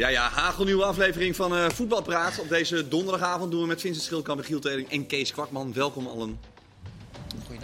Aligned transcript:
Ja, 0.00 0.08
ja, 0.08 0.28
hagelnieuwe 0.28 0.84
aflevering 0.84 1.36
van 1.36 1.56
eh 1.56 1.68
Voetbalpraat. 1.68 2.38
Op 2.38 2.48
deze 2.48 2.88
donderdagavond 2.88 3.50
doen 3.50 3.60
we 3.60 3.66
met 3.66 3.80
Vincent 3.80 4.04
Schildkamp, 4.04 4.44
Giel 4.44 4.60
Teling 4.60 4.90
en 4.90 5.06
Kees 5.06 5.32
Kwakman. 5.32 5.72
Welkom 5.72 6.06
allen. 6.06 6.40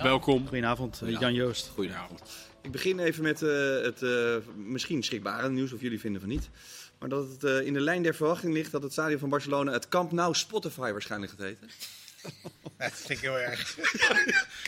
Welkom. 0.03 0.43
Goedenavond, 0.43 1.01
eh, 1.03 1.21
Jan 1.21 1.35
Joost. 1.35 1.71
Goedenavond. 1.75 2.21
Ik 2.63 2.71
begin 2.71 2.99
even 2.99 3.23
met 3.23 3.43
eh, 3.43 3.51
het 3.83 4.03
eh, 4.03 4.37
misschien 4.57 5.03
schrikbare 5.03 5.49
nieuws, 5.49 5.73
of 5.73 5.81
jullie 5.81 6.01
vinden 6.01 6.21
van 6.21 6.31
niet. 6.31 6.49
Maar 6.99 7.09
dat 7.09 7.29
het 7.29 7.45
eh, 7.45 7.67
in 7.67 7.73
de 7.73 7.81
lijn 7.81 8.03
der 8.03 8.15
verwachting 8.15 8.53
ligt 8.53 8.73
dat 8.73 8.83
het 8.83 8.93
stadion 8.93 9.19
van 9.19 9.29
Barcelona 9.29 9.73
het 9.73 9.89
Camp 9.89 10.13
Nou 10.13 10.35
Spotify 10.35 10.91
waarschijnlijk 10.93 11.33
gaat 11.33 11.41
heten. 11.41 11.71
Dat 12.79 12.93
vind 12.95 13.11
ik 13.11 13.19
heel 13.19 13.39
erg. 13.39 13.77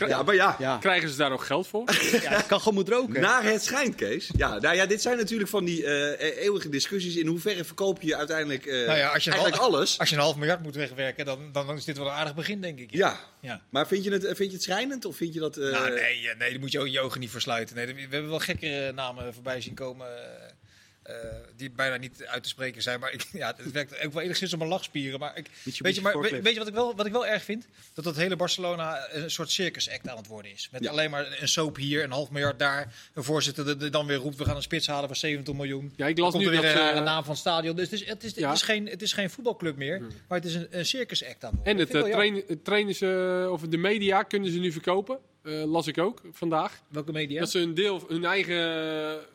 Ja, 0.07 0.23
maar 0.23 0.35
ja. 0.35 0.55
Ja, 0.59 0.77
Krijgen 0.77 1.09
ze 1.09 1.17
daar 1.17 1.31
ook 1.31 1.43
geld 1.43 1.67
voor? 1.67 1.83
ja 2.21 2.35
het 2.35 2.45
kan 2.45 2.59
gewoon 2.59 2.73
moet 2.73 2.89
roken. 2.89 3.21
Naar 3.21 3.43
het 3.43 3.63
schijnt, 3.63 3.95
Kees. 3.95 4.29
Ja, 4.37 4.59
nou 4.59 4.75
ja, 4.75 4.85
dit 4.85 5.01
zijn 5.01 5.17
natuurlijk 5.17 5.49
van 5.49 5.65
die 5.65 5.85
eh, 5.85 6.37
eeuwige 6.43 6.69
discussies. 6.69 7.15
In 7.15 7.27
hoeverre 7.27 7.63
verkoop 7.63 8.01
je 8.01 8.15
uiteindelijk, 8.15 8.65
eh, 8.65 8.85
Nou 8.87 8.97
ja, 8.97 9.07
als 9.09 9.23
je, 9.23 9.29
een 9.29 9.35
eigenlijk 9.35 9.55
half, 9.63 9.73
alles? 9.75 9.99
als 9.99 10.09
je 10.09 10.15
een 10.15 10.21
half 10.21 10.35
miljard 10.35 10.61
moet 10.63 10.75
wegwerken, 10.75 11.25
dan, 11.25 11.49
dan 11.51 11.75
is 11.77 11.83
dit 11.85 11.97
wel 11.97 12.05
een 12.07 12.11
aardig 12.13 12.35
begin, 12.35 12.61
denk 12.61 12.79
ik. 12.79 12.91
Ja. 12.91 13.19
Ja. 13.39 13.61
Maar 13.69 13.87
vind 13.87 14.03
je 14.03 14.11
het, 14.11 14.23
vind 14.25 14.37
je 14.37 14.51
het 14.51 14.63
schrijnend? 14.63 15.05
Of 15.05 15.15
vind 15.15 15.33
je 15.33 15.39
dat... 15.39 15.57
eh, 15.57 15.71
Nou, 15.71 15.89
nee, 15.89 16.29
eh, 16.29 16.37
nee, 16.37 16.49
daar 16.51 16.59
moet 16.59 16.71
je 16.71 16.79
ook 16.79 16.87
je 16.87 16.99
ogen 16.99 17.19
niet 17.19 17.29
voor 17.31 17.41
sluiten. 17.41 17.75
Nee, 17.75 17.85
we 17.93 18.01
hebben 18.01 18.29
wel 18.29 18.39
gekkere 18.39 18.91
namen 18.91 19.33
voorbij 19.33 19.61
zien 19.61 19.73
komen. 19.73 20.07
eh, 20.07 20.51
eh, 21.09 21.15
die 21.55 21.71
bijna 21.71 21.97
niet 21.97 22.25
uit 22.25 22.43
te 22.43 22.49
spreken 22.49 22.81
zijn. 22.81 22.99
Maar 22.99 23.11
ik, 23.13 23.25
ja, 23.43 23.53
het 23.57 23.71
werkt 23.71 24.05
ook 24.05 24.13
wel 24.13 24.21
enigszins 24.23 24.53
op 24.53 24.59
mijn 24.59 24.71
lachspieren. 24.71 25.19
Maar, 25.19 25.37
ik, 25.37 25.47
weet, 25.63 25.95
je, 25.95 26.01
maar 26.01 26.19
weet, 26.19 26.41
weet 26.41 26.53
je 26.53 26.59
wat 26.59 26.67
ik, 26.67 26.73
wel, 26.73 26.95
wat 26.95 27.05
ik 27.05 27.11
wel 27.11 27.25
erg 27.27 27.43
vind? 27.43 27.65
Dat 27.93 28.03
dat 28.03 28.15
hele 28.15 28.35
Barcelona 28.35 29.07
een 29.11 29.31
soort 29.31 29.51
circus 29.51 29.89
act 29.89 30.07
aan 30.09 30.17
het 30.17 30.27
worden 30.27 30.51
is. 30.51 30.69
Met 30.71 30.83
Ja. 30.83 30.89
alleen 30.89 31.09
maar 31.09 31.37
een 31.41 31.47
soap 31.47 31.75
hier, 31.75 32.03
een 32.03 32.11
half 32.11 32.29
miljard 32.29 32.59
daar. 32.59 32.93
Een 33.13 33.23
voorzitter 33.23 33.79
die 33.79 33.89
dan 33.89 34.05
weer 34.05 34.17
roept, 34.17 34.37
we 34.37 34.45
gaan 34.45 34.55
een 34.55 34.61
spits 34.61 34.87
halen 34.87 35.07
van 35.07 35.15
70 35.15 35.53
miljoen. 35.53 35.93
Ja, 35.95 36.07
ik 36.07 36.17
las 36.17 36.33
nu 36.33 36.43
er 36.45 36.49
weer 36.51 36.61
dat 36.61 36.71
een 36.71 36.77
rare 36.77 36.99
naam 37.01 37.21
van 37.23 37.31
het 37.31 37.39
stadion. 37.39 37.75
Dus 37.75 37.89
het 37.89 38.01
is, 38.01 38.07
het 38.07 38.23
is, 38.23 38.33
Ja. 38.33 38.47
het 38.47 38.57
is, 38.57 38.63
geen, 38.63 38.85
het 38.87 39.01
is 39.01 39.13
geen 39.13 39.29
voetbalclub 39.29 39.75
meer, 39.75 39.99
maar 40.27 40.37
het 40.37 40.47
is 40.47 40.53
een, 40.55 40.67
een 40.71 40.85
circus 40.85 41.25
act 41.25 41.43
aan 41.43 41.49
het 41.49 41.55
worden. 41.55 41.73
En 41.73 41.79
het, 41.79 41.89
vind 41.89 42.03
eh, 42.03 42.09
ik 42.09 42.15
wel 42.15 42.23
jammer. 42.23 42.41
train, 42.43 42.57
het 42.57 42.65
trainen 42.65 42.95
ze, 42.95 43.47
of 43.51 43.61
de 43.61 43.77
media 43.77 44.23
kunnen 44.23 44.51
ze 44.51 44.59
nu 44.59 44.71
verkopen. 44.71 45.19
Eh, 45.49 45.63
las 45.63 45.87
ik 45.87 45.97
ook 45.97 46.21
vandaag. 46.31 46.81
Welke 46.87 47.11
media? 47.11 47.39
Dat 47.39 47.49
ze 47.49 47.59
een 47.59 47.73
deel, 47.73 48.03
hun 48.07 48.25
eigen, 48.25 48.55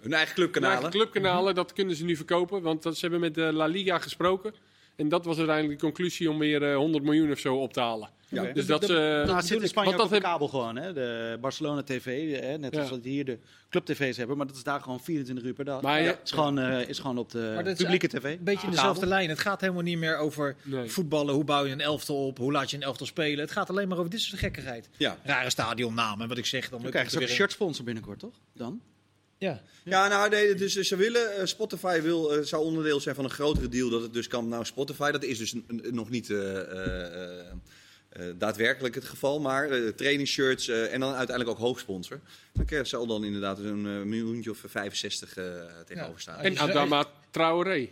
hun 0.00 0.12
eigen 0.12 0.34
hun 0.34 0.34
clubkanalen? 0.34 0.74
eigen 0.74 0.90
clubkanalen, 0.90 1.54
dat 1.54 1.72
kunnen 1.72 1.96
ze 1.96 2.04
nu 2.04 2.16
verkopen. 2.16 2.62
Want 2.62 2.82
dat, 2.82 2.94
ze 2.94 3.00
hebben 3.00 3.20
met 3.20 3.34
de 3.34 3.52
La 3.52 3.66
Liga 3.66 3.98
gesproken. 3.98 4.54
En 4.96 5.08
dat 5.08 5.24
was 5.24 5.36
uiteindelijk 5.38 5.78
de 5.80 5.84
conclusie 5.86 6.30
om 6.30 6.38
weer 6.38 6.62
eh, 6.70 6.76
100 6.76 7.04
miljoen 7.04 7.30
of 7.30 7.38
zo 7.38 7.56
op 7.56 7.72
te 7.72 7.80
halen. 7.80 8.08
Ja. 8.28 8.52
Dus 8.52 8.66
dat, 8.66 8.84
ze... 8.84 9.22
Nou, 9.26 9.36
het 9.36 9.46
zit 9.46 9.62
in 9.62 9.68
Spanje 9.68 9.88
want 9.90 10.02
ook 10.02 10.08
dat 10.08 10.18
op 10.18 10.22
de 10.24 10.28
kabel 10.30 10.48
gewoon, 10.48 10.76
hè? 10.76 10.92
De 10.92 11.38
Barcelona 11.40 11.82
TV, 11.82 12.40
hè? 12.40 12.58
net 12.58 12.74
Ja. 12.74 12.84
zoals 12.84 13.02
hier 13.02 13.24
de 13.24 13.38
club-tv's 13.70 14.16
hebben. 14.16 14.36
Maar 14.36 14.46
dat 14.46 14.56
is 14.56 14.62
daar 14.62 14.80
gewoon 14.80 15.00
24 15.00 15.44
uur 15.44 15.52
per 15.52 15.64
dag. 15.64 15.80
Maar 15.82 16.02
ja, 16.02 16.18
is 16.24 16.30
gewoon, 16.30 16.58
eh, 16.58 16.88
is 16.88 16.98
gewoon 16.98 17.18
op 17.18 17.30
de 17.30 17.50
Maar 17.54 17.64
dat 17.64 17.72
is 17.72 17.78
publieke 17.78 18.06
tv. 18.08 18.22
Een 18.22 18.22
beetje 18.22 18.46
in 18.52 18.56
Kabel. 18.56 18.70
dezelfde 18.70 19.06
lijn. 19.06 19.28
Het 19.28 19.38
gaat 19.38 19.60
helemaal 19.60 19.82
niet 19.82 19.98
meer 19.98 20.16
over 20.18 20.56
Nee. 20.62 20.88
voetballen. 20.90 21.34
Hoe 21.34 21.44
bouw 21.44 21.64
je 21.64 21.72
een 21.72 21.80
elftal 21.80 22.26
op? 22.26 22.38
Hoe 22.38 22.52
laat 22.52 22.70
je 22.70 22.76
een 22.76 22.82
elftal 22.82 23.06
spelen? 23.06 23.38
Het 23.40 23.50
gaat 23.52 23.70
alleen 23.70 23.88
maar 23.88 23.98
over 23.98 24.10
dit 24.10 24.20
soort 24.20 24.40
gekkigheid. 24.40 24.88
Ja. 24.96 25.16
Rare 25.22 25.50
stadionnamen, 25.50 26.28
wat 26.28 26.38
ik 26.38 26.46
zeg. 26.46 26.68
Dan 26.68 26.80
Dan 26.82 26.90
krijgen 26.90 27.10
ze 27.10 27.16
ook 27.16 27.22
een 27.22 27.28
shirtsponsor 27.28 27.84
binnenkort, 27.84 28.18
toch? 28.18 28.34
Dan? 28.52 28.80
Ja. 29.38 29.62
Ja, 29.84 30.08
nou, 30.08 30.28
nee, 30.30 30.54
dus 30.54 30.72
ze 30.74 30.96
willen, 30.96 31.36
eh, 31.36 31.44
Spotify 31.46 32.00
wil, 32.00 32.32
eh, 32.36 32.42
zou 32.44 32.64
onderdeel 32.64 33.00
zijn 33.00 33.14
van 33.14 33.24
een 33.24 33.30
grotere 33.30 33.68
deal 33.68 33.90
dat 33.90 34.02
het 34.02 34.12
dus 34.12 34.26
kan 34.28 34.48
nou 34.48 34.64
Spotify. 34.64 35.10
Dat 35.10 35.22
is 35.22 35.38
dus 35.38 35.54
nog 35.90 36.10
niet 36.10 36.30
eh, 36.30 36.60
eh, 36.60 37.40
eh, 37.40 37.50
eh, 38.08 38.34
daadwerkelijk 38.38 38.94
het 38.94 39.04
geval, 39.04 39.40
maar 39.40 39.70
eh 39.70 39.88
trainingsshirts 39.88 40.68
eh, 40.68 40.92
en 40.92 41.00
dan 41.00 41.14
uiteindelijk 41.14 41.56
ook 41.58 41.64
hoofdsponsor. 41.64 42.20
Dan 42.52 42.64
krijg- 42.64 42.86
zal 42.86 43.06
dan 43.06 43.24
inderdaad 43.24 43.58
een 43.58 43.86
eh, 43.86 44.02
miljoentje 44.02 44.50
of 44.50 44.62
65 44.66 45.36
eh, 45.36 45.44
tegenover 45.86 46.20
staan. 46.20 46.36
Ja. 46.36 46.42
en 46.42 46.58
Adama 46.58 47.04
Traoré 47.30 47.88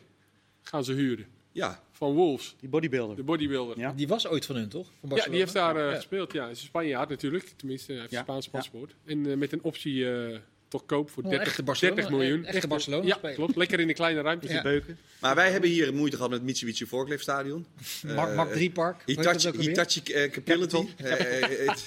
gaan 0.63 0.85
ze 0.85 0.93
huren. 0.93 1.27
Ja, 1.53 1.83
Van 1.93 2.13
Wolves, 2.15 2.55
Die 2.61 2.69
bodybuilder. 2.69 3.17
de 3.17 3.23
bodybuilder. 3.23 3.79
Ja. 3.79 3.93
Die 3.93 4.09
was 4.09 4.27
ooit 4.27 4.47
van 4.47 4.57
hun, 4.57 4.69
toch? 4.69 4.89
Van 5.01 5.17
Ja, 5.17 5.25
die 5.25 5.39
heeft 5.39 5.53
daar 5.53 5.77
eh, 5.77 5.91
Ja. 5.91 5.95
gespeeld. 5.97 6.33
Ja, 6.33 6.43
hij 6.43 6.51
is 6.51 6.61
een 6.61 6.67
Spanjaard 6.67 7.09
natuurlijk. 7.09 7.53
Tenminste, 7.57 7.93
hij 7.93 8.01
heeft 8.01 8.13
Ja. 8.13 8.19
een 8.19 8.25
Spaans 8.25 8.45
Ja. 8.45 8.51
paspoort. 8.51 8.95
En 9.05 9.31
eh, 9.31 9.37
met 9.37 9.53
een 9.53 9.63
optie 9.63 10.11
eh, 10.13 10.39
tot 10.73 10.87
koop 10.87 11.11
voor 11.11 11.23
Oh, 11.23 11.31
30, 11.31 11.49
echte 11.49 11.63
Barcelona- 11.63 11.97
30 11.97 12.19
miljoen. 12.19 12.45
echte 12.45 12.67
Barcelona 12.67 13.07
Ja, 13.07 13.19
klopt. 13.35 13.57
Lekker 13.57 13.81
in 13.81 13.87
de 13.87 13.95
kleine 13.95 14.21
ruimte. 14.21 14.49
Ja. 14.49 14.63
Beuken. 14.63 14.99
maar 15.19 15.35
wij 15.35 15.51
hebben 15.51 15.71
hier 15.71 15.95
moeite 15.95 16.17
gehad 16.17 16.31
met 16.31 16.39
het 16.39 16.49
Mitsubishi 16.49 16.87
Forklift 16.87 17.23
Stadion. 17.23 17.67
Mark, 18.03 18.35
Mark 18.35 18.53
3 18.53 18.71
Park. 18.71 19.03
Hoe 19.05 19.15
heet 19.15 19.25
dat 19.25 19.43
Hitachi? 19.43 19.69
Hitachi 19.69 20.01
eh, 20.13 20.31
Capility. 20.31 20.87
Eh, 20.97 21.67
eh, 21.69 21.75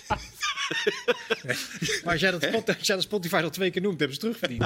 Maar 2.04 2.12
als 2.14 2.22
jij, 2.22 2.32
dat 2.32 2.44
Spot- 2.44 2.68
als 2.78 2.88
jij 2.88 2.96
dat 2.96 3.04
Spotify 3.04 3.42
al 3.44 3.50
twee 3.50 3.72
keer 3.72 3.82
noemt, 3.82 4.00
hebben 4.00 4.16
ze 4.16 4.22
terugverdiend. 4.22 4.66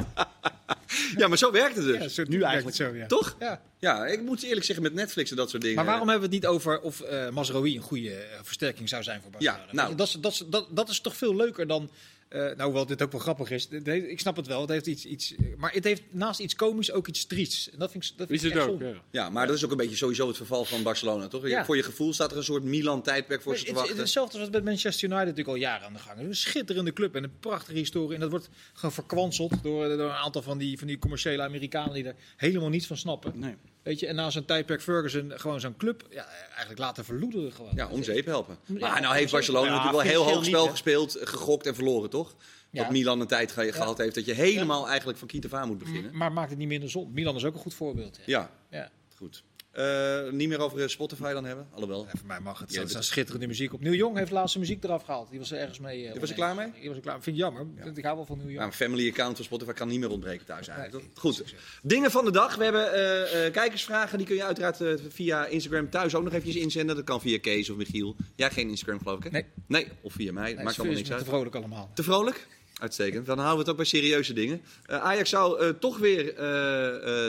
ja, 1.18 1.28
maar 1.28 1.38
zo 1.38 1.52
werkt 1.52 1.76
het 1.76 1.86
dus. 1.86 1.98
Ja, 1.98 2.08
zo, 2.08 2.24
Nu 2.28 2.42
eigenlijk. 2.42 2.76
zo, 2.76 2.96
ja. 2.96 3.06
Toch? 3.06 3.36
Ja. 3.40 3.62
Ja, 3.80 4.06
ik 4.06 4.22
moet 4.22 4.44
eerlijk 4.44 4.66
zeggen 4.66 4.84
met 4.84 4.94
Netflix 4.94 5.30
en 5.30 5.36
dat 5.36 5.50
soort 5.50 5.62
dingen. 5.62 5.78
Maar 5.78 5.86
waarom 5.86 6.10
hebben 6.10 6.30
we 6.30 6.36
het 6.36 6.44
niet 6.44 6.54
over 6.54 6.80
of 6.80 7.02
eh 7.02 7.30
Mazraoui 7.30 7.76
een 7.76 7.82
goede 7.82 8.14
eh, 8.14 8.40
versterking 8.44 8.90
zou 8.90 9.04
zijn 9.04 9.22
voor 9.22 9.32
Barcelona? 9.32 9.64
Ja, 9.68 9.74
nou. 9.74 9.96
dat, 9.96 10.08
is, 10.08 10.14
dat, 10.14 10.32
is, 10.32 10.44
dat, 10.50 10.68
dat 10.70 10.90
is 10.90 11.00
toch 11.00 11.16
veel 11.16 11.36
leuker 11.36 11.68
dan... 11.68 11.90
eh, 12.30 12.40
nou, 12.42 12.62
hoewel 12.64 12.86
dit 12.86 13.02
ook 13.02 13.12
wel 13.12 13.22
grappig 13.22 13.52
is. 13.52 13.68
Heeft- 13.84 14.08
ik 14.08 14.20
snap 14.20 14.36
het 14.36 14.48
wel. 14.48 14.62
Het 14.62 14.70
heeft 14.70 14.88
iets, 14.88 15.06
iets, 15.06 15.34
maar 15.58 15.74
het 15.74 15.84
heeft 15.84 16.02
naast 16.10 16.40
iets 16.40 16.56
komisch 16.56 16.92
ook 16.92 17.08
iets 17.08 17.26
triests. 17.26 17.70
En 17.72 17.80
dat 17.80 17.92
vind 17.92 18.04
ik, 18.04 18.10
dat 18.18 18.28
vind 18.28 18.40
Is 18.40 18.48
ik 18.48 18.54
het 18.54 18.62
echt 18.64 18.72
ook, 18.72 18.82
ja. 18.82 18.94
Ja, 19.12 19.30
maar 19.30 19.48
dat 19.48 19.56
is 19.56 19.66
ook 19.66 19.72
een 19.72 19.78
beetje 19.78 19.96
sowieso 19.96 20.28
het 20.28 20.38
verval 20.38 20.66
van 20.66 20.84
Barcelona, 20.84 21.28
toch? 21.28 21.48
Ja. 21.48 21.66
Voor 21.66 21.76
je 21.76 21.84
gevoel 21.84 22.14
staat 22.14 22.32
er 22.32 22.38
een 22.38 22.44
soort 22.44 22.64
Milan-tijdperk 22.64 23.42
voor 23.42 23.58
ze 23.58 23.64
te 23.64 23.70
het, 23.70 23.76
het, 23.76 23.78
wachten. 23.88 23.96
is 23.96 24.02
hetzelfde 24.02 24.40
als 24.40 24.50
met 24.50 24.64
Manchester 24.64 25.04
United 25.10 25.28
natuurlijk 25.28 25.56
al 25.58 25.62
jaren 25.64 25.88
aan 25.88 25.94
de 25.94 26.00
gang. 26.00 26.18
Het 26.18 26.24
is 26.24 26.44
een 26.44 26.50
schitterende 26.52 26.94
club 26.94 27.16
en 27.16 27.24
een 27.24 27.40
prachtige 27.40 27.78
historie. 27.78 28.14
En 28.14 28.20
dat 28.20 28.30
wordt 28.30 28.50
gewoon 28.74 28.92
verkwanseld 28.92 29.64
door, 29.64 29.88
door 29.88 30.10
een 30.10 30.12
aantal 30.12 30.42
van 30.42 30.58
die, 30.58 30.78
van 30.78 30.88
die 30.88 31.00
commerciële 31.00 31.42
Amerikanen 31.42 31.94
die 31.94 32.04
er 32.06 32.16
helemaal 32.38 32.70
niets 32.70 32.88
van 32.88 32.98
snappen. 32.98 33.40
Nee. 33.40 33.56
Weet 33.84 34.00
je, 34.00 34.08
en 34.08 34.16
na 34.16 34.30
zo'n 34.30 34.46
tijdperk 34.46 34.82
Ferguson 34.82 35.32
gewoon 35.36 35.60
zo'n 35.60 35.78
club 35.78 36.04
ja, 36.10 36.26
eigenlijk 36.50 36.80
laten 36.80 37.06
verloederen 37.06 37.52
gewoon. 37.54 37.72
Ja, 37.76 37.88
om 37.88 38.04
zeep 38.04 38.26
helpen. 38.26 38.58
Ja, 38.66 38.90
Maar 38.90 39.02
nou 39.02 39.16
heeft 39.16 39.32
Barcelona 39.32 39.66
natuurlijk 39.70 39.92
wel 39.92 40.02
heel 40.12 40.24
hoog 40.34 40.46
spel 40.46 40.62
niet, 40.62 40.72
gespeeld, 40.72 41.16
eh, 41.16 41.28
gegokt 41.28 41.66
en 41.66 41.76
verloren, 41.76 42.10
toch? 42.10 42.36
Ja. 42.72 42.82
Dat 42.84 42.92
Milan 42.92 43.20
een 43.20 43.28
tijd 43.28 43.52
ge- 43.52 43.72
gehad 43.72 43.98
heeft 43.98 44.16
dat 44.16 44.26
je 44.26 44.34
helemaal 44.34 44.88
eigenlijk 44.88 45.18
van 45.18 45.28
kiet 45.28 45.46
af 45.46 45.54
aan 45.54 45.68
moet 45.68 45.78
beginnen. 45.78 46.18
Maar 46.18 46.32
maakt 46.32 46.50
het 46.50 46.58
niet 46.60 46.68
minder 46.68 46.90
zon. 46.90 47.12
Milan 47.14 47.36
is 47.36 47.46
ook 47.46 47.54
een 47.54 47.60
goed 47.60 47.74
voorbeeld. 47.74 48.18
Ja. 48.18 48.24
Ja, 48.26 48.52
Ja. 48.80 48.90
goed. 49.16 49.44
Eh, 49.80 50.32
niet 50.32 50.48
meer 50.48 50.60
over 50.60 50.82
eh, 50.82 50.88
Spotify 50.88 51.34
dan 51.34 51.46
hebben, 51.46 51.68
alhoewel. 51.74 52.04
Ja, 52.06 52.12
voor 52.18 52.28
mij 52.28 52.40
mag 52.40 52.60
het. 52.60 52.74
Ja, 52.74 52.82
dit- 52.82 52.90
staat 52.90 53.04
schitterende 53.06 53.48
muziek 53.48 53.74
op. 53.74 53.82
Nieuw 53.82 53.94
Jong 53.94 54.18
heeft 54.18 54.32
laatst 54.32 54.52
zijn 54.52 54.64
muziek 54.64 54.84
eraf 54.84 55.04
gehaald. 55.04 55.30
Die 55.30 55.40
was 55.40 55.52
er 55.52 55.58
ergens 55.58 55.80
mee. 55.80 56.08
eh, 56.08 56.20
was 56.20 56.30
er 56.30 56.36
klaar 56.36 56.56
mee? 56.56 56.72
Die 56.80 56.88
was 56.88 56.96
er 56.98 57.04
klaar. 57.04 57.22
Vind 57.22 57.36
ik 57.36 57.42
jammer. 57.42 57.66
Ik 57.96 58.04
hou 58.04 58.16
wel 58.16 58.26
van 58.26 58.38
Nieuw 58.38 58.46
Jong. 58.46 58.58
Nou, 58.58 58.70
een 58.70 58.76
family 58.78 59.10
account 59.10 59.36
van 59.36 59.46
Spotify 59.46 59.72
kan 59.72 59.88
niet 59.88 60.00
meer 60.00 60.10
ontbreken 60.10 60.46
thuis 60.46 60.68
eigenlijk. 60.68 61.04
Nee? 61.04 61.12
Goed. 61.16 61.44
Dingen 61.84 62.12
van 62.12 62.26
de 62.26 62.32
dag. 62.32 62.56
We 62.56 62.64
hebben 62.64 63.52
kijkersvragen. 63.52 64.18
Die 64.18 64.28
kun 64.28 64.36
je 64.36 64.44
uiteraard 64.44 65.02
via 65.10 65.46
Instagram 65.46 65.90
thuis 65.90 66.16
ook 66.16 66.24
nog 66.24 66.34
eventjes 66.34 66.56
inzenden. 66.64 66.96
Dat 66.96 67.06
kan 67.06 67.22
via 67.22 67.40
Kees 67.40 67.70
of 67.70 67.78
Michiel. 67.78 68.16
Jij 68.36 68.52
geen 68.52 68.70
Instagram 68.70 69.00
geloof 69.00 69.18
ik 69.18 69.24
hè? 69.24 69.30
Nee. 69.30 69.46
Nee, 69.68 69.88
of 70.02 70.14
via 70.14 70.32
mij. 70.34 70.54
Nee, 70.54 70.64
Maakt 70.64 70.78
allemaal 70.78 70.96
is 70.96 71.02
niks 71.02 71.12
uit. 71.12 71.24
te 71.24 71.30
vrolijk 71.30 71.56
allemaal. 71.56 71.92
Te 71.94 72.04
vrolijk? 72.04 72.48
Uitstekend. 72.82 73.26
Dan 73.26 73.38
houden 73.38 73.56
we 73.56 73.62
het 73.62 73.70
ook 73.72 73.78
bij 73.78 73.86
serieuze 73.86 74.34
dingen. 74.34 74.62
Ajax 74.86 75.30
zou 75.30 75.74
toch 75.80 75.98
weer 75.98 76.26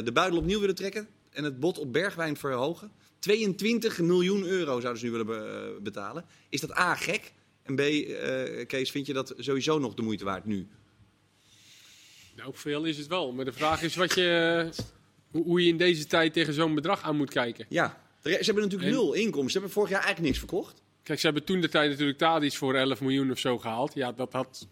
de 0.05 0.11
buidel 0.13 0.39
opnieuw 0.39 0.61
willen 0.61 0.75
trekken. 0.75 1.09
En 1.41 1.47
het 1.47 1.61
bod 1.61 1.79
op 1.79 1.93
Bergwijn 1.93 2.37
verhogen. 2.37 2.91
22 3.19 3.99
miljoen 4.01 4.45
euro 4.45 4.81
zouden 4.81 4.99
ze 4.99 5.05
nu 5.05 5.11
willen 5.11 5.27
be- 5.27 5.73
eh, 5.77 5.83
betalen. 5.83 6.25
Is 6.49 6.61
dat 6.61 6.77
A, 6.79 6.95
gek? 6.95 7.33
En 7.63 7.75
B, 7.75 7.81
eh, 7.81 8.67
Kees, 8.67 8.91
vind 8.91 9.07
je 9.07 9.13
dat 9.13 9.35
sowieso 9.39 9.79
nog 9.79 9.95
de 9.95 10.03
moeite 10.03 10.25
waard 10.25 10.45
nu? 10.45 10.69
Nou, 12.37 12.51
veel 12.55 12.85
is 12.85 12.99
het 12.99 13.07
wel. 13.07 13.33
Maar 13.33 13.45
de 13.45 13.53
vraag 13.53 13.83
is 13.83 13.97
wat 13.97 14.15
je, 14.15 14.69
hoe, 15.31 15.45
hoe 15.45 15.63
je 15.63 15.69
in 15.69 15.77
deze 15.77 16.07
tijd 16.07 16.33
tegen 16.33 16.55
zo'n 16.55 16.75
bedrag 16.75 17.03
aan 17.03 17.17
moet 17.17 17.31
kijken. 17.31 17.67
Ja, 17.69 18.01
ze 18.23 18.31
hebben 18.31 18.63
natuurlijk 18.63 18.91
En- 18.91 18.97
nul 18.97 19.13
inkomsten. 19.13 19.51
Ze 19.51 19.57
hebben 19.59 19.71
vorig 19.75 19.91
jaar 19.91 20.03
eigenlijk 20.05 20.29
niks 20.29 20.39
verkocht. 20.39 20.83
Kijk, 21.03 21.19
ze 21.19 21.27
hebben 21.27 21.45
toen 21.45 21.61
de 21.61 21.69
tijd 21.69 21.91
natuurlijk 21.91 22.19
Tadic 22.19 22.53
voor 22.53 22.75
11 22.75 23.01
miljoen 23.01 23.31
of 23.31 23.39
zo 23.39 23.59
gehaald. 23.59 23.95
Ja, 23.95 24.13
dat 24.13 24.33
had, 24.33 24.69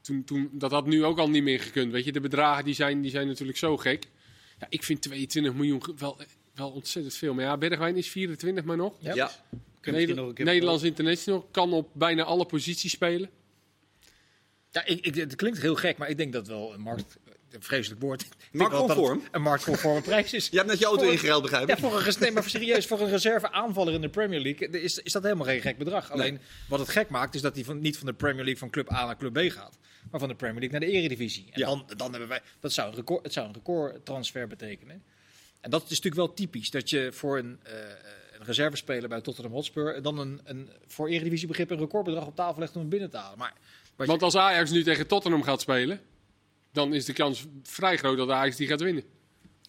toen, 0.00 0.24
toen, 0.24 0.48
dat 0.52 0.70
had 0.70 0.86
nu 0.86 1.04
ook 1.04 1.18
al 1.18 1.30
niet 1.30 1.42
meer 1.42 1.60
gekund. 1.60 1.92
Weet 1.92 2.04
je, 2.04 2.12
de 2.12 2.20
bedragen 2.20 2.64
die 2.64 2.74
zijn, 2.74 3.00
die 3.02 3.10
zijn 3.10 3.26
natuurlijk 3.26 3.58
zo 3.58 3.76
gek. 3.76 4.06
Ja, 4.60 4.66
ik 4.68 4.82
vind 4.84 5.02
22 5.02 5.54
miljoen 5.54 5.82
wel, 5.98 6.18
wel 6.54 6.70
ontzettend 6.70 7.14
veel. 7.14 7.34
Maar 7.34 7.44
ja, 7.44 7.56
Bergwijn 7.56 7.96
is 7.96 8.08
24 8.08 8.64
maar 8.64 8.76
nog. 8.76 8.94
Ja. 9.00 9.14
Ja. 9.14 9.30
Neder- 9.82 10.16
nog 10.16 10.28
een 10.28 10.34
keer- 10.34 10.44
Nederlands 10.44 10.82
international 10.82 11.48
kan 11.50 11.72
op 11.72 11.88
bijna 11.92 12.22
alle 12.24 12.46
posities 12.46 12.92
spelen. 12.92 13.30
Ja, 14.70 14.84
ik, 14.86 15.06
ik, 15.06 15.14
het 15.14 15.34
klinkt 15.36 15.60
heel 15.60 15.74
gek, 15.74 15.96
maar 15.98 16.08
ik 16.08 16.16
denk 16.16 16.32
dat 16.32 16.46
wel 16.46 16.74
een 16.74 16.80
markt. 16.80 17.16
Een 17.50 17.62
vreselijk 17.62 18.00
woord. 18.00 18.26
Marktconform? 18.52 19.22
Een 19.30 19.42
marktconforme 19.42 20.00
prijs 20.02 20.32
is. 20.32 20.48
Je 20.50 20.56
hebt 20.56 20.68
net 20.68 20.78
je 20.78 20.84
auto 20.84 21.10
ingeruild, 21.10 21.42
begrijp 21.42 21.68
Ja, 21.68 21.76
voor 21.76 22.06
een, 22.06 22.14
nee, 22.20 22.30
maar 22.32 22.48
serieus, 22.48 22.86
voor 22.86 23.00
een 23.00 23.08
reserve 23.08 23.52
aanvaller 23.52 23.94
in 23.94 24.00
de 24.00 24.08
Premier 24.08 24.40
League 24.40 24.68
is, 24.68 24.98
is 24.98 25.12
dat 25.12 25.22
helemaal 25.22 25.46
geen 25.46 25.60
gek 25.60 25.78
bedrag. 25.78 26.10
Alleen 26.10 26.38
wat 26.68 26.78
het 26.78 26.88
gek 26.88 27.08
maakt, 27.08 27.34
is 27.34 27.40
dat 27.40 27.54
hij 27.54 27.64
van, 27.64 27.80
niet 27.80 27.96
van 27.98 28.06
de 28.06 28.12
Premier 28.12 28.36
League 28.44 28.58
van 28.58 28.70
club 28.70 28.92
A 28.92 29.04
naar 29.06 29.16
club 29.16 29.32
B 29.32 29.52
gaat. 29.52 29.78
Maar 30.10 30.20
van 30.20 30.28
de 30.28 30.34
Premier 30.34 30.60
League 30.60 30.78
naar 30.78 30.88
de 30.88 30.96
Eredivisie. 30.96 31.44
En 31.50 31.60
Ja. 31.60 31.66
dan, 31.66 31.84
dan 31.96 32.10
hebben 32.10 32.28
wij, 32.28 32.40
dat 32.60 32.72
zou 32.72 32.88
een 32.88 32.94
record, 32.94 33.22
het 33.24 33.32
zou 33.32 33.46
een 33.46 33.54
recordtransfer 33.54 34.46
betekenen. 34.46 35.02
En 35.60 35.70
dat 35.70 35.82
is 35.82 35.88
natuurlijk 35.88 36.14
wel 36.14 36.32
typisch. 36.34 36.70
Dat 36.70 36.90
je 36.90 37.08
voor 37.12 37.38
een, 37.38 37.58
eh, 37.62 37.72
een 38.38 38.44
reservespeler 38.46 39.08
bij 39.08 39.20
Tottenham 39.20 39.52
Hotspur 39.52 40.02
dan 40.02 40.18
een, 40.18 40.40
een, 40.44 40.70
voor 40.86 41.08
Eredivisie 41.08 41.48
begrip 41.48 41.70
een 41.70 41.78
recordbedrag 41.78 42.26
op 42.26 42.36
tafel 42.36 42.60
legt 42.60 42.74
om 42.74 42.80
hem 42.80 42.90
binnen 42.90 43.10
te 43.10 43.16
halen. 43.16 43.38
Maar, 43.38 43.54
je- 43.98 44.06
Want 44.06 44.22
als 44.22 44.36
Ajax 44.36 44.70
nu 44.70 44.82
tegen 44.82 45.06
Tottenham 45.06 45.42
gaat 45.42 45.60
spelen, 45.60 46.00
dan 46.72 46.94
is 46.94 47.04
de 47.04 47.12
kans 47.12 47.46
vrij 47.62 47.96
groot 47.96 48.16
dat 48.16 48.30
Ajax 48.30 48.56
die 48.56 48.66
gaat 48.66 48.80
winnen. 48.80 49.04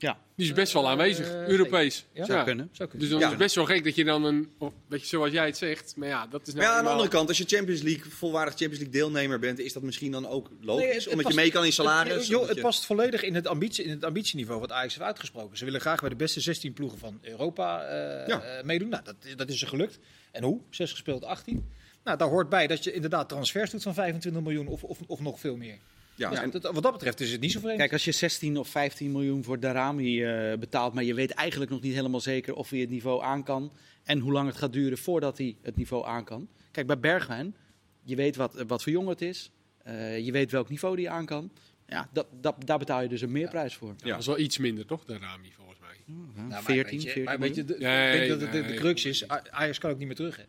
Ja, 0.01 0.18
Die 0.36 0.45
is 0.45 0.53
best 0.53 0.74
wel 0.74 0.89
aanwezig, 0.89 1.27
Eh, 1.27 1.48
Europees. 1.48 2.06
Ja? 2.13 2.25
zou 2.25 2.44
kunnen. 2.44 2.69
Zou 2.71 2.89
kunnen. 2.89 3.00
Dus 3.00 3.09
dan 3.09 3.19
Ja. 3.19 3.25
is 3.25 3.31
het 3.31 3.42
best 3.42 3.56
wel 3.56 3.65
gek 3.65 3.83
dat 3.83 3.95
je 3.95 4.03
dan 4.03 4.24
een, 4.24 4.51
weet 4.88 5.01
je, 5.01 5.07
zoals 5.07 5.31
jij 5.31 5.45
het 5.45 5.57
zegt, 5.57 5.94
maar 5.95 6.07
ja, 6.07 6.27
dat 6.27 6.48
is 6.48 6.53
nou 6.53 6.65
ja, 6.65 6.74
aan 6.77 6.83
de 6.83 6.89
andere 6.89 7.09
kant, 7.09 7.27
als 7.27 7.38
je 7.38 7.44
Champions 7.48 7.81
League, 7.81 8.12
volwaardig 8.12 8.53
Champions 8.56 8.83
League 8.83 9.00
deelnemer 9.01 9.39
bent, 9.39 9.59
is 9.59 9.74
dat 9.74 9.83
misschien 9.83 10.12
dan 10.12 10.27
ook 10.27 10.50
logisch? 10.62 10.83
Nee, 10.86 10.94
het- 10.94 11.03
het 11.03 11.13
omdat 11.13 11.27
je 11.27 11.33
mee 11.33 11.51
kan 11.51 11.65
in 11.65 11.71
salaris? 11.74 12.13
Het, 12.13 12.27
joh, 12.27 12.48
het 12.48 12.56
je- 12.56 12.62
past 12.62 12.86
volledig 12.86 13.24
in 13.24 13.36
het, 13.36 13.48
ambitie, 13.48 13.83
in 13.83 13.89
het 13.89 14.03
ambitieniveau 14.06 14.59
wat 14.59 14.71
Ajax 14.71 14.94
heeft 14.94 15.06
uitgesproken. 15.06 15.57
Ze 15.57 15.65
willen 15.65 15.81
graag 15.81 16.00
bij 16.00 16.09
de 16.09 16.15
beste 16.15 16.39
16 16.42 16.74
ploegen 16.74 17.00
van 17.00 17.19
Europa 17.21 17.81
eh, 17.83 18.27
Ja. 18.27 18.42
eh, 18.42 18.63
meedoen. 18.63 18.89
Nou, 18.89 19.04
dat, 19.04 19.15
dat 19.36 19.50
is 19.50 19.59
ze 19.59 19.68
gelukt. 19.68 20.00
En 20.31 20.44
hoe? 20.44 20.59
6 20.69 20.92
gespeeld, 20.92 21.24
18. 21.25 21.69
Nou, 22.04 22.18
daar 22.18 22.27
hoort 22.27 22.50
bij 22.50 22.68
dat 22.68 22.83
je 22.83 22.94
inderdaad 22.94 23.30
transfers 23.30 23.71
doet 23.71 23.83
van 23.83 23.94
25 23.94 24.42
miljoen 24.42 24.68
of, 24.68 24.83
of, 24.83 24.97
of 25.07 25.19
nog 25.19 25.39
veel 25.39 25.56
meer. 25.57 25.77
Ja, 26.21 26.31
Ja, 26.31 26.41
en- 26.41 26.51
dat, 26.51 26.63
wat 26.63 26.83
dat 26.83 26.91
betreft 26.91 27.19
is 27.19 27.31
het 27.31 27.41
niet 27.41 27.51
zo 27.51 27.59
vreemd. 27.59 27.77
Kijk, 27.77 27.91
als 27.94 28.06
je 28.06 28.12
16 28.12 28.57
of 28.57 28.68
15 28.68 29.12
miljoen 29.12 29.44
voor 29.44 29.59
Darami 29.59 30.23
eh, 30.23 30.57
betaalt, 30.57 30.94
maar 30.94 31.03
je 31.03 31.13
weet 31.13 31.31
eigenlijk 31.31 31.71
nog 31.71 31.81
niet 31.81 31.94
helemaal 31.94 32.19
zeker 32.19 32.53
of 32.53 32.69
hij 32.69 32.79
het 32.79 32.89
niveau 32.89 33.23
aan 33.23 33.44
kan 33.44 33.71
en 34.03 34.19
hoe 34.19 34.31
lang 34.31 34.47
het 34.47 34.57
gaat 34.57 34.73
duren 34.73 34.97
voordat 34.97 35.38
hij 35.38 35.56
het 35.62 35.75
niveau 35.75 36.06
aan 36.06 36.23
kan. 36.23 36.47
Kijk, 36.71 36.88
bij 36.88 37.00
Bergwijn, 37.00 37.56
je 38.03 38.15
weet 38.15 38.35
wat, 38.35 38.63
wat 38.68 38.83
voor 38.83 38.91
jongen 38.91 39.09
het 39.09 39.21
is, 39.21 39.51
eh, 39.83 40.19
je 40.25 40.31
weet 40.31 40.51
welk 40.51 40.69
niveau 40.69 40.95
die 40.95 41.09
aan 41.09 41.25
kan. 41.25 41.51
Ja, 41.88 42.09
dat, 42.13 42.27
dat, 42.41 42.56
daar 42.65 42.77
betaal 42.77 43.01
je 43.01 43.07
dus 43.09 43.21
een 43.21 43.31
meerprijs 43.31 43.75
voor. 43.75 43.94
Ja, 43.97 44.09
dat 44.09 44.19
is 44.19 44.25
wel 44.25 44.39
iets 44.39 44.57
minder, 44.57 44.85
toch, 44.85 45.06
de 45.06 45.18
Rami, 45.18 45.51
volgens 45.56 45.79
mij. 45.79 46.15
Nou, 46.35 46.47
maar 46.47 46.63
14, 46.63 46.91
weet 46.91 47.01
je, 47.01 47.09
14 47.09 47.23
maar 47.23 47.39
weet 47.39 47.56
je, 47.56 47.63
miljoen. 47.63 47.79
de, 47.79 47.85
Nee, 47.85 48.21
ik 48.21 48.27
denk 48.27 48.39
dat 48.39 48.53
het 48.53 48.68
de, 48.68 48.73
crux 48.73 49.06
is, 49.06 49.27
Ajax 49.27 49.77
kan 49.79 49.91
ook 49.91 49.97
niet 49.97 50.07
meer 50.07 50.15
terug. 50.15 50.38
Hè. 50.38 50.44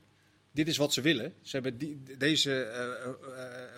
Dit 0.52 0.68
is 0.68 0.76
wat 0.76 0.92
ze 0.92 1.00
willen. 1.00 1.34
Ze 1.42 1.50
hebben 1.50 1.78
die, 1.78 2.02
deze 2.18 2.62
eh, 2.62 2.84
eh, 2.84 3.12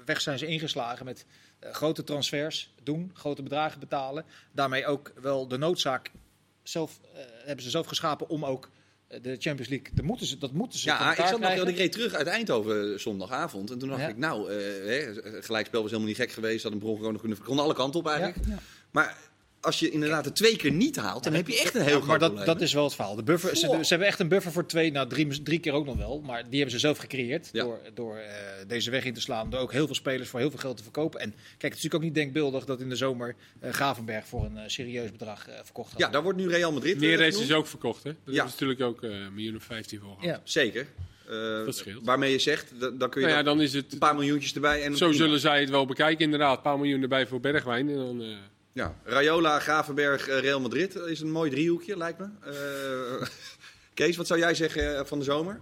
weg 0.05 0.21
zijn 0.21 0.39
ze 0.39 0.47
ingeslagen 0.47 1.05
met 1.05 1.25
eh, 1.59 1.73
grote 1.73 2.05
transfers 2.05 2.75
doen, 2.83 3.11
grote 3.15 3.43
bedragen 3.43 3.81
betalen. 3.81 4.25
Daarmee 4.53 4.87
ook 4.87 5.13
wel 5.21 5.49
de 5.49 5.59
noodzaak 5.59 6.11
zelf, 6.63 7.01
eh, 7.15 7.21
hebben 7.45 7.65
ze 7.65 7.71
zelf 7.71 7.87
geschapen 7.87 8.29
om 8.29 8.45
ook 8.45 8.71
eh, 9.09 9.23
de 9.23 9.37
Champions 9.39 9.69
League, 9.69 9.89
dat 9.95 10.05
moeten 10.05 10.27
ze, 10.27 10.39
dat 10.39 10.53
moeten 10.53 10.79
ze 10.79 10.87
Ja, 10.89 11.11
ik 11.11 11.27
zat 11.27 11.41
nog, 11.41 11.69
ik 11.69 11.77
reed 11.77 11.93
terug 11.93 12.15
uit 12.15 12.27
Eindhoven 12.27 12.93
eh, 12.93 12.99
zondagavond. 12.99 13.71
En 13.71 13.79
toen 13.79 13.89
dacht 13.89 14.01
Ja. 14.01 14.09
ik, 14.09 14.17
nou, 14.17 14.51
eh, 14.51 14.57
hè, 14.87 15.13
gelijkspel 15.43 15.81
was 15.83 15.91
helemaal 15.91 16.11
niet 16.13 16.21
gek 16.21 16.33
geweest. 16.33 16.63
Had 16.63 16.73
een 16.73 16.79
bron 16.79 16.97
gewoon 16.97 17.13
nog 17.13 17.21
kunnen. 17.21 17.43
Kon 17.43 17.59
alle 17.59 17.75
kanten 17.75 18.01
op 18.01 18.07
eigenlijk. 18.09 18.37
Ja. 18.49 18.59
Maar 18.91 19.17
als 19.65 19.79
je 19.79 19.91
inderdaad 19.91 20.25
het 20.25 20.37
twee 20.37 20.57
keer 20.57 20.73
niet 20.73 20.97
haalt, 20.97 21.25
dan 21.25 21.33
heb 21.35 21.49
je 21.49 21.61
echt 21.61 21.75
een 21.75 21.81
heel 21.83 21.89
Ja, 21.91 21.95
groot 21.97 22.07
maar 22.07 22.19
dat, 22.19 22.29
probleem. 22.35 22.55
dat 22.55 22.61
is 22.63 22.73
wel 22.73 22.85
het 22.85 22.95
verhaal. 22.95 23.15
De 23.15 23.23
buffer, 23.23 23.57
ze, 23.57 23.67
ze 23.81 23.89
hebben 23.89 24.07
echt 24.09 24.21
een 24.21 24.29
buffer 24.29 24.53
voor 24.53 24.67
twee, 24.67 24.93
nou 24.93 25.09
drie, 25.09 25.43
drie 25.43 25.59
keer 25.59 25.73
ook 25.73 25.87
nog 25.87 25.97
wel. 25.97 26.21
Maar 26.21 26.43
die 26.43 26.55
hebben 26.55 26.71
ze 26.71 26.79
zelf 26.79 26.99
gecreëerd 26.99 27.49
Ja. 27.53 27.63
door, 27.65 27.79
door 27.95 28.17
eh, 28.17 28.33
deze 28.67 28.91
weg 28.91 29.05
in 29.05 29.15
te 29.15 29.21
slaan. 29.21 29.51
Door 29.51 29.61
ook 29.61 29.73
heel 29.73 29.87
veel 29.87 29.95
spelers 29.95 30.29
voor 30.29 30.41
heel 30.41 30.51
veel 30.51 30.59
geld 30.59 30.77
te 30.77 30.83
verkopen. 30.83 31.21
En 31.21 31.31
kijk, 31.31 31.43
het 31.49 31.63
is 31.63 31.69
natuurlijk 31.83 31.95
ook 31.95 32.03
niet 32.03 32.15
denkbeeldig 32.15 32.65
dat 32.65 32.81
in 32.81 32.89
de 32.89 32.97
zomer 32.97 33.35
eh, 33.61 33.73
Gravenberg 33.73 34.27
voor 34.27 34.45
een 34.45 34.57
eh, 34.57 34.63
serieus 34.67 35.11
bedrag 35.11 35.49
eh, 35.49 35.55
verkocht 35.65 35.91
gaat. 35.91 35.99
Ja, 36.01 36.09
daar 36.09 36.23
wordt 36.23 36.39
nu 36.39 36.49
Real 36.49 36.73
Madrid. 36.73 36.99
Neres 37.01 37.41
is 37.41 37.53
ook 37.53 37.67
verkocht, 37.67 38.03
hè? 38.03 38.15
Dat 38.25 38.35
Ja. 38.35 38.45
is 38.45 38.51
natuurlijk 38.51 38.81
ook 38.81 39.03
eh, 39.03 39.11
een 39.11 39.35
miljoen 39.35 39.57
of 39.57 39.63
15 39.63 39.99
voor 40.01 40.09
gehad. 40.09 40.25
Ja. 40.25 40.41
Zeker. 40.45 40.87
Eh, 41.29 41.65
Dat 41.65 41.77
scheelt. 41.77 42.05
Waarmee 42.05 42.33
je 42.33 42.39
zegt, 42.39 42.81
da- 42.81 42.91
dan 42.91 43.11
kun 43.11 43.21
je 43.21 43.27
Nou 43.27 43.39
ja, 43.39 43.45
dan 43.45 43.57
dan 43.57 43.65
is 43.67 43.73
het... 43.73 43.93
een 43.93 43.99
paar 43.99 44.15
miljoentjes 44.15 44.55
erbij. 44.55 44.83
En 44.83 44.97
Zo 44.97 45.13
zullen 45.13 45.41
zij 45.41 45.61
het 45.61 45.71
wel 45.71 45.87
bekijken, 45.87 46.25
inderdaad. 46.25 46.57
Een 46.57 46.63
paar 46.63 46.79
miljoen 46.79 47.03
erbij 47.03 47.27
voor 47.27 47.41
Bergwijn. 47.41 47.89
En 47.89 47.97
dan, 47.97 48.23
eh, 48.23 48.29
Ja, 48.75 48.95
Rayola, 49.05 49.59
Gravenberg, 49.59 50.29
eh, 50.29 50.39
Real 50.39 50.61
Madrid 50.61 50.95
is 50.95 51.21
een 51.21 51.31
mooi 51.31 51.51
driehoekje, 51.51 51.97
lijkt 51.97 52.19
me. 52.19 52.29
Eh, 52.43 53.29
Kees, 53.95 54.17
wat 54.17 54.27
zou 54.27 54.41
jij 54.41 54.55
zeggen 54.55 54.99
eh, 54.99 55.05
van 55.05 55.19
de 55.19 55.25
zomer? 55.25 55.61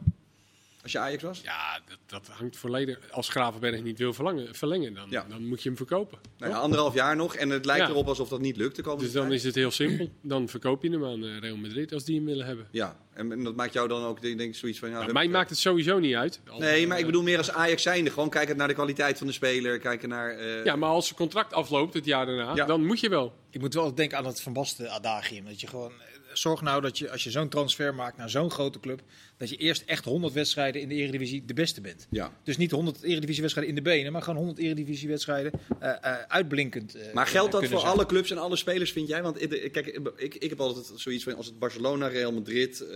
Als 0.83 0.93
je 0.93 0.99
Ajax 0.99 1.23
was? 1.23 1.41
ja, 1.41 1.81
dat, 2.13 2.29
hangt 2.33 2.57
volledig... 2.57 2.99
Als 3.11 3.29
Gravenberg 3.29 3.83
niet 3.83 3.99
wil 3.99 4.13
verlengen, 4.13 4.55
verlengen 4.55 4.95
dan, 4.95 5.07
Ja. 5.11 5.27
dan 5.29 5.47
moet 5.47 5.63
je 5.63 5.69
hem 5.69 5.77
verkopen. 5.79 6.19
Nou 6.39 6.53
ja, 6.53 6.59
anderhalf 6.59 6.95
jaar 6.95 7.17
nog 7.17 7.35
en 7.35 7.51
het 7.51 7.65
lijkt 7.65 7.87
Ja. 7.87 7.91
erop 7.91 8.09
alsof 8.09 8.29
dat 8.29 8.41
niet 8.41 8.57
lukt. 8.57 8.77
de 8.77 8.83
komende 8.83 9.05
Dus 9.05 9.13
dan 9.15 9.23
tijd. 9.27 9.35
is 9.39 9.45
het 9.45 9.55
heel 9.55 9.71
simpel. 9.71 10.11
Dan 10.23 10.49
verkoop 10.49 10.83
je 10.83 10.91
hem 10.91 11.05
aan 11.05 11.25
eh, 11.25 11.39
Real 11.39 11.57
Madrid 11.57 11.93
als 11.93 12.05
die 12.05 12.17
hem 12.17 12.25
willen 12.25 12.47
hebben. 12.47 12.67
Ja, 12.71 12.97
en, 13.15 13.33
en 13.33 13.45
dat 13.45 13.55
maakt 13.57 13.73
jou 13.73 13.89
dan 13.89 14.05
ook, 14.05 14.23
denk 14.23 14.41
ik, 14.41 14.55
zoiets 14.55 14.79
van... 14.79 14.89
Ja, 14.91 14.99
Nou, 15.01 15.13
mij 15.13 15.29
maakt 15.29 15.51
het 15.51 15.59
sowieso 15.59 15.99
niet 15.99 16.15
uit. 16.15 16.41
Als- 16.49 16.59
Nee, 16.61 16.87
maar 16.87 16.97
ik 16.97 17.01
eh, 17.03 17.09
bedoel 17.09 17.23
meer 17.23 17.39
als 17.39 17.51
Ajax 17.51 17.83
zijnde. 17.83 18.11
Gewoon 18.11 18.31
kijken 18.31 18.57
naar 18.57 18.69
de 18.69 18.75
kwaliteit 18.75 19.19
van 19.19 19.27
de 19.27 19.33
speler, 19.33 19.79
kijken 19.79 20.09
naar... 20.09 20.31
eh, 20.39 20.65
Ja, 20.65 20.77
maar 20.77 20.89
als 20.91 21.05
zijn 21.07 21.19
contract 21.19 21.53
afloopt 21.53 21.95
het 21.95 22.05
jaar 22.05 22.27
daarna, 22.27 22.55
Ja. 22.55 22.65
dan 22.67 22.87
moet 22.87 23.01
je 23.01 23.09
wel. 23.09 23.33
Ik 23.51 23.61
moet 23.61 23.75
wel 23.75 23.95
denken 23.95 24.19
aan 24.19 24.27
het 24.27 24.41
Van 24.41 24.53
Basten 24.53 24.91
adagium. 24.91 25.45
Dat 25.45 25.61
je 25.61 25.67
gewoon, 25.67 25.93
zorg 26.33 26.61
nou 26.63 26.81
dat 26.81 26.99
je 26.99 27.11
als 27.11 27.25
je 27.25 27.31
zo'n 27.31 27.49
transfer 27.49 27.95
maakt 27.95 28.17
naar 28.17 28.31
zo'n 28.31 28.51
grote 28.51 28.81
club, 28.81 29.01
dat 29.37 29.51
je 29.51 29.57
eerst 29.57 29.83
echt 29.87 30.05
100 30.05 30.33
wedstrijden 30.35 30.81
in 30.81 30.89
de 30.89 30.95
Eredivisie 30.95 31.45
de 31.47 31.55
beste 31.55 31.81
bent. 31.81 32.07
ja. 32.11 32.33
Dus 32.45 32.57
niet 32.57 32.71
100 32.71 33.03
Eredivisie-wedstrijden 33.03 33.75
in 33.77 33.83
de 33.83 33.91
benen, 33.91 34.13
maar 34.13 34.23
gewoon 34.23 34.37
100 34.39 34.59
Eredivisie-wedstrijden 34.59 35.53
eh, 35.81 35.91
eh, 36.03 36.15
uitblinkend. 36.29 36.95
eh, 36.95 37.13
Maar 37.13 37.27
geldt 37.27 37.53
dat 37.53 37.67
voor 37.67 37.81
zijn. 37.81 37.93
alle 37.93 38.07
clubs 38.07 38.31
en 38.31 38.39
alle 38.39 38.57
spelers, 38.57 38.93
vind 38.93 39.09
jij? 39.09 39.23
Want 39.23 39.43
ik- 39.43 39.73
kijk, 39.73 39.87
ik, 40.17 40.35
ik 40.35 40.51
heb 40.51 40.61
altijd 40.61 40.93
zoiets 40.95 41.25
van 41.25 41.37
als 41.37 41.47
het 41.47 41.59
Barcelona, 41.59 42.07
Real 42.07 42.33
Madrid, 42.33 42.81
eh 42.81 42.89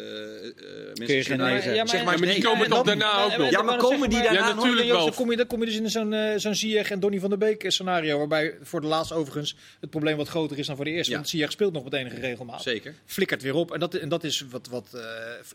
eh, 0.47 0.55
Manchester 0.95 1.23
geen 1.25 1.37
nee 1.39 1.47
United- 1.47 1.63
zeggen. 1.63 1.89
Zeg 1.89 2.05
maar, 2.05 2.13
Ja, 2.15 2.19
maar 2.19 2.19
die 2.19 2.27
nee. 2.27 2.43
komen 2.43 2.65
en 2.65 2.71
toch 2.71 2.83
dan- 2.85 2.99
daarna 2.99 3.25
ook 3.25 3.37
nog? 3.37 3.51
Ja, 3.51 3.63
maar 3.63 3.79
dan 3.79 3.89
komen 3.91 4.09
die 4.09 4.19
maar- 4.19 4.27
daarna 4.27 4.49
Ja, 4.49 4.55
nog? 4.55 4.65
natuurlijk 4.65 4.89
wel. 4.89 5.05
Dan 5.05 5.15
kom 5.15 5.31
je, 5.31 5.37
dan 5.37 5.47
kom 5.47 5.61
je 5.61 5.67
dus 5.67 5.77
in 5.77 5.91
zo'n 5.91 6.15
zo'n 6.37 6.55
Ziyech 6.55 6.91
en 6.91 7.01
Donny 7.01 7.21
van 7.21 7.29
der 7.29 7.39
Beek 7.39 7.65
scenario, 7.71 8.19
waarbij 8.19 8.55
voor 8.63 8.81
de 8.81 8.87
laatste 8.87 9.15
overigens 9.15 9.57
het 9.81 9.91
probleem 9.91 10.17
wat 10.17 10.29
groter 10.29 10.59
is 10.59 10.67
dan 10.67 10.77
voor 10.77 10.85
de 10.85 10.91
eerste. 10.91 11.11
Ja. 11.11 11.17
Want 11.17 11.29
Ziyech 11.29 11.51
speelt 11.53 11.73
nog 11.73 11.85
met 11.85 11.93
enige 11.93 12.21
regelmaat. 12.21 12.63
Zeker. 12.63 12.95
Flikkert 13.27 13.53
weer 13.53 13.61
op. 13.61 13.73
En 13.73 13.81
dat, 13.81 13.95
en 13.95 14.09
dat 14.09 14.25
is 14.25 14.45
wat, 14.51 14.69
wat 14.69 14.95
eh, 14.95 15.03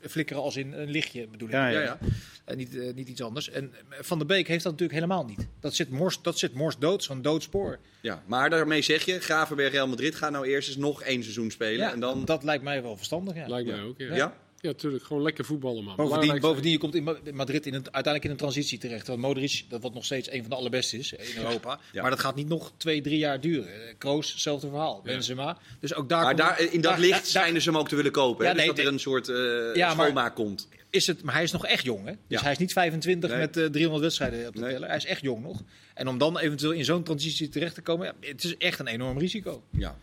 flikkeren 0.10 0.42
als 0.42 0.56
in 0.56 0.74
een 0.74 0.90
lichtje 0.90 1.28
bedoel 1.28 1.48
ik. 1.48 1.54
Ja, 1.54 1.68
Ja, 1.68 1.82
ja. 1.82 1.98
En 2.46 2.58
niet, 2.58 2.78
eh, 2.78 2.94
niet 2.94 3.08
iets 3.08 3.22
anders. 3.22 3.50
En 3.50 3.74
eh, 3.90 3.98
Van 4.02 4.18
der 4.18 4.28
Beek 4.28 4.48
heeft 4.48 4.64
dat 4.64 4.72
natuurlijk 4.72 5.00
helemaal 5.00 5.26
niet. 5.26 5.48
Dat 5.60 5.76
zit 5.76 5.90
mors, 5.90 6.22
dat 6.22 6.38
zit 6.40 6.54
mors 6.54 6.78
dood, 6.78 7.04
zo'n 7.04 7.22
dood 7.22 7.44
spoor. 7.44 7.80
ja. 8.02 8.24
Maar 8.26 8.50
daarmee 8.50 8.82
zeg 8.82 9.06
je, 9.06 9.20
Gravenberg, 9.20 9.72
Real 9.72 9.88
Madrid, 9.88 10.16
ga 10.16 10.30
nou 10.30 10.48
eerst 10.48 10.68
eens 10.68 10.78
nog 10.78 11.04
één 11.04 11.22
seizoen 11.22 11.52
spelen. 11.52 11.86
Ja, 11.86 11.92
en 11.92 12.00
dan... 12.00 12.26
Dat 12.26 12.44
lijkt 12.44 12.64
mij 12.64 12.82
wel 12.82 12.96
verstandig. 12.96 13.36
Ja. 13.36 13.48
Lijkt 13.48 13.70
mij 13.70 13.82
ook, 13.82 13.98
ja. 13.98 14.34
Ja? 14.62 14.68
Natuurlijk. 14.70 15.04
Gewoon 15.04 15.24
lekker 15.24 15.46
voetballen, 15.46 15.84
man. 15.84 15.96
Bovendien, 15.96 16.40
bovendien, 16.40 16.72
je 16.72 16.78
komt 16.78 16.96
in 16.96 17.04
Ma- 17.04 17.18
in 17.24 17.36
Madrid 17.36 17.66
in 17.66 17.74
een, 17.74 17.84
uiteindelijk 17.84 18.24
in 18.24 18.30
een 18.32 18.38
transitie 18.38 18.78
terecht. 18.78 19.08
Want 19.08 19.20
Modric, 19.20 19.64
dat 19.70 19.82
wat 19.82 19.94
nog 19.94 20.06
steeds 20.06 20.32
een 20.32 20.42
van 20.42 20.50
de 20.50 20.56
allerbeste 20.56 20.98
is 20.98 21.14
in 21.14 21.38
Europa. 21.44 21.80
Ja. 21.92 22.02
Maar 22.02 22.10
dat 22.12 22.20
gaat 22.20 22.36
niet 22.36 22.48
nog 22.48 22.72
twee, 22.78 23.02
drie 23.02 23.18
jaar 23.18 23.40
duren. 23.42 23.74
Eh, 23.88 23.94
Kroos, 23.98 24.32
hetzelfde 24.32 24.68
verhaal. 24.70 25.02
Ja. 25.04 25.12
Benzema. 25.12 25.58
Dus 25.80 25.94
ook 25.94 26.10
daar, 26.10 26.24
Maar 26.24 26.36
komt- 26.36 26.48
daar, 26.48 26.60
in 26.74 26.82
dat 26.82 26.92
daar- 26.92 27.00
licht 27.00 27.12
daar- 27.12 27.26
schijnen 27.26 27.62
ze 27.62 27.70
hem 27.70 27.80
ook 27.80 27.88
te 27.90 27.96
willen 27.96 28.12
kopen. 28.12 28.46
dus 28.46 28.56
nee, 28.56 28.68
dat 28.68 28.78
er 28.78 28.88
een 28.88 29.00
soort 29.00 29.30
eh 29.30 29.36
Ja, 29.74 29.88
maar- 29.94 30.06
schoonmaak 30.06 30.36
komt. 30.36 30.68
is 30.90 31.08
het, 31.08 31.24
maar 31.24 31.34
hij 31.34 31.44
is 31.44 31.52
nog 31.52 31.66
echt 31.66 31.84
jong. 31.84 32.06
Hè? 32.06 32.12
Dus 32.12 32.20
Ja. 32.28 32.42
hij 32.42 32.52
is 32.52 32.58
niet 32.58 32.74
25 32.74 33.30
Nee. 33.30 33.40
met 33.40 33.58
eh, 33.58 33.66
300 33.66 34.04
wedstrijden 34.04 34.48
op 34.48 34.54
de 34.56 34.60
Nee. 34.62 34.72
teller. 34.74 34.88
Hij 34.88 34.98
is 34.98 35.06
echt 35.06 35.22
jong 35.22 35.44
nog. 35.44 35.62
En 35.94 36.08
om 36.08 36.18
dan 36.18 36.40
eventueel 36.40 36.72
in 36.72 36.86
zo'n 36.86 37.04
transitie 37.04 37.50
terecht 37.50 37.76
te 37.76 37.82
komen, 37.82 38.06
ja, 38.06 38.28
het 38.30 38.44
is 38.44 38.58
echt 38.58 38.80
een 38.80 38.88
enorm 38.88 39.18
risico. 39.18 39.64
Ja. 39.72 39.98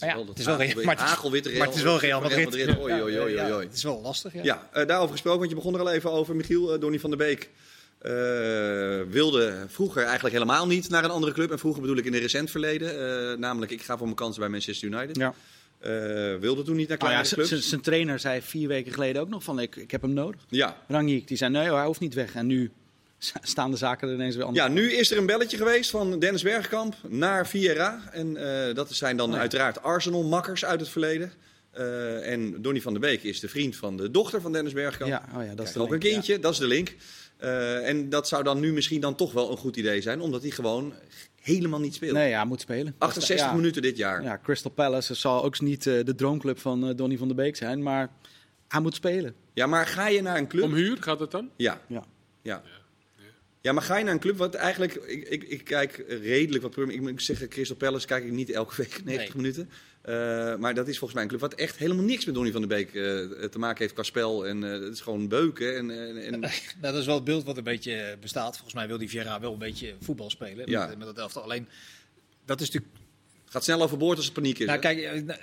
Maar 0.00 0.08
ja, 0.08 0.24
het 0.26 0.38
is 0.38 0.44
wel 0.44 0.56
Real- 0.56 0.66
hagelwit- 0.66 0.84
maar 0.86 0.94
het 0.96 1.04
is- 1.04 1.10
hagelwitte 1.10 1.52
maar 1.58 1.66
het 1.66 1.76
is 1.76 1.82
wel 1.82 1.98
Real 1.98 2.20
Madrid. 2.20 2.46
Oei, 2.78 3.02
oei, 3.02 3.20
oei, 3.20 3.34
Ja, 3.34 3.50
oei, 3.54 3.64
het 3.66 3.74
is 3.76 3.82
wel 3.82 4.00
lastig. 4.00 4.32
Ja. 4.32 4.40
Ja, 4.42 4.68
eh, 4.72 4.86
daarover 4.86 5.12
gesproken, 5.12 5.38
want 5.38 5.50
je 5.50 5.56
begon 5.56 5.74
er 5.74 5.80
al 5.80 5.90
even 5.90 6.10
over. 6.10 6.36
Michiel, 6.36 6.74
eh, 6.74 6.80
Donny 6.80 6.98
van 6.98 7.10
der 7.10 7.18
Beek 7.18 7.50
eh, 7.98 8.10
wilde 9.10 9.64
vroeger 9.68 10.02
eigenlijk 10.02 10.34
helemaal 10.34 10.66
niet 10.66 10.88
naar 10.88 11.04
een 11.04 11.10
andere 11.10 11.32
club. 11.32 11.50
En 11.50 11.58
vroeger 11.58 11.80
bedoel 11.80 11.96
ik 11.96 12.04
in 12.04 12.12
het 12.12 12.22
recent 12.22 12.50
verleden. 12.50 12.88
eh, 13.30 13.36
namelijk, 13.38 13.72
ik 13.72 13.82
ga 13.82 13.94
voor 13.96 14.06
mijn 14.06 14.16
kansen 14.18 14.40
bij 14.40 14.48
Manchester 14.50 14.88
United. 14.88 15.16
Ja. 15.16 15.34
Eh, 15.78 15.90
wilde 16.40 16.62
toen 16.62 16.76
niet 16.76 16.88
naar 16.88 16.98
Nou 16.98 17.10
ja, 17.12 17.20
kleinere 17.20 17.24
z- 17.44 17.48
clubs. 17.48 17.68
zijn 17.68 17.80
trainer 17.80 18.18
zei 18.18 18.42
vier 18.42 18.68
weken 18.68 18.92
geleden 18.92 19.22
ook 19.22 19.28
nog 19.28 19.42
van 19.42 19.58
ik, 19.60 19.76
ik 19.76 19.90
heb 19.90 20.02
hem 20.02 20.12
nodig. 20.12 20.40
Ja. 20.48 20.76
Rangnick, 20.88 21.28
die 21.28 21.36
zei 21.36 21.50
nee 21.50 21.68
hoor, 21.68 21.76
hij 21.76 21.86
hoeft 21.86 22.00
niet 22.00 22.14
weg. 22.14 22.34
En 22.34 22.46
nu 22.46 22.70
staan 23.42 23.70
de 23.70 23.76
zaken 23.76 24.08
er 24.08 24.14
ineens 24.14 24.36
weer 24.36 24.44
anders. 24.44 24.66
ja, 24.66 24.72
nu 24.72 24.92
is 24.92 25.10
er 25.10 25.18
een 25.18 25.26
belletje 25.26 25.56
geweest 25.56 25.90
van 25.90 26.18
Dennis 26.18 26.42
Bergkamp 26.42 26.94
naar 27.08 27.46
Vieira. 27.46 28.00
En 28.12 28.36
eh, 28.68 28.74
dat 28.74 28.92
zijn 28.94 29.16
dan 29.16 29.28
Oh 29.28 29.34
ja. 29.34 29.40
uiteraard 29.40 29.82
Arsenal-makkers 29.82 30.64
uit 30.64 30.80
het 30.80 30.88
verleden. 30.88 31.32
Eh, 31.70 32.32
en 32.32 32.62
Donny 32.62 32.80
van 32.80 32.92
der 32.92 33.00
Beek 33.02 33.22
is 33.22 33.40
de 33.40 33.48
vriend 33.48 33.76
van 33.76 33.96
de 33.96 34.10
dochter 34.10 34.40
van 34.40 34.52
Dennis 34.52 34.72
Bergkamp. 34.72 35.10
Ja, 35.10 35.22
oh 35.28 35.32
ja, 35.32 35.38
dat 35.38 35.48
is 35.48 35.54
Krijgt 35.54 35.74
de 35.74 35.80
ook 35.80 35.92
een 35.92 35.98
kindje, 35.98 36.38
dat 36.38 36.52
is 36.52 36.58
de 36.58 36.66
link. 36.66 36.94
Eh, 37.36 37.88
en 37.88 38.08
dat 38.08 38.28
zou 38.28 38.42
dan 38.42 38.60
nu 38.60 38.72
misschien 38.72 39.00
dan 39.00 39.14
toch 39.14 39.32
wel 39.32 39.50
een 39.50 39.56
goed 39.56 39.76
idee 39.76 40.00
zijn, 40.00 40.20
omdat 40.20 40.42
hij 40.42 40.50
gewoon 40.50 40.92
helemaal 41.40 41.80
niet 41.80 41.94
speelt. 41.94 42.12
Nee, 42.12 42.28
ja, 42.28 42.36
hij 42.38 42.46
moet 42.46 42.60
spelen. 42.60 42.94
68 42.98 43.46
Ja. 43.46 43.52
minuten 43.52 43.82
dit 43.82 43.96
jaar. 43.96 44.22
Ja, 44.22 44.40
Crystal 44.42 44.70
Palace 44.70 45.14
zal 45.14 45.44
ook 45.44 45.60
niet 45.60 45.86
eh, 45.86 46.04
de 46.04 46.14
droomclub 46.14 46.58
van 46.58 46.88
eh, 46.88 46.96
Donny 46.96 47.16
van 47.16 47.26
der 47.26 47.36
Beek 47.36 47.56
zijn, 47.56 47.82
maar 47.82 48.10
hij 48.68 48.80
moet 48.80 48.94
spelen. 48.94 49.34
Ja, 49.52 49.66
maar 49.66 49.86
ga 49.86 50.08
je 50.08 50.22
naar 50.22 50.36
een 50.36 50.48
club... 50.48 50.64
Om 50.64 50.74
huur 50.74 50.96
gaat 51.00 51.20
het 51.20 51.30
dan? 51.30 51.50
Ja. 51.56 51.80
Ja. 51.86 52.04
Ja. 52.42 52.62
Ja, 53.64 53.72
maar 53.72 53.82
ga 53.82 53.96
je 53.96 54.04
naar 54.04 54.12
een 54.12 54.20
club 54.20 54.36
wat 54.36 54.54
eigenlijk... 54.54 54.94
Ik, 54.94 55.28
ik, 55.28 55.42
ik 55.42 55.64
kijk 55.64 56.04
redelijk 56.08 56.62
wat... 56.62 56.76
Ik 56.88 57.00
moet 57.00 57.22
zeggen, 57.22 57.48
Crystal 57.48 57.76
Palace 57.76 58.06
kijk 58.06 58.24
ik 58.24 58.30
niet 58.30 58.50
elke 58.50 58.74
week 58.76 59.00
90 59.04 59.04
Nee. 59.04 59.30
minuten. 59.36 59.70
Eh, 60.02 60.56
maar 60.56 60.74
dat 60.74 60.88
is 60.88 60.98
volgens 60.98 61.12
mij 61.12 61.22
een 61.22 61.28
club 61.28 61.40
wat 61.40 61.54
echt 61.54 61.76
helemaal 61.76 62.04
niks 62.04 62.24
met 62.24 62.34
Donny 62.34 62.50
van 62.52 62.60
der 62.60 62.70
Beek 62.70 62.86
eh, 62.94 63.44
te 63.48 63.58
maken 63.58 63.78
heeft 63.78 63.92
qua 63.94 64.02
spel. 64.02 64.46
En 64.46 64.64
eh, 64.64 64.70
het 64.80 64.92
is 64.92 65.00
gewoon 65.00 65.28
beuken. 65.28 65.76
En, 65.76 65.90
en, 66.24 66.30
Nou, 66.40 66.52
dat 66.80 66.94
is 66.94 67.06
wel 67.06 67.14
het 67.14 67.24
beeld 67.24 67.44
wat 67.44 67.56
een 67.56 67.64
beetje 67.64 68.16
bestaat. 68.20 68.52
Volgens 68.54 68.74
mij 68.74 68.86
wil 68.86 68.98
die 68.98 69.08
Vieira 69.08 69.40
wel 69.40 69.52
een 69.52 69.58
beetje 69.58 69.94
voetbal 70.00 70.30
spelen 70.30 70.70
Ja. 70.70 70.86
met, 70.86 70.98
met 70.98 71.06
dat 71.06 71.18
elftal. 71.18 71.42
Alleen, 71.42 71.68
dat 72.44 72.60
is 72.60 72.70
natuurlijk... 72.70 72.94
gaat 73.44 73.64
snel 73.64 73.82
overboord 73.82 74.16
als 74.16 74.26
er 74.26 74.32
paniek 74.32 74.58
is. 74.58 74.66
Nou, 74.66 74.80
hè? 74.80 74.94
kijk, 74.94 75.24
nou, 75.24 75.38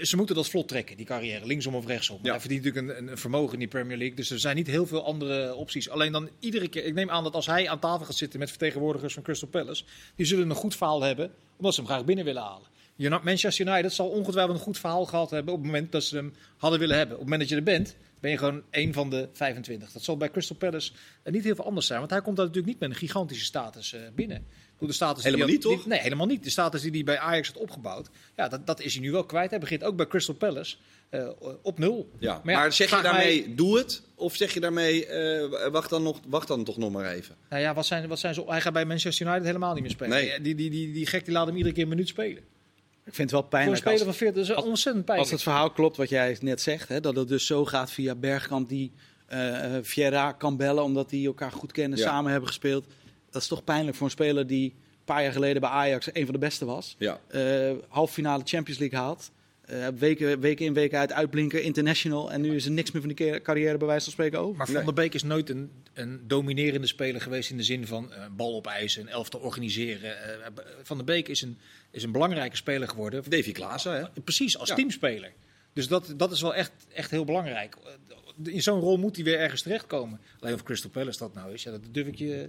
ze 0.00 0.16
moeten 0.16 0.34
dat 0.34 0.48
vlot 0.48 0.68
trekken, 0.68 0.96
die 0.96 1.06
carrière. 1.06 1.46
Linksom 1.46 1.74
of 1.74 1.86
rechtsom. 1.86 2.18
Ja. 2.22 2.30
Hij 2.30 2.40
verdient 2.40 2.64
natuurlijk 2.64 2.98
een, 2.98 3.08
een 3.10 3.18
vermogen 3.18 3.52
in 3.52 3.58
die 3.58 3.68
Premier 3.68 3.96
League. 3.96 4.16
Dus 4.16 4.30
er 4.30 4.38
zijn 4.38 4.56
niet 4.56 4.66
heel 4.66 4.86
veel 4.86 5.04
andere 5.04 5.54
opties. 5.54 5.88
Alleen 5.88 6.12
dan 6.12 6.28
iedere 6.38 6.68
keer... 6.68 6.84
Ik 6.84 6.94
neem 6.94 7.10
aan 7.10 7.24
dat 7.24 7.34
als 7.34 7.46
hij 7.46 7.68
aan 7.68 7.78
tafel 7.78 8.06
gaat 8.06 8.16
zitten 8.16 8.38
met 8.38 8.48
vertegenwoordigers 8.48 9.14
van 9.14 9.22
Crystal 9.22 9.48
Palace... 9.48 9.84
die 10.16 10.26
zullen 10.26 10.50
een 10.50 10.56
goed 10.56 10.76
verhaal 10.76 11.02
hebben, 11.02 11.30
omdat 11.56 11.74
ze 11.74 11.80
hem 11.80 11.90
graag 11.90 12.04
binnen 12.04 12.24
willen 12.24 12.42
halen. 12.42 12.68
Manchester 13.08 13.66
United 13.66 13.92
zal 13.92 14.08
ongetwijfeld 14.08 14.56
een 14.56 14.62
goed 14.62 14.78
verhaal 14.78 15.04
gehad 15.04 15.30
hebben 15.30 15.52
op 15.52 15.58
het 15.58 15.66
moment 15.70 15.92
dat 15.92 16.04
ze 16.04 16.16
hem 16.16 16.34
hadden 16.56 16.78
willen 16.78 16.96
hebben. 16.96 17.16
Op 17.16 17.20
het 17.22 17.30
moment 17.30 17.48
dat 17.48 17.58
je 17.58 17.64
er 17.64 17.78
bent, 17.78 17.96
ben 18.20 18.30
je 18.30 18.38
gewoon 18.38 18.62
één 18.70 18.92
van 18.92 19.10
de 19.10 19.28
25. 19.32 19.92
Dat 19.92 20.02
zal 20.02 20.16
bij 20.16 20.30
Crystal 20.30 20.56
Palace 20.56 20.92
eh, 21.22 21.32
niet 21.32 21.44
heel 21.44 21.54
veel 21.54 21.64
anders 21.64 21.86
zijn. 21.86 21.98
Want 21.98 22.10
hij 22.10 22.22
komt 22.22 22.36
daar 22.36 22.46
natuurlijk 22.46 22.72
niet 22.72 22.80
met 22.80 22.90
een 22.90 23.08
gigantische 23.08 23.44
status 23.44 23.92
eh, 23.92 24.00
binnen. 24.14 24.46
De 24.88 24.92
status 24.92 25.22
die 25.22 25.32
Helemaal 25.32 25.46
hij 25.46 25.56
niet, 25.56 25.64
had- 25.64 25.72
toch? 25.72 25.82
die- 25.82 25.92
nee, 25.92 26.00
helemaal 26.02 26.26
niet. 26.26 26.44
De 26.44 26.50
status 26.50 26.82
die 26.82 26.90
hij 26.90 27.04
bij 27.04 27.18
Ajax 27.18 27.48
had 27.48 27.56
opgebouwd, 27.56 28.08
ja, 28.36 28.48
dat, 28.48 28.66
dat 28.66 28.80
is 28.80 28.92
hij 28.94 29.02
nu 29.02 29.10
wel 29.12 29.24
kwijt. 29.24 29.50
Hij 29.50 29.58
begint 29.60 29.84
ook 29.84 29.96
bij 29.96 30.06
Crystal 30.06 30.34
Palace 30.34 30.76
eh, 31.08 31.28
op 31.62 31.78
nul. 31.78 32.10
Ja. 32.18 32.40
Maar 32.44 32.72
zeg 32.72 32.90
je 32.96 33.02
daarmee, 33.02 33.54
doe 33.54 33.78
het? 33.78 34.02
Of 34.14 34.36
zeg 34.36 34.54
je 34.54 34.60
daarmee, 34.60 35.06
eh, 35.06 35.70
wacht, 35.70 35.90
dan 35.90 36.02
nog, 36.02 36.20
wacht 36.26 36.48
dan 36.48 36.64
toch 36.64 36.76
nog 36.76 36.90
maar 36.92 37.10
even? 37.12 37.34
Nou 37.50 37.62
ja, 37.62 37.74
wat 37.74 37.86
zijn, 37.86 38.08
wat 38.08 38.18
zijn 38.18 38.34
ze, 38.34 38.42
hij 38.46 38.60
gaat 38.60 38.72
bij 38.72 38.84
Manchester 38.84 39.26
United 39.26 39.44
helemaal 39.46 39.72
niet 39.74 39.82
meer 39.82 39.90
spelen. 39.92 40.10
Nee. 40.16 40.40
Die, 40.40 40.54
die, 40.54 40.70
die, 40.70 40.92
die 40.92 41.06
gek 41.06 41.24
die 41.24 41.34
laat 41.34 41.46
hem 41.46 41.56
iedere 41.56 41.74
keer 41.74 41.82
een 41.82 41.88
minuut 41.88 42.08
spelen. 42.08 42.42
Ik 43.04 43.14
vind 43.16 43.30
het 43.30 43.30
wel 43.30 43.40
Voor 43.40 43.42
een 43.42 43.48
pijnlijk 43.58 43.76
speler 43.80 43.98
als, 43.98 44.06
van 44.06 44.14
40, 44.14 44.36
dat 44.40 44.50
is 44.50 44.56
als- 44.56 44.64
ontzettend 44.64 44.96
als 45.08 45.14
pijnlijk. 45.14 45.30
het 45.30 45.42
verhaal 45.42 45.70
klopt 45.70 45.96
wat 45.96 46.08
jij 46.08 46.36
net 46.40 46.60
zegt. 46.60 46.88
Hè, 46.88 47.00
dat 47.00 47.16
het 47.16 47.28
dus 47.28 47.46
zo 47.46 47.64
gaat 47.64 47.90
via 47.90 48.14
Bergkamp 48.14 48.68
die 48.68 48.92
eh 49.26 49.64
eh, 49.76 49.84
Vieira 49.84 50.32
kan 50.32 50.56
bellen 50.56 50.82
omdat 50.84 51.10
die 51.10 51.26
elkaar 51.26 51.52
goed 51.52 51.72
kennen, 51.72 51.98
Ja. 51.98 52.04
samen 52.04 52.30
hebben 52.30 52.48
gespeeld. 52.48 52.86
Dat 53.30 53.42
is 53.42 53.48
toch 53.48 53.64
pijnlijk 53.64 53.96
voor 53.96 54.06
een 54.06 54.12
speler 54.12 54.46
die 54.46 54.64
een 54.70 55.04
paar 55.04 55.22
jaar 55.22 55.32
geleden 55.32 55.60
bij 55.60 55.70
Ajax 55.70 56.08
een 56.12 56.24
van 56.24 56.32
de 56.34 56.40
beste 56.40 56.64
was. 56.64 56.94
Ja. 56.98 57.20
Eh 57.28 57.72
halve 57.88 58.12
finale 58.12 58.42
Champions 58.44 58.80
League 58.80 58.98
haalt. 58.98 59.30
Eh, 59.60 59.86
weken, 59.98 60.40
weken 60.40 60.64
in, 60.66 60.74
weken 60.74 60.98
uit 60.98 61.12
uitblinken, 61.12 61.62
international. 61.62 62.32
En 62.32 62.40
nu 62.40 62.54
is 62.54 62.64
er 62.64 62.70
niks 62.70 62.90
meer 62.90 63.02
van 63.02 63.12
die 63.14 63.40
carrière 63.40 63.78
bij 63.78 63.86
wijze 63.86 64.02
van 64.04 64.12
spreken 64.12 64.38
over. 64.38 64.56
Maar 64.56 64.66
Van 64.66 64.84
der 64.84 64.94
Beek 64.94 65.14
is 65.14 65.22
nooit 65.22 65.50
een, 65.50 65.70
een 65.92 66.20
dominerende 66.26 66.86
speler 66.86 67.20
geweest 67.20 67.50
in 67.50 67.56
de 67.56 67.62
zin 67.62 67.86
van 67.86 68.12
eh, 68.12 68.24
bal 68.36 68.54
opeisen, 68.54 69.02
een 69.02 69.08
elftal 69.08 69.40
organiseren. 69.40 70.22
Eh, 70.42 70.46
van 70.82 70.96
der 70.96 71.06
Beek 71.06 71.28
is 71.28 71.42
een, 71.42 71.58
is 71.90 72.02
een 72.02 72.12
belangrijke 72.12 72.56
speler 72.56 72.88
geworden. 72.88 73.22
Davy 73.28 73.52
Klaassen, 73.52 73.96
hè? 73.96 74.20
Precies, 74.24 74.58
als 74.58 74.68
Ja. 74.68 74.74
teamspeler. 74.74 75.32
Dus 75.72 75.88
dat, 75.88 76.14
dat 76.16 76.32
is 76.32 76.40
wel 76.40 76.54
echt, 76.54 76.72
echt 76.94 77.10
heel 77.10 77.24
belangrijk. 77.24 77.76
Eh, 77.84 78.52
In 78.54 78.62
zo'n 78.62 78.80
rol 78.80 78.96
moet 78.96 79.16
hij 79.16 79.24
weer 79.24 79.38
ergens 79.38 79.62
terechtkomen. 79.62 80.20
Alleen 80.40 80.54
of 80.54 80.62
Crystal 80.62 80.90
Palace 80.90 81.18
dat 81.18 81.34
nou 81.34 81.52
is, 81.52 81.62
ja, 81.62 81.70
dat 81.70 81.80
durf 81.90 82.06
ik 82.06 82.14
je 82.14 82.42
eh, 82.42 82.48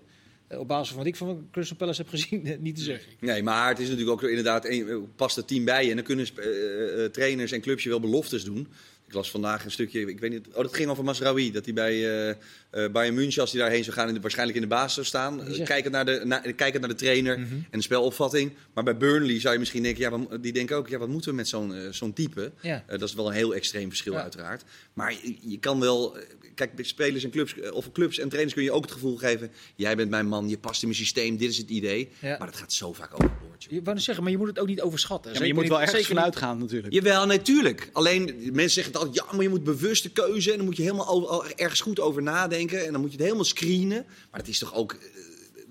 op 0.58 0.68
basis 0.68 0.88
van 0.88 0.98
wat 0.98 1.06
ik 1.06 1.16
van 1.16 1.48
Crystal 1.52 1.78
Palace 1.78 2.02
heb 2.02 2.10
gezien 2.10 2.46
eh, 2.46 2.58
niet 2.68 2.76
te 2.76 2.82
zeggen. 2.82 3.12
Nee, 3.20 3.44
maar 3.44 3.70
het 3.70 3.80
is 3.80 3.90
natuurlijk 3.90 4.24
ook 4.24 4.30
inderdaad, 4.30 4.68
past 5.16 5.36
het 5.36 5.48
team 5.48 5.66
bij. 5.66 5.90
En 5.90 5.96
dan 5.96 6.06
kunnen 6.06 6.26
eh, 6.36 7.04
eh, 7.04 7.12
trainers 7.12 7.52
en 7.52 7.62
clubs 7.62 7.84
je 7.84 7.90
wel 7.90 8.00
beloftes 8.00 8.44
doen. 8.44 8.68
Ik 9.12 9.18
las 9.18 9.32
vandaag 9.32 9.66
een 9.66 9.72
stukje, 9.72 10.00
ik 10.06 10.20
weet 10.20 10.32
niet, 10.32 10.48
oh 10.48 10.62
dat 10.62 10.76
ging 10.76 10.90
over 10.90 11.04
Masraoui. 11.04 11.52
Dat 11.52 11.66
hij 11.66 11.74
bij 11.74 11.94
eh 12.30 12.36
eh, 12.70 12.92
Bayern 12.92 13.16
München, 13.16 13.42
als 13.42 13.52
hij 13.52 13.62
daarheen 13.62 13.84
zou 13.84 13.96
gaan, 13.96 14.08
in 14.08 14.14
de, 14.14 14.20
waarschijnlijk 14.20 14.58
in 14.58 14.64
de 14.64 14.70
basis 14.76 14.94
zou 14.94 15.06
staan. 15.06 15.42
Zegt- 15.54 15.68
kijkend, 15.68 15.94
naar 15.94 16.06
de, 16.06 16.22
na, 16.26 16.38
kijkend 16.40 16.80
naar 16.80 16.90
de 16.90 16.96
trainer 16.96 17.40
Mhm. 17.40 17.54
en 17.54 17.78
de 17.78 17.82
spelopvatting. 17.82 18.52
Maar 18.74 18.84
bij 18.84 18.98
Burnley 18.98 19.40
zou 19.40 19.54
je 19.54 19.60
misschien 19.60 19.84
denken, 19.84 20.02
ja, 20.02 20.10
wat- 20.10 20.44
die 20.44 20.54
denken 20.54 20.76
ook, 20.76 20.88
ja, 20.88 20.98
wat 20.98 21.08
moeten 21.10 21.30
we 21.30 21.36
met 21.36 21.48
zo'n 21.48 21.74
eh, 21.76 21.82
zo'n 21.92 22.14
type? 22.14 22.52
Ja. 22.62 22.84
Dat 22.88 23.02
is 23.02 23.14
wel 23.14 23.28
een 23.28 23.34
heel 23.34 23.56
extreem 23.56 23.90
verschil 23.90 24.14
Ja. 24.14 24.22
uiteraard. 24.22 24.64
Maar 24.94 25.12
je, 25.12 25.36
je 25.42 25.60
kan 25.60 25.80
wel... 25.80 26.18
Kijk, 26.56 26.76
bij 26.76 26.86
spelers 26.86 27.24
en 27.24 27.30
clubs, 27.32 27.56
of 27.72 27.92
clubs 27.92 28.20
en 28.20 28.28
trainers 28.30 28.54
kun 28.56 28.64
je 28.64 28.72
ook 28.72 28.84
het 28.84 28.92
gevoel 28.92 29.18
geven... 29.18 29.52
jij 29.76 29.96
bent 29.96 30.10
mijn 30.10 30.28
man, 30.28 30.50
je 30.50 30.58
past 30.58 30.82
in 30.82 30.88
mijn 30.88 31.00
systeem, 31.00 31.38
dit 31.38 31.50
is 31.50 31.58
het 31.58 31.70
idee. 31.70 32.10
Ja. 32.20 32.36
Maar 32.38 32.48
dat 32.48 32.56
gaat 32.60 32.74
zo 32.74 32.94
vaak 32.94 33.14
overboord. 33.14 33.64
joh. 33.64 33.72
Je 33.74 33.82
wou 33.82 34.00
zeggen, 34.00 34.24
maar 34.24 34.32
je 34.32 34.38
moet 34.38 34.48
het 34.48 34.60
ook 34.60 34.68
niet 34.68 34.82
overschatten. 34.82 35.32
Ja, 35.34 35.38
maar 35.40 35.48
je 35.48 35.54
moet 35.54 35.68
wel 35.68 35.82
ergens 35.82 36.08
vanuit 36.08 36.36
gaan 36.36 36.58
natuurlijk. 36.58 36.94
Jawel, 36.94 37.26
natuurlijk. 37.26 37.90
Alleen, 37.94 38.24
mensen 38.54 38.70
zeggen 38.70 38.94
het 38.94 39.01
altijd, 39.02 39.26
ja, 39.26 39.36
maar 39.36 39.44
je 39.44 39.50
moet 39.50 39.64
bewuste 39.64 40.10
keuze... 40.12 40.52
en 40.52 40.58
dan 40.58 40.66
moet 40.66 40.78
je 40.78 40.84
helemaal 40.84 41.08
over- 41.08 41.54
ergens 41.56 41.82
goed 41.82 42.00
over 42.00 42.22
nadenken... 42.22 42.86
en 42.86 42.92
dan 42.92 43.02
moet 43.02 43.10
je 43.12 43.16
het 43.16 43.26
helemaal 43.26 43.46
screenen. 43.46 44.06
Maar 44.32 44.40
dat 44.40 44.50
is 44.50 44.60
toch 44.60 44.74
ook... 44.76 44.98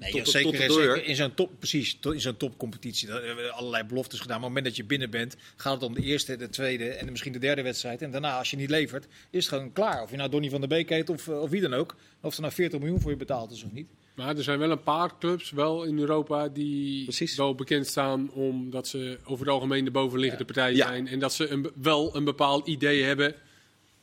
Nee, 0.00 0.11
tot, 0.11 0.25
ja, 0.25 0.30
zeker, 0.30 0.50
tot 0.50 0.61
de 0.61 0.66
deur. 0.66 0.95
zeker 0.95 1.09
in 1.09 1.14
zo'n 1.16 1.35
top, 1.35 1.50
precies, 1.59 1.97
to- 2.00 2.11
in 2.11 2.21
zo'n 2.21 2.37
topcompetitie. 2.37 3.09
Daar 3.09 3.23
hebben 3.25 3.45
we 3.45 3.50
allerlei 3.50 3.85
beloftes 3.85 4.21
gedaan. 4.21 4.40
Maar 4.40 4.49
op 4.49 4.54
het 4.54 4.64
moment 4.64 4.64
dat 4.64 4.76
je 4.76 4.85
binnen 4.90 5.11
bent, 5.11 5.37
gaat 5.57 5.73
het 5.75 5.83
om 5.83 5.95
de 5.95 6.02
eerste, 6.02 6.37
de 6.37 6.49
tweede 6.49 6.88
en 6.88 7.11
misschien 7.11 7.33
de 7.33 7.38
derde 7.38 7.62
wedstrijd. 7.62 8.02
En 8.02 8.11
daarna, 8.11 8.38
als 8.38 8.50
je 8.50 8.57
niet 8.57 8.71
levert, 8.71 9.07
is 9.30 9.45
het 9.45 9.54
gewoon 9.54 9.73
klaar. 9.73 10.02
Of 10.02 10.11
je 10.11 10.16
nou 10.16 10.30
Donny 10.30 10.50
van 10.50 10.61
der 10.61 10.69
Beek 10.69 10.88
heet 10.88 11.09
of, 11.11 11.28
eh, 11.28 11.40
of 11.40 11.50
wie 11.50 11.61
dan 11.61 11.75
ook. 11.75 11.97
Of 12.23 12.35
er 12.35 12.40
nou 12.40 12.52
40 12.52 12.78
miljoen 12.80 13.00
voor 13.00 13.11
je 13.11 13.16
betaald 13.16 13.50
is 13.50 13.62
of 13.64 13.73
niet. 13.73 13.88
Maar 14.14 14.37
er 14.37 14.42
zijn 14.42 14.59
wel 14.59 14.71
een 14.71 14.83
paar 14.83 15.19
clubs 15.19 15.50
wel 15.50 15.85
in 15.85 15.99
Europa 15.99 16.49
die 16.49 17.02
Precies. 17.04 17.37
wel 17.37 17.54
bekend 17.54 17.87
staan 17.87 18.30
omdat 18.33 18.88
ze 18.88 19.19
over 19.25 19.45
het 19.45 19.54
algemeen 19.54 19.85
de 19.85 19.90
bovenliggende 19.90 20.45
partij 20.45 20.75
Ja. 20.75 20.87
zijn. 20.87 21.09
En 21.09 21.19
dat 21.19 21.33
ze 21.33 21.49
een, 21.49 21.71
wel 21.75 22.16
een 22.16 22.25
bepaald 22.25 22.66
idee 22.66 23.02
hebben, 23.02 23.35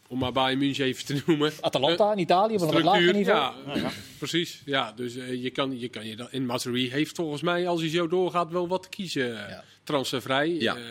om 0.08 0.20
maar 0.20 0.32
Bayern 0.32 0.60
München 0.60 0.86
even 0.86 1.06
te 1.06 1.22
noemen. 1.26 1.52
Atalanta 1.62 2.12
in 2.12 2.20
Italië, 2.20 2.60
van 2.60 2.76
een 2.76 2.84
lager 2.84 3.14
niveau. 3.14 3.54
ja, 3.80 3.92
precies. 4.18 4.62
Ja, 4.66 4.92
dus 4.92 5.16
eh, 5.16 5.44
je 5.44 5.50
kan 5.50 5.80
je, 5.80 5.90
kan 5.90 6.06
je 6.08 6.16
dat. 6.16 6.30
En 6.30 6.46
Mazraoui 6.46 6.92
heeft 6.92 7.16
volgens 7.16 7.42
mij, 7.42 7.68
als 7.68 7.82
hij 7.82 7.90
zo 7.90 8.08
doorgaat, 8.08 8.52
wel 8.52 8.68
wat 8.68 8.84
te 8.84 8.90
kiezen. 8.90 9.28
Ja. 9.28 9.64
Transfervrij, 9.84 10.50
Ja. 10.50 10.76
eh, 10.76 10.82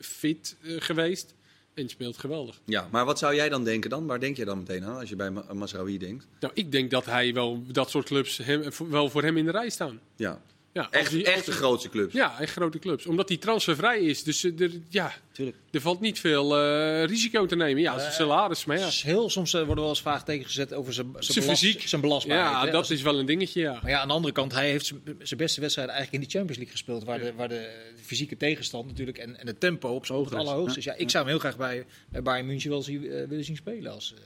fit 0.00 0.56
eh, 0.62 0.74
geweest 0.78 1.34
en 1.74 1.88
speelt 1.88 2.18
geweldig. 2.18 2.60
Ja, 2.64 2.88
maar 2.90 3.04
wat 3.04 3.18
zou 3.18 3.34
jij 3.34 3.48
dan 3.48 3.64
denken 3.64 3.90
dan? 3.90 4.06
Waar 4.06 4.20
denk 4.20 4.36
je 4.36 4.44
dan 4.44 4.58
meteen 4.58 4.84
aan 4.84 4.98
als 4.98 5.08
je 5.08 5.16
bij 5.16 5.30
Ma- 5.30 5.44
Mazraoui 5.52 5.98
denkt? 5.98 6.26
Nou, 6.40 6.52
ik 6.56 6.72
denk 6.72 6.90
dat 6.90 7.04
hij 7.06 7.34
wel 7.34 7.62
dat 7.66 7.90
soort 7.90 8.06
clubs 8.06 8.36
hem, 8.38 8.62
wel 8.88 9.08
voor 9.08 9.22
hem 9.22 9.36
in 9.36 9.44
de 9.44 9.50
rij 9.50 9.70
staan. 9.70 10.00
Ja, 10.16 10.40
Ja, 10.74 10.82
als 10.82 10.90
echt, 10.90 11.22
echt 11.22 11.36
als 11.36 11.44
de 11.44 11.52
grootste 11.52 11.88
clubs. 11.88 12.12
Ja, 12.14 12.40
echt 12.40 12.52
grote 12.52 12.78
clubs. 12.78 13.06
Omdat 13.06 13.28
die 13.28 13.38
transfervrij 13.38 14.00
is. 14.00 14.22
Dus 14.22 14.44
eh, 14.44 14.60
er, 14.60 14.70
ja, 14.88 15.12
Tuurlijk. 15.32 15.56
er 15.70 15.80
valt 15.80 16.00
niet 16.00 16.20
veel 16.20 16.58
eh, 16.58 17.04
risico 17.04 17.46
te 17.46 17.56
nemen. 17.56 17.82
Ja, 17.82 17.98
zijn 17.98 18.12
salaris, 18.12 18.64
maar 18.64 18.78
ja. 18.78 18.88
Heel, 18.90 19.30
soms 19.30 19.54
eh, 19.54 19.60
worden 19.60 19.78
wel 19.80 19.88
eens 19.88 20.00
vraagtekens 20.00 20.46
gezet 20.46 20.72
over 20.72 20.92
zijn, 20.92 21.06
zijn, 21.12 21.24
Zijn 21.24 21.40
belast- 21.44 21.62
fysiek. 21.62 21.88
zijn 21.88 22.00
belastbaarheid. 22.00 22.50
Ja, 22.52 22.60
hè. 22.60 22.66
dat 22.66 22.74
Als- 22.74 22.90
is 22.90 23.02
wel 23.02 23.18
een 23.18 23.26
dingetje, 23.26 23.60
ja. 23.60 23.78
Maar 23.82 23.90
ja, 23.90 24.00
aan 24.00 24.08
de 24.08 24.14
andere 24.14 24.34
kant, 24.34 24.52
hij 24.52 24.70
heeft 24.70 24.86
zijn- 24.86 25.38
beste 25.38 25.60
wedstrijd 25.60 25.88
eigenlijk 25.88 26.22
in 26.22 26.28
de 26.30 26.36
Champions 26.38 26.56
League 26.56 26.72
gespeeld. 26.76 27.04
Waar, 27.04 27.18
de, 27.18 27.34
waar 27.34 27.48
de 27.48 27.92
fysieke 28.02 28.36
tegenstand 28.36 28.86
natuurlijk 28.86 29.18
en, 29.18 29.38
en 29.40 29.46
het 29.46 29.60
tempo 29.60 29.88
op 29.88 30.06
zijn 30.06 30.18
hoogte 30.18 30.36
allerhoogst 30.36 30.76
is. 30.76 30.84
Ja, 30.84 30.94
ik 30.94 31.10
zou 31.10 31.22
hem 31.24 31.32
heel 31.32 31.40
graag 31.42 31.56
bij, 31.56 31.86
bij 32.08 32.22
Bayern 32.22 32.46
München 32.46 32.70
wel 32.70 32.82
zien, 32.82 33.10
eh, 33.10 33.26
willen 33.28 33.44
zien 33.44 33.56
spelen 33.56 33.92
als, 33.92 34.14
eh, 34.16 34.20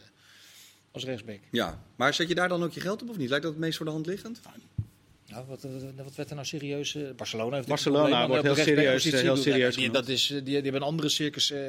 als 0.93 1.05
rechtsback. 1.05 1.39
Ja, 1.51 1.83
maar 1.97 2.15
zet 2.15 2.29
je 2.29 2.35
daar 2.35 2.49
dan 2.49 2.63
ook 2.65 2.73
je 2.73 2.81
geld 2.81 3.03
op 3.03 3.09
of 3.09 3.17
niet? 3.17 3.29
Lijkt 3.29 3.45
dat 3.45 3.53
het 3.53 3.63
meest 3.63 3.77
voor 3.77 3.87
de 3.87 3.93
hand 3.93 4.07
liggend? 4.07 4.41
Nou, 5.29 5.45
wat, 5.47 5.63
wat, 5.63 5.83
wat 6.05 6.15
werd 6.15 6.29
er 6.29 6.35
nou 6.35 6.47
serieus? 6.47 6.95
eh, 6.95 7.03
Barcelona 7.17 7.57
heeft 7.57 7.69
Barcelona 7.69 8.27
wordt 8.29 8.43
heel 8.43 8.55
de 8.55 8.61
serieus, 8.61 8.77
rechtsbackpositie 9.05 9.27
heel 9.27 9.37
serieus 9.37 9.75
Die, 9.77 9.91
dat 9.91 10.09
is, 10.09 10.25
eh, 10.31 10.35
die, 10.35 10.43
die 10.45 10.55
hebben 10.55 10.75
een 10.75 10.87
andere 10.87 11.09
circus. 11.09 11.51
eh 11.51 11.61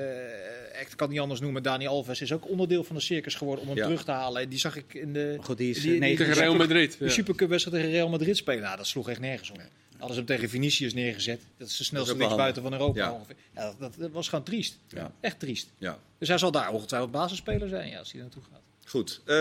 ik 0.80 0.88
kan 0.88 0.98
het 1.00 1.10
niet 1.10 1.20
anders 1.20 1.40
noemen. 1.40 1.64
Dani 1.64 1.88
Alves 1.88 2.22
is 2.22 2.32
ook 2.34 2.50
onderdeel 2.50 2.84
van 2.84 2.96
de 2.96 3.02
circus 3.02 3.36
geworden 3.36 3.62
om 3.64 3.70
hem 3.70 3.78
Ja. 3.78 3.84
terug 3.84 4.04
te 4.04 4.12
halen. 4.12 4.42
En 4.42 4.50
Die 4.50 4.60
zag 4.60 4.76
ik 4.76 4.94
in 4.94 5.14
de, 5.14 5.38
goed, 5.42 5.58
die 5.58 5.70
is, 5.70 5.82
die- 5.82 5.94
eh, 5.94 6.00
negen- 6.00 6.26
Tegen 6.26 6.42
Real 6.42 6.56
Madrid. 6.56 6.96
de 7.00 7.06
ja. 7.06 7.12
Supercup-wedstrijd 7.12 7.78
tegen 7.78 7.94
Real 7.96 8.10
Madrid 8.10 8.38
spelen. 8.38 8.62
Nou, 8.64 8.78
dat 8.78 8.88
sloeg 8.88 9.10
echt 9.10 9.20
nergens 9.20 9.50
op. 9.50 9.58
Hadden 9.90 10.10
ze 10.10 10.16
hem 10.16 10.26
tegen 10.26 10.50
Vinicius 10.50 10.94
neergezet. 10.94 11.42
Dat 11.58 11.68
is 11.68 11.78
de 11.78 11.84
snelste 11.84 12.12
ook 12.12 12.18
wel 12.18 12.26
linksbuiten 12.28 12.62
van 12.62 12.72
Europa 12.74 13.00
Ja. 13.00 13.12
ongeveer. 13.12 13.36
Ja, 13.56 13.62
dat, 13.66 13.76
dat, 13.80 13.94
dat 13.98 14.12
was 14.12 14.30
gewoon 14.30 14.44
triest. 14.46 14.78
Ja. 14.88 15.12
Echt 15.20 15.40
triest. 15.40 15.70
Ja. 15.78 16.00
Dus 16.18 16.28
hij 16.28 16.38
zal 16.38 16.52
daar 16.52 16.72
ongetwijfeld 16.72 17.12
basisspeler 17.12 17.70
zijn 17.70 17.90
ja, 17.90 18.00
als 18.00 18.12
hij 18.12 18.22
naartoe 18.22 18.44
gaat. 18.52 18.62
Goed. 18.90 19.22
Eh, 19.26 19.36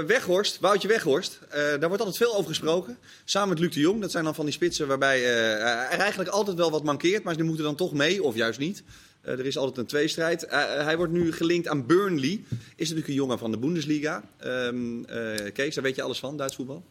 Weghorst, 0.00 0.60
Woutje 0.60 0.88
Weghorst. 0.88 1.38
Eh, 1.48 1.60
daar 1.60 1.88
wordt 1.88 1.98
altijd 1.98 2.16
veel 2.16 2.34
over 2.34 2.48
gesproken. 2.48 2.98
Samen 3.24 3.48
met 3.48 3.58
Luc 3.58 3.72
de 3.72 3.80
Jong. 3.80 4.00
Dat 4.00 4.10
zijn 4.10 4.24
dan 4.24 4.34
van 4.34 4.44
die 4.44 4.54
spitsen 4.54 4.86
waarbij 4.86 5.18
eh, 5.18 5.92
er 5.92 5.98
eigenlijk 5.98 6.30
altijd 6.30 6.56
wel 6.56 6.70
wat 6.70 6.84
mankeert. 6.84 7.22
Maar 7.22 7.34
ze 7.34 7.42
moeten 7.42 7.64
dan 7.64 7.74
toch 7.74 7.92
mee, 7.92 8.22
of 8.22 8.34
juist 8.34 8.58
niet. 8.58 8.82
Er 9.22 9.46
is 9.46 9.56
altijd 9.56 9.76
een 9.76 9.86
tweestrijd. 9.86 10.46
Hij 10.48 10.96
wordt 10.96 11.12
nu 11.12 11.32
gelinkt 11.32 11.68
aan 11.68 11.86
Burnley. 11.86 12.44
Is 12.50 12.76
natuurlijk 12.76 13.08
een 13.08 13.14
jongen 13.14 13.38
van 13.38 13.50
de 13.50 13.58
Bundesliga. 13.58 14.22
Ehm, 14.36 15.04
eh, 15.04 15.52
Kees, 15.52 15.74
daar 15.74 15.84
weet 15.84 15.96
je 15.96 16.02
alles 16.02 16.18
van, 16.18 16.36
Duits 16.36 16.54
voetbal. 16.54 16.84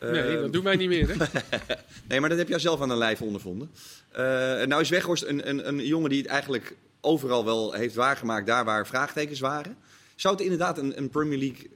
Nee, 0.00 0.22
Ehm, 0.22 0.40
dat 0.40 0.52
doen 0.52 0.64
wij 0.64 0.76
niet 0.76 0.88
meer. 0.88 1.08
Hè? 1.08 1.14
Nee, 2.08 2.20
maar 2.20 2.28
dat 2.28 2.38
heb 2.38 2.48
jij 2.48 2.58
zelf 2.58 2.80
aan 2.80 2.88
de 2.88 2.96
lijf 2.96 3.22
ondervonden. 3.22 3.70
Nou 4.68 4.80
is 4.80 4.88
Weghorst 4.88 5.22
een, 5.22 5.48
een, 5.48 5.68
een 5.68 5.86
jongen 5.86 6.10
die 6.10 6.22
het 6.22 6.30
eigenlijk 6.30 6.76
overal 7.00 7.44
wel 7.44 7.72
heeft 7.72 7.94
waargemaakt, 7.94 8.46
daar 8.46 8.64
waar 8.64 8.86
vraagtekens 8.86 9.40
waren. 9.40 9.76
Zou 10.14 10.34
het 10.34 10.42
inderdaad 10.42 10.78
een, 10.78 10.98
een 10.98 11.08
Premier 11.10 11.38
League 11.38 11.70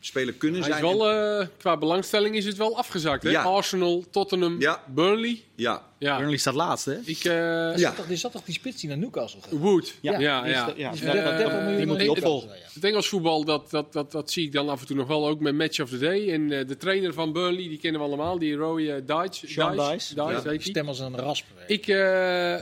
speler 0.00 0.34
kunnen 0.34 0.60
Hij 0.60 0.70
is 0.70 0.76
zijn? 0.76 0.96
wel, 0.96 1.10
eh, 1.40 1.46
qua 1.58 1.76
belangstelling 1.76 2.36
is 2.36 2.44
het 2.44 2.56
wel 2.56 2.76
afgezakt. 2.76 3.22
Hè? 3.22 3.30
Ja. 3.30 3.42
Arsenal, 3.42 4.04
Tottenham, 4.10 4.60
Ja. 4.60 4.82
Burnley. 4.94 5.42
Ja, 5.54 5.82
Ja. 5.98 6.16
Burnley 6.18 6.36
staat 6.36 6.54
laatst, 6.54 6.84
hè? 6.84 6.94
Ik, 7.04 7.18
eh, 7.24 7.32
Ja. 7.32 7.72
Er 7.72 7.78
zat 7.78 7.96
toch- 7.96 8.08
Er 8.08 8.16
zat 8.16 8.32
toch 8.32 8.42
die 8.44 8.54
spits 8.54 8.80
die 8.80 8.88
naar 8.88 8.98
Newcastle 8.98 9.40
gaat? 9.42 9.50
Wood. 9.50 9.94
Ja, 10.00 10.12
Ja, 10.12 10.18
ja, 10.20 10.40
die 10.42 10.50
is 10.50 10.56
ja. 10.56 10.64
de- 10.66 10.72
ja. 10.76 10.90
Die 10.90 11.00
is 11.00 11.06
Ja, 11.06 11.12
voor 11.12 11.22
30 11.36 11.46
eh, 11.52 11.58
miljoen 11.60 11.76
die 11.76 11.86
moet 11.86 11.96
hij 11.96 12.08
opvolgen. 12.08 12.48
Het 12.74 12.84
Engels 12.84 13.08
voetbal, 13.08 13.44
dat, 13.44 13.70
dat, 13.70 13.92
dat, 13.92 14.12
dat 14.12 14.30
zie 14.30 14.44
ik 14.46 14.52
dan 14.52 14.68
af 14.68 14.80
en 14.80 14.86
toe 14.86 14.96
nog 14.96 15.06
wel 15.06 15.28
ook 15.28 15.40
met 15.40 15.54
Match 15.54 15.80
of 15.80 15.88
the 15.88 15.98
Day. 15.98 16.32
En 16.32 16.52
eh, 16.52 16.66
de 16.66 16.76
trainer 16.76 17.12
van 17.12 17.32
Burnley, 17.32 17.68
die 17.68 17.78
kennen 17.78 18.00
we 18.00 18.06
allemaal, 18.06 18.38
die 18.38 18.54
Roy 18.56 18.80
uh, 18.82 18.94
Dice. 18.94 19.46
Sean 19.46 19.90
heet 19.90 20.48
die. 20.48 20.60
Stem 20.60 20.88
als 20.88 20.98
een 20.98 21.16
rasp. 21.18 21.44
Ik, 21.66 21.86
eh, 21.88 22.54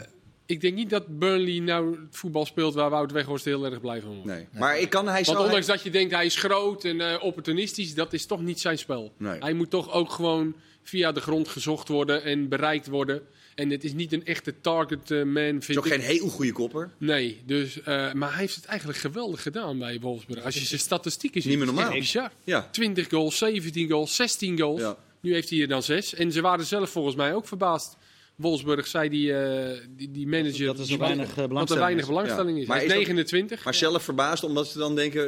ik 0.53 0.61
denk 0.61 0.75
niet 0.75 0.91
dat 0.91 1.19
Burnley 1.19 1.59
nou 1.59 1.91
het 1.91 2.17
voetbal 2.17 2.47
speelt 2.47 2.75
waar 2.75 2.91
Wout 2.91 3.13
Weghorst 3.13 3.45
heel 3.45 3.65
erg 3.65 3.81
blij 3.81 4.01
van 4.01 4.11
wordt. 4.11 4.25
nee. 4.27 4.49
Maar 4.53 4.79
ik 4.79 4.91
kan, 4.91 5.09
hij 5.09 5.23
Want 5.25 5.39
ondanks 5.39 5.67
dat 5.67 5.83
je 5.83 5.91
denkt 5.91 6.15
hij 6.15 6.25
is 6.27 6.37
groot 6.37 6.85
en 6.85 7.01
eh, 7.01 7.23
opportunistisch, 7.23 7.95
dat 7.95 8.13
is 8.13 8.27
toch 8.27 8.41
niet 8.41 8.61
zijn 8.61 8.79
spel. 8.79 9.13
Nee. 9.17 9.39
Hij 9.41 9.53
moet 9.53 9.71
toch 9.71 9.93
ook 9.93 10.11
gewoon 10.13 10.55
via 10.83 11.13
de 11.13 11.21
grond 11.21 11.49
gezocht 11.49 11.89
worden 11.89 12.23
en 12.23 12.49
bereikt 12.49 12.87
worden. 12.87 13.23
En 13.55 13.71
het 13.71 13.85
is 13.85 13.93
niet 13.93 14.13
een 14.13 14.25
echte 14.25 14.55
target 14.61 15.11
eh, 15.11 15.23
man, 15.23 15.43
is 15.59 15.65
vind 15.65 15.79
ook 15.79 15.87
ik. 15.87 15.93
geen 15.93 16.01
heel 16.01 16.29
goede 16.29 16.53
kopper. 16.53 16.91
Nee, 16.99 17.43
dus, 17.47 17.83
eh, 17.83 18.13
maar 18.13 18.31
hij 18.31 18.39
heeft 18.41 18.55
het 18.55 18.65
eigenlijk 18.65 18.99
geweldig 18.99 19.43
gedaan 19.43 19.79
bij 19.79 19.99
Wolfsburg. 20.01 20.45
Als 20.45 20.55
je 20.55 20.65
zijn 20.65 20.81
statistieken 20.81 21.43
ziet, 21.43 21.51
Niet 21.51 21.59
meer 21.61 21.69
is 21.69 21.75
het 21.75 21.83
normaal. 21.85 22.01
bizar. 22.01 22.31
Ja. 22.45 22.69
20 22.73 23.09
goals, 23.09 23.39
17 23.39 23.89
goals, 23.91 24.17
16 24.17 24.59
goals. 24.59 24.81
Ja. 24.81 24.97
Nu 25.21 25.33
heeft 25.33 25.51
hij 25.51 25.61
er 25.61 25.69
dan 25.69 25.83
6. 25.83 26.15
En 26.15 26.33
ze 26.33 26.41
waren 26.41 26.65
zelf 26.65 26.91
volgens 26.91 27.15
mij 27.17 27.35
ook 27.35 27.47
verbaasd 27.49 27.97
Wolfsburg 28.37 28.87
zei 28.87 29.09
die, 29.09 29.35
eh, 29.35 29.79
die, 29.97 30.11
die 30.11 30.27
manager... 30.27 30.67
Dat 30.67 30.89
er 30.89 30.99
weinig, 30.99 31.29
eh, 31.29 31.35
dat 31.35 31.43
er 31.43 31.49
belangstelling 31.49 31.85
weinig 31.85 32.03
is. 32.03 32.09
belangstelling 32.09 32.57
Ja. 32.57 32.63
is. 32.63 32.69
Maar 32.69 32.77
Hij 32.77 32.87
is 32.87 32.93
is 32.93 32.99
dat- 32.99 33.07
29. 33.07 33.65
Maar 33.65 33.75
zelf 33.75 34.03
verbaasd 34.03 34.45
omdat 34.45 34.69
ze 34.69 34.79
dan 34.79 34.95
denken, 34.95 35.25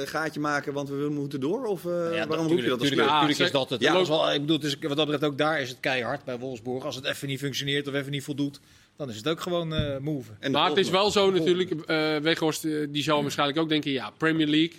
eh, 0.00 0.06
gaatje 0.08 0.40
maken, 0.40 0.72
want 0.72 0.88
we 0.88 1.08
moeten 1.10 1.40
door? 1.40 1.64
Of 1.64 1.84
eh, 1.84 1.90
waarom 1.90 2.46
roep 2.46 2.58
je 2.58 2.62
dat 2.68 2.80
als 2.80 2.90
Natuurlijk, 2.90 3.38
is 3.38 3.50
dat 3.50 3.70
het. 3.70 3.80
ja. 3.80 3.92
Wel, 4.06 4.32
ik 4.32 4.40
bedoel, 4.40 4.56
het 4.56 4.64
is, 4.64 4.76
wat 4.80 4.96
dat 4.96 5.06
betreft 5.06 5.24
ook 5.32 5.38
daar 5.38 5.60
is 5.60 5.68
het 5.68 5.80
keihard 5.80 6.24
bij 6.24 6.38
Wolfsburg. 6.38 6.84
Als 6.84 6.94
het 6.96 7.04
even 7.04 7.28
niet 7.28 7.38
functioneert 7.38 7.88
of 7.88 7.94
even 7.94 8.10
niet 8.12 8.24
voldoet, 8.24 8.60
dan 8.96 9.10
is 9.10 9.16
het 9.16 9.28
ook 9.28 9.40
gewoon 9.40 9.74
eh 9.74 9.98
move. 9.98 10.30
En 10.40 10.52
Maar 10.52 10.68
het 10.68 10.78
is 10.78 10.90
wel 10.90 11.10
zo 11.10 11.30
natuurlijk, 11.30 11.70
eh 11.70 12.16
Weghorst 12.16 12.62
die 12.88 13.02
zal 13.02 13.22
waarschijnlijk 13.22 13.58
ook 13.58 13.68
denken, 13.68 13.90
ja, 13.90 14.10
Premier 14.18 14.46
League, 14.46 14.72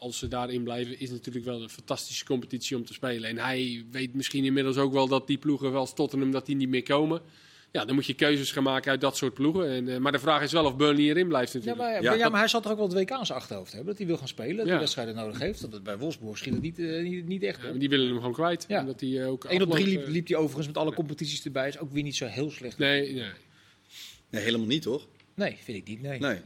als 0.00 0.18
ze 0.18 0.28
daarin 0.28 0.62
blijven, 0.62 1.00
is 1.00 1.10
natuurlijk 1.10 1.44
wel 1.44 1.62
een 1.62 1.68
fantastische 1.70 2.24
competitie 2.24 2.76
om 2.76 2.84
te 2.84 2.92
spelen. 2.92 3.28
En 3.28 3.38
hij 3.38 3.84
weet 3.90 4.14
misschien 4.14 4.44
inmiddels 4.44 4.76
ook 4.76 4.92
wel 4.92 5.08
dat 5.08 5.26
die 5.26 5.38
ploegen, 5.38 5.72
wel 5.72 5.80
als 5.80 5.94
Tottenham, 5.94 6.30
dat 6.30 6.46
die 6.46 6.56
niet 6.56 6.68
meer 6.68 6.82
komen. 6.82 7.20
Ja, 7.72 7.84
dan 7.84 7.94
moet 7.94 8.06
je 8.06 8.14
keuzes 8.14 8.52
gaan 8.52 8.62
maken 8.62 8.90
uit 8.90 9.00
dat 9.00 9.16
soort 9.16 9.34
ploegen. 9.34 9.68
En, 9.68 9.88
eh, 9.88 9.96
maar 9.98 10.12
de 10.12 10.18
vraag 10.18 10.42
is 10.42 10.52
wel 10.52 10.64
of 10.64 10.76
Burnley 10.76 11.04
erin 11.04 11.28
blijft 11.28 11.52
Ja 11.52 11.58
natuurlijk. 11.58 12.02
maar, 12.02 12.16
Ja, 12.18 12.28
maar 12.28 12.38
hij 12.38 12.48
zal 12.48 12.60
toch 12.60 12.72
ook 12.72 12.78
wel 12.78 12.88
het 12.88 12.96
WK 12.96 13.10
aan 13.10 13.26
zijn 13.26 13.38
achterhoofd 13.38 13.70
hebben. 13.70 13.88
Dat 13.88 13.98
hij 13.98 14.06
wil 14.06 14.16
gaan 14.16 14.28
spelen, 14.28 14.56
dat 14.56 14.64
hij 14.64 14.74
Ja. 14.74 14.80
wedstrijden 14.80 15.14
nodig 15.14 15.38
heeft. 15.38 15.60
Dat 15.60 15.72
het 15.72 15.82
bij 15.82 15.98
Wolfsburg 15.98 16.38
schiet 16.38 16.52
het 16.52 16.62
niet, 16.62 16.78
eh, 16.78 17.02
niet, 17.02 17.26
niet 17.26 17.42
echt 17.42 17.62
Ja, 17.62 17.72
die 17.72 17.88
willen 17.88 18.06
hem 18.06 18.16
gewoon 18.16 18.32
kwijt. 18.32 18.64
Ja. 18.68 18.80
Omdat 18.80 19.00
hij 19.00 19.20
eh, 19.20 19.28
ook 19.28 19.44
1 19.44 19.62
op 19.62 19.70
3 19.70 19.84
afloopt, 19.84 20.04
liep, 20.06 20.14
liep 20.14 20.28
hij 20.28 20.36
overigens 20.36 20.66
met 20.66 20.76
alle 20.76 20.94
competities 20.94 21.44
erbij. 21.44 21.68
Is 21.68 21.78
ook 21.78 21.92
weer 21.92 22.02
niet 22.02 22.16
zo 22.16 22.26
heel 22.26 22.50
slecht. 22.50 22.78
Nee, 22.78 23.12
nee. 23.12 23.30
Nee, 24.30 24.42
helemaal 24.42 24.66
niet, 24.66 24.82
toch? 24.82 25.06
Nee, 25.34 25.56
vind 25.62 25.78
ik 25.78 25.88
niet. 25.88 26.02
Nee. 26.02 26.18
Nee. 26.18 26.40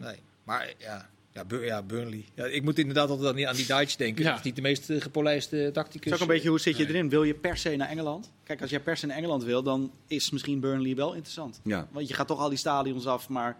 Maar 0.44 0.74
ja, 0.78 1.10
ja, 1.34 1.44
Bur- 1.44 1.64
ja 1.64 1.82
Burnley. 1.82 2.24
Ja, 2.34 2.44
ik 2.44 2.62
moet 2.62 2.78
inderdaad 2.78 3.08
altijd 3.08 3.28
aan 3.28 3.34
die, 3.36 3.48
aan 3.48 3.56
die 3.56 3.66
Duits 3.66 3.96
denken. 3.96 4.22
Ja. 4.24 4.28
Dat 4.30 4.38
is 4.38 4.44
niet 4.44 4.56
de 4.56 4.62
meest 4.62 4.90
eh, 4.90 5.00
gepolijste 5.00 5.70
tacticus. 5.72 6.04
Het 6.10 6.14
is 6.14 6.20
ook 6.24 6.28
een 6.28 6.34
beetje 6.34 6.48
hoe 6.48 6.60
zit 6.60 6.76
je 6.76 6.82
Nee. 6.84 6.92
erin? 6.94 7.08
Wil 7.08 7.22
je 7.24 7.34
per 7.34 7.56
se 7.56 7.76
naar 7.76 7.88
Engeland? 7.88 8.30
Kijk, 8.44 8.60
als 8.60 8.70
jij 8.70 8.80
per 8.80 8.96
se 8.96 9.06
naar 9.06 9.16
Engeland 9.16 9.44
wil, 9.44 9.62
dan 9.62 9.92
is 10.06 10.30
misschien 10.30 10.60
Burnley 10.60 10.94
wel 10.94 11.12
interessant. 11.12 11.60
Ja. 11.64 11.88
Want 11.92 12.08
je 12.08 12.14
gaat 12.14 12.26
toch 12.26 12.40
al 12.40 12.48
die 12.48 12.58
stadions 12.58 13.06
af, 13.06 13.28
maar 13.28 13.56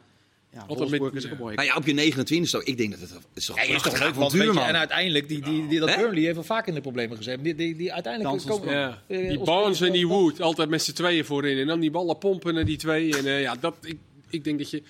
ja, 0.52 0.64
met- 0.68 0.78
Wolfsburg 0.78 1.12
is 1.14 1.30
ook 1.32 1.38
mooie. 1.38 1.54
Nou 1.56 1.68
ja, 1.68 1.76
op 1.76 1.86
je 1.86 1.92
29 1.92 2.50
toch? 2.50 2.62
Ik 2.62 2.76
denk 2.76 2.90
dat 2.90 3.00
het, 3.00 3.10
het 3.10 3.20
is 3.34 3.44
toch 3.46 3.56
Ja, 3.56 3.62
is 3.74 3.82
toch 3.82 3.98
leuk, 3.98 4.14
want 4.14 4.32
je, 4.32 4.60
en 4.60 4.76
uiteindelijk, 4.76 5.28
die, 5.28 5.40
die, 5.40 5.66
die, 5.68 5.78
dat? 5.80 5.96
Burnley 5.96 6.22
heeft 6.22 6.34
wel 6.34 6.44
vaak 6.44 6.66
in 6.66 6.74
de 6.74 6.80
problemen 6.80 7.16
gezeten. 7.16 7.42
Die, 7.42 7.54
die, 7.54 7.76
die 7.76 7.92
uiteindelijk 7.92 8.34
ons 8.34 8.44
komen... 8.44 8.72
Ja. 8.74 9.02
eh, 9.08 9.28
Die 9.28 9.38
Barnes 9.38 9.80
en 9.80 9.92
die 9.92 10.06
Wood, 10.08 10.40
altijd 10.40 10.68
met 10.68 10.82
z'n 10.82 10.92
tweeën 10.92 11.24
voorin. 11.24 11.58
En 11.58 11.66
dan 11.66 11.80
die 11.80 11.90
ballen 11.90 12.18
pompen 12.18 12.54
naar 12.54 12.64
die 12.64 12.76
twee. 12.76 13.16
En 13.16 13.26
eh, 13.26 13.40
ja, 13.40 13.54
dat, 13.60 13.74
ik, 13.82 13.96
ik 14.30 14.44
denk 14.44 14.58
dat 14.58 14.70
je... 14.70 14.82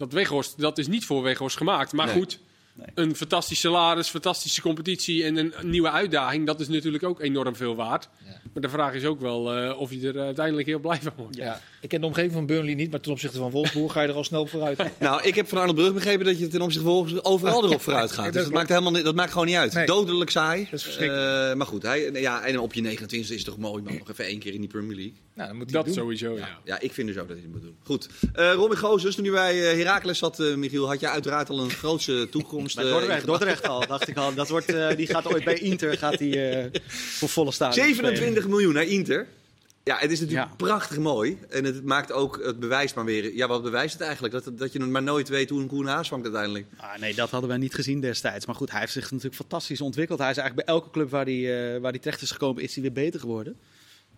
Dat 0.00 0.12
Weghorst, 0.12 0.58
dat 0.60 0.78
is 0.78 0.86
niet 0.86 1.04
voor 1.04 1.22
Weghorst 1.22 1.56
gemaakt. 1.56 1.92
Maar 1.92 2.06
Nee. 2.06 2.14
goed, 2.14 2.40
Nee. 2.74 2.86
een 2.94 3.16
fantastisch 3.16 3.60
salaris, 3.60 4.08
fantastische 4.08 4.60
competitie 4.60 5.24
en 5.24 5.36
een 5.36 5.52
nieuwe 5.62 5.90
uitdaging. 5.90 6.46
Dat 6.46 6.60
is 6.60 6.68
natuurlijk 6.68 7.04
ook 7.04 7.20
enorm 7.20 7.56
veel 7.56 7.74
waard. 7.76 8.08
Ja. 8.24 8.30
Maar 8.52 8.62
de 8.62 8.68
vraag 8.68 8.94
is 8.94 9.04
ook 9.04 9.20
wel 9.20 9.54
eh, 9.56 9.78
of 9.80 9.90
je 9.92 10.08
er 10.12 10.20
uiteindelijk 10.20 10.66
heel 10.66 10.78
blij 10.78 10.98
van 11.02 11.12
wordt. 11.16 11.36
Ja. 11.36 11.60
Ik 11.80 11.88
ken 11.88 12.00
de 12.00 12.06
omgeving 12.06 12.32
van 12.32 12.46
Burnley 12.46 12.74
niet, 12.74 12.90
maar 12.90 13.00
ten 13.00 13.12
opzichte 13.12 13.38
van 13.38 13.50
Wolfsburg 13.50 13.92
ga 13.92 14.02
je 14.02 14.08
er 14.08 14.14
al 14.14 14.24
snel 14.24 14.46
vooruit. 14.46 14.78
Nou, 14.98 15.22
ik 15.22 15.34
heb 15.34 15.48
van 15.48 15.58
Arnold 15.58 15.76
Brug 15.76 15.92
begrepen 15.94 16.24
dat 16.26 16.38
je 16.38 16.48
ten 16.48 16.60
opzichte 16.60 16.86
van 16.86 16.94
Wolfsburg 16.96 17.24
overal 17.24 17.64
erop 17.64 17.80
vooruit 17.80 18.12
gaat. 18.12 18.24
dat 18.24 18.32
Dus 18.32 18.42
dat 18.42 18.52
maakt, 18.52 18.68
helemaal, 18.68 18.92
niet- 18.92 19.04
dat 19.04 19.14
maakt 19.14 19.32
gewoon 19.32 19.46
niet 19.46 19.56
uit. 19.56 19.72
Nee. 19.72 19.86
Dodelijk 19.86 20.30
saai. 20.30 20.64
Dat 20.64 20.72
is 20.72 20.82
verschrikkelijk. 20.82 21.50
Eh, 21.50 21.54
maar 21.56 21.66
goed, 21.66 21.82
hij, 21.82 22.10
ja, 22.12 22.42
en 22.44 22.58
op 22.60 22.74
je 22.74 22.80
29 22.80 23.30
is 23.30 23.36
het 23.36 23.46
toch 23.46 23.58
mooi, 23.58 23.82
man. 23.82 23.98
Nog 23.98 24.10
even 24.10 24.24
één 24.24 24.38
keer 24.38 24.54
in 24.54 24.60
die 24.60 24.68
Premier 24.70 24.96
League. 24.96 25.14
Nou, 25.40 25.52
dan 25.52 25.60
moet 25.60 25.70
hij 25.70 25.82
Dat 25.82 25.84
doen. 25.94 25.94
sowieso, 26.02 26.36
ja. 26.36 26.58
Ja, 26.64 26.80
ik 26.80 26.92
vind 26.92 27.08
dus 27.08 27.16
ook 27.18 27.28
dat 27.28 27.36
hij 27.36 27.44
het 27.46 27.52
moet 27.54 27.62
doen. 27.62 27.76
Goed. 27.84 28.08
Eh 28.32 28.52
Robin 28.52 28.78
Gozes, 28.78 29.14
toen 29.14 29.24
hij 29.24 29.32
bij 29.32 29.70
eh, 29.70 29.76
Heracles 29.76 30.18
zat, 30.18 30.40
eh, 30.40 30.54
Michiel, 30.54 30.86
had 30.88 31.00
je 31.00 31.08
uiteraard 31.08 31.48
al 31.48 31.60
een 31.60 31.70
grootse 31.70 32.26
toekomst. 32.30 32.76
Bij 32.76 32.84
eh, 32.84 32.90
Dordrecht, 32.90 33.26
Dordrecht 33.26 33.68
al, 33.68 33.86
dacht 33.86 34.08
ik 34.08 34.16
al. 34.16 34.34
Dat 34.34 34.48
wordt, 34.48 34.74
eh, 34.74 34.96
die 34.96 35.06
gaat 35.06 35.26
ooit 35.32 35.44
bij 35.44 35.54
Inter 35.58 35.98
gaat 35.98 36.18
die, 36.18 36.48
eh, 36.48 36.80
voor 36.88 37.28
volle 37.28 37.52
stadion 37.52 37.84
27 37.84 38.48
miljoen 38.48 38.74
naar 38.74 38.84
Inter. 38.86 39.26
Ja, 39.84 39.96
het 39.98 40.10
is 40.10 40.20
natuurlijk 40.20 40.48
Ja. 40.48 40.54
prachtig 40.56 40.98
mooi. 40.98 41.38
En 41.48 41.64
het 41.64 41.84
maakt 41.84 42.12
ook 42.12 42.44
het 42.44 42.60
bewijs 42.60 42.94
maar 42.94 43.04
weer. 43.04 43.34
Ja, 43.34 43.48
wat 43.48 43.62
bewijst 43.62 43.92
het 43.92 44.02
eigenlijk? 44.02 44.34
Dat, 44.34 44.58
dat 44.58 44.72
je 44.72 44.78
maar 44.78 45.02
nooit 45.02 45.28
weet 45.28 45.50
hoe 45.50 45.60
een 45.60 45.66
koen 45.66 45.86
haas 45.86 46.08
vangt 46.08 46.24
uiteindelijk. 46.24 46.66
Ah, 46.76 46.98
nee, 47.00 47.14
dat 47.14 47.30
hadden 47.30 47.48
wij 47.48 47.58
niet 47.58 47.74
gezien 47.74 48.00
destijds. 48.00 48.46
Maar 48.46 48.54
goed, 48.54 48.70
hij 48.70 48.80
heeft 48.80 48.92
zich 48.92 49.02
natuurlijk 49.10 49.34
fantastisch 49.34 49.80
ontwikkeld. 49.80 50.18
Hij 50.18 50.30
is 50.30 50.36
eigenlijk 50.36 50.66
bij 50.66 50.74
elke 50.76 50.90
club 50.90 51.10
waar 51.10 51.24
hij, 51.24 51.74
eh, 51.74 51.80
waar 51.80 51.90
hij 51.90 52.00
terecht 52.00 52.22
is 52.22 52.30
gekomen, 52.30 52.62
is 52.62 52.74
hij 52.74 52.82
weer 52.82 52.92
beter 52.92 53.20
geworden. 53.20 53.56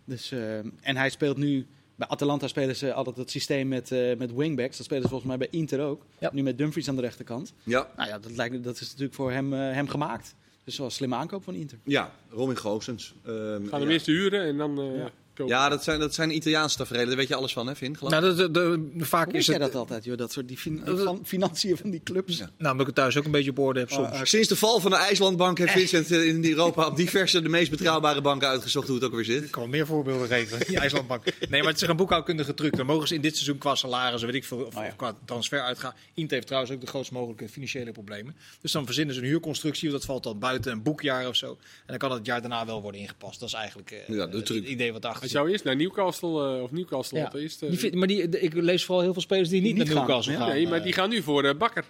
Dus, 0.04 0.30
eh, 0.30 0.58
en 0.58 0.96
hij 0.96 1.10
speelt 1.10 1.36
nu... 1.36 1.66
Bij 1.96 2.08
Atalanta 2.08 2.46
spelen 2.48 2.76
ze 2.76 2.92
altijd 2.92 3.16
het 3.16 3.30
systeem 3.30 3.68
met, 3.68 3.92
eh, 3.92 4.16
met 4.16 4.34
wingbacks. 4.34 4.76
Dat 4.76 4.86
spelen 4.86 5.02
ze 5.02 5.08
volgens 5.08 5.28
mij 5.28 5.38
bij 5.38 5.48
Inter 5.50 5.80
ook. 5.80 6.06
Ja. 6.18 6.30
Nu 6.32 6.42
met 6.42 6.58
Dumfries 6.58 6.88
aan 6.88 6.96
de 6.96 7.00
rechterkant. 7.00 7.52
Ja, 7.62 7.88
Nou 7.96 8.08
ja, 8.08 8.18
dat, 8.18 8.36
lijkt, 8.36 8.64
dat 8.64 8.80
is 8.80 8.88
natuurlijk 8.88 9.14
voor 9.14 9.32
hem, 9.32 9.52
eh, 9.52 9.58
hem 9.58 9.88
gemaakt. 9.88 10.34
Dus 10.64 10.76
wel 10.76 10.86
een 10.86 10.92
slimme 10.92 11.14
aankoop 11.16 11.42
van 11.44 11.54
Inter. 11.54 11.78
ja 11.84 12.12
Robin 12.30 12.56
Gozens. 12.56 13.14
Ehm, 13.24 13.34
Gaan 13.34 13.62
ja. 13.70 13.78
hem 13.78 13.88
eerst 13.88 14.06
huren 14.06 14.42
en 14.42 14.56
dan 14.56 14.80
eh 14.80 14.96
Ja. 14.96 15.10
Kopen. 15.34 15.54
Ja, 15.54 15.68
dat 15.68 15.84
zijn, 15.84 16.00
dat 16.00 16.14
zijn 16.14 16.34
Italiaanse 16.34 16.76
tafereelen. 16.76 17.08
Daar 17.08 17.16
weet 17.16 17.28
je 17.28 17.34
alles 17.34 17.52
van, 17.52 17.66
hè, 17.66 17.76
Vin? 17.76 17.96
Nou, 18.00 18.22
dat, 18.22 18.36
dat- 18.36 18.54
dat- 18.54 18.78
vaak 18.98 19.24
Hoe 19.24 19.34
is 19.34 19.40
is 19.40 19.46
jij 19.46 19.54
het... 19.54 19.64
dat 19.64 19.74
altijd, 19.74 20.04
joh? 20.04 20.16
Dat 20.16 20.32
soort 20.32 20.48
die 20.48 20.58
fin- 20.58 20.82
Dat- 20.84 21.00
van- 21.02 21.20
financiën 21.24 21.76
van 21.76 21.90
die 21.90 22.00
clubs. 22.04 22.38
Ja. 22.38 22.44
Nou, 22.58 22.72
omdat 22.72 22.80
ik 22.80 22.86
het 22.86 22.94
thuis 22.94 23.16
ook 23.16 23.24
een 23.24 23.30
beetje 23.30 23.50
op 23.50 23.58
orde 23.58 23.80
heb 23.80 23.90
soms. 23.90 24.06
Ah, 24.08 24.12
ah, 24.20 24.24
Sinds 24.24 24.48
de 24.48 24.56
val 24.56 24.80
van 24.80 24.90
de 24.90 24.96
IJslandbank 24.96 25.58
heeft 25.58 25.72
Vincent 25.72 26.10
eh, 26.10 26.26
in 26.26 26.44
Europa 26.44 26.86
op 26.86 26.96
diverse 26.96 27.42
de 27.42 27.48
meest 27.48 27.70
betrouwbare 27.70 28.20
banken 28.20 28.48
uitgezocht 28.48 28.86
hoe 28.86 28.96
het 28.96 29.04
ook 29.04 29.14
weer 29.14 29.24
zit. 29.24 29.44
Ik 29.44 29.50
kan 29.50 29.70
meer 29.70 29.86
voorbeelden 29.86 30.28
geven. 30.28 30.66
Die 30.66 30.78
IJslandbank. 30.84 31.24
Nee, 31.48 31.62
maar 31.62 31.72
het 31.72 31.82
is 31.82 31.88
een 31.88 31.96
boekhoudkundige 31.96 32.54
truc. 32.54 32.76
Dan 32.76 32.86
mogen 32.86 33.08
ze 33.08 33.14
in 33.14 33.20
dit 33.20 33.32
seizoen 33.34 33.58
qua 33.58 33.74
salaris, 33.74 34.22
weet 34.22 34.34
ik 34.34 34.44
veel, 34.44 34.58
of, 34.58 34.76
Oh 34.76 34.82
ja. 34.82 34.88
of 34.88 34.96
qua 34.96 35.16
transfer 35.24 35.62
uitgaan. 35.62 35.94
Inter 36.14 36.34
heeft 36.34 36.46
trouwens 36.46 36.72
ook 36.74 36.80
de 36.80 36.86
grootst 36.86 37.12
mogelijke 37.12 37.48
financiële 37.48 37.92
problemen. 37.92 38.36
Dus 38.60 38.72
dan 38.72 38.84
verzinnen 38.84 39.14
ze 39.14 39.20
een 39.20 39.26
huurconstructie. 39.26 39.90
Dat 39.90 40.04
valt 40.04 40.22
dan 40.22 40.38
buiten 40.38 40.72
een 40.72 40.82
boekjaar 40.82 41.28
of 41.28 41.36
zo. 41.36 41.50
En 41.50 41.58
dan 41.86 41.98
kan 41.98 42.08
het 42.08 42.18
het 42.18 42.26
jaar 42.26 42.40
daarna 42.40 42.66
wel 42.66 42.82
worden 42.82 43.00
ingepast. 43.00 43.40
Dat 43.40 43.48
is 43.48 43.54
eigenlijk 43.54 43.90
eh, 43.90 44.16
Ja, 44.16 44.26
de 44.26 44.36
het 44.36 44.46
truc. 44.46 44.64
idee 44.66 44.92
wat 44.92 45.02
Hij 45.22 45.30
zou 45.30 45.50
eerst 45.50 45.64
naar 45.64 45.76
Newcastle, 45.76 46.56
eh, 46.56 46.62
of 46.62 46.70
Newcastle 46.70 47.18
Ja. 47.18 47.32
eerst. 47.34 47.62
eh, 47.62 47.68
Die 47.68 47.78
vind- 47.78 47.94
maar 47.94 48.06
die, 48.08 48.28
de- 48.28 48.40
ik 48.40 48.54
lees 48.54 48.84
vooral 48.84 49.02
heel 49.04 49.12
veel 49.12 49.22
spelers 49.22 49.48
die 49.48 49.60
niet, 49.60 49.74
Die 49.74 49.84
niet 49.84 49.92
naar 49.94 49.96
gaan, 49.96 50.06
Newcastle 50.06 50.32
ja. 50.32 50.38
gaan. 50.38 50.48
nee, 50.48 50.68
maar 50.68 50.78
eh, 50.78 50.84
die 50.84 50.92
gaan 50.92 51.08
nu 51.08 51.22
voor 51.22 51.44
eh, 51.44 51.54
Bakker. 51.58 51.84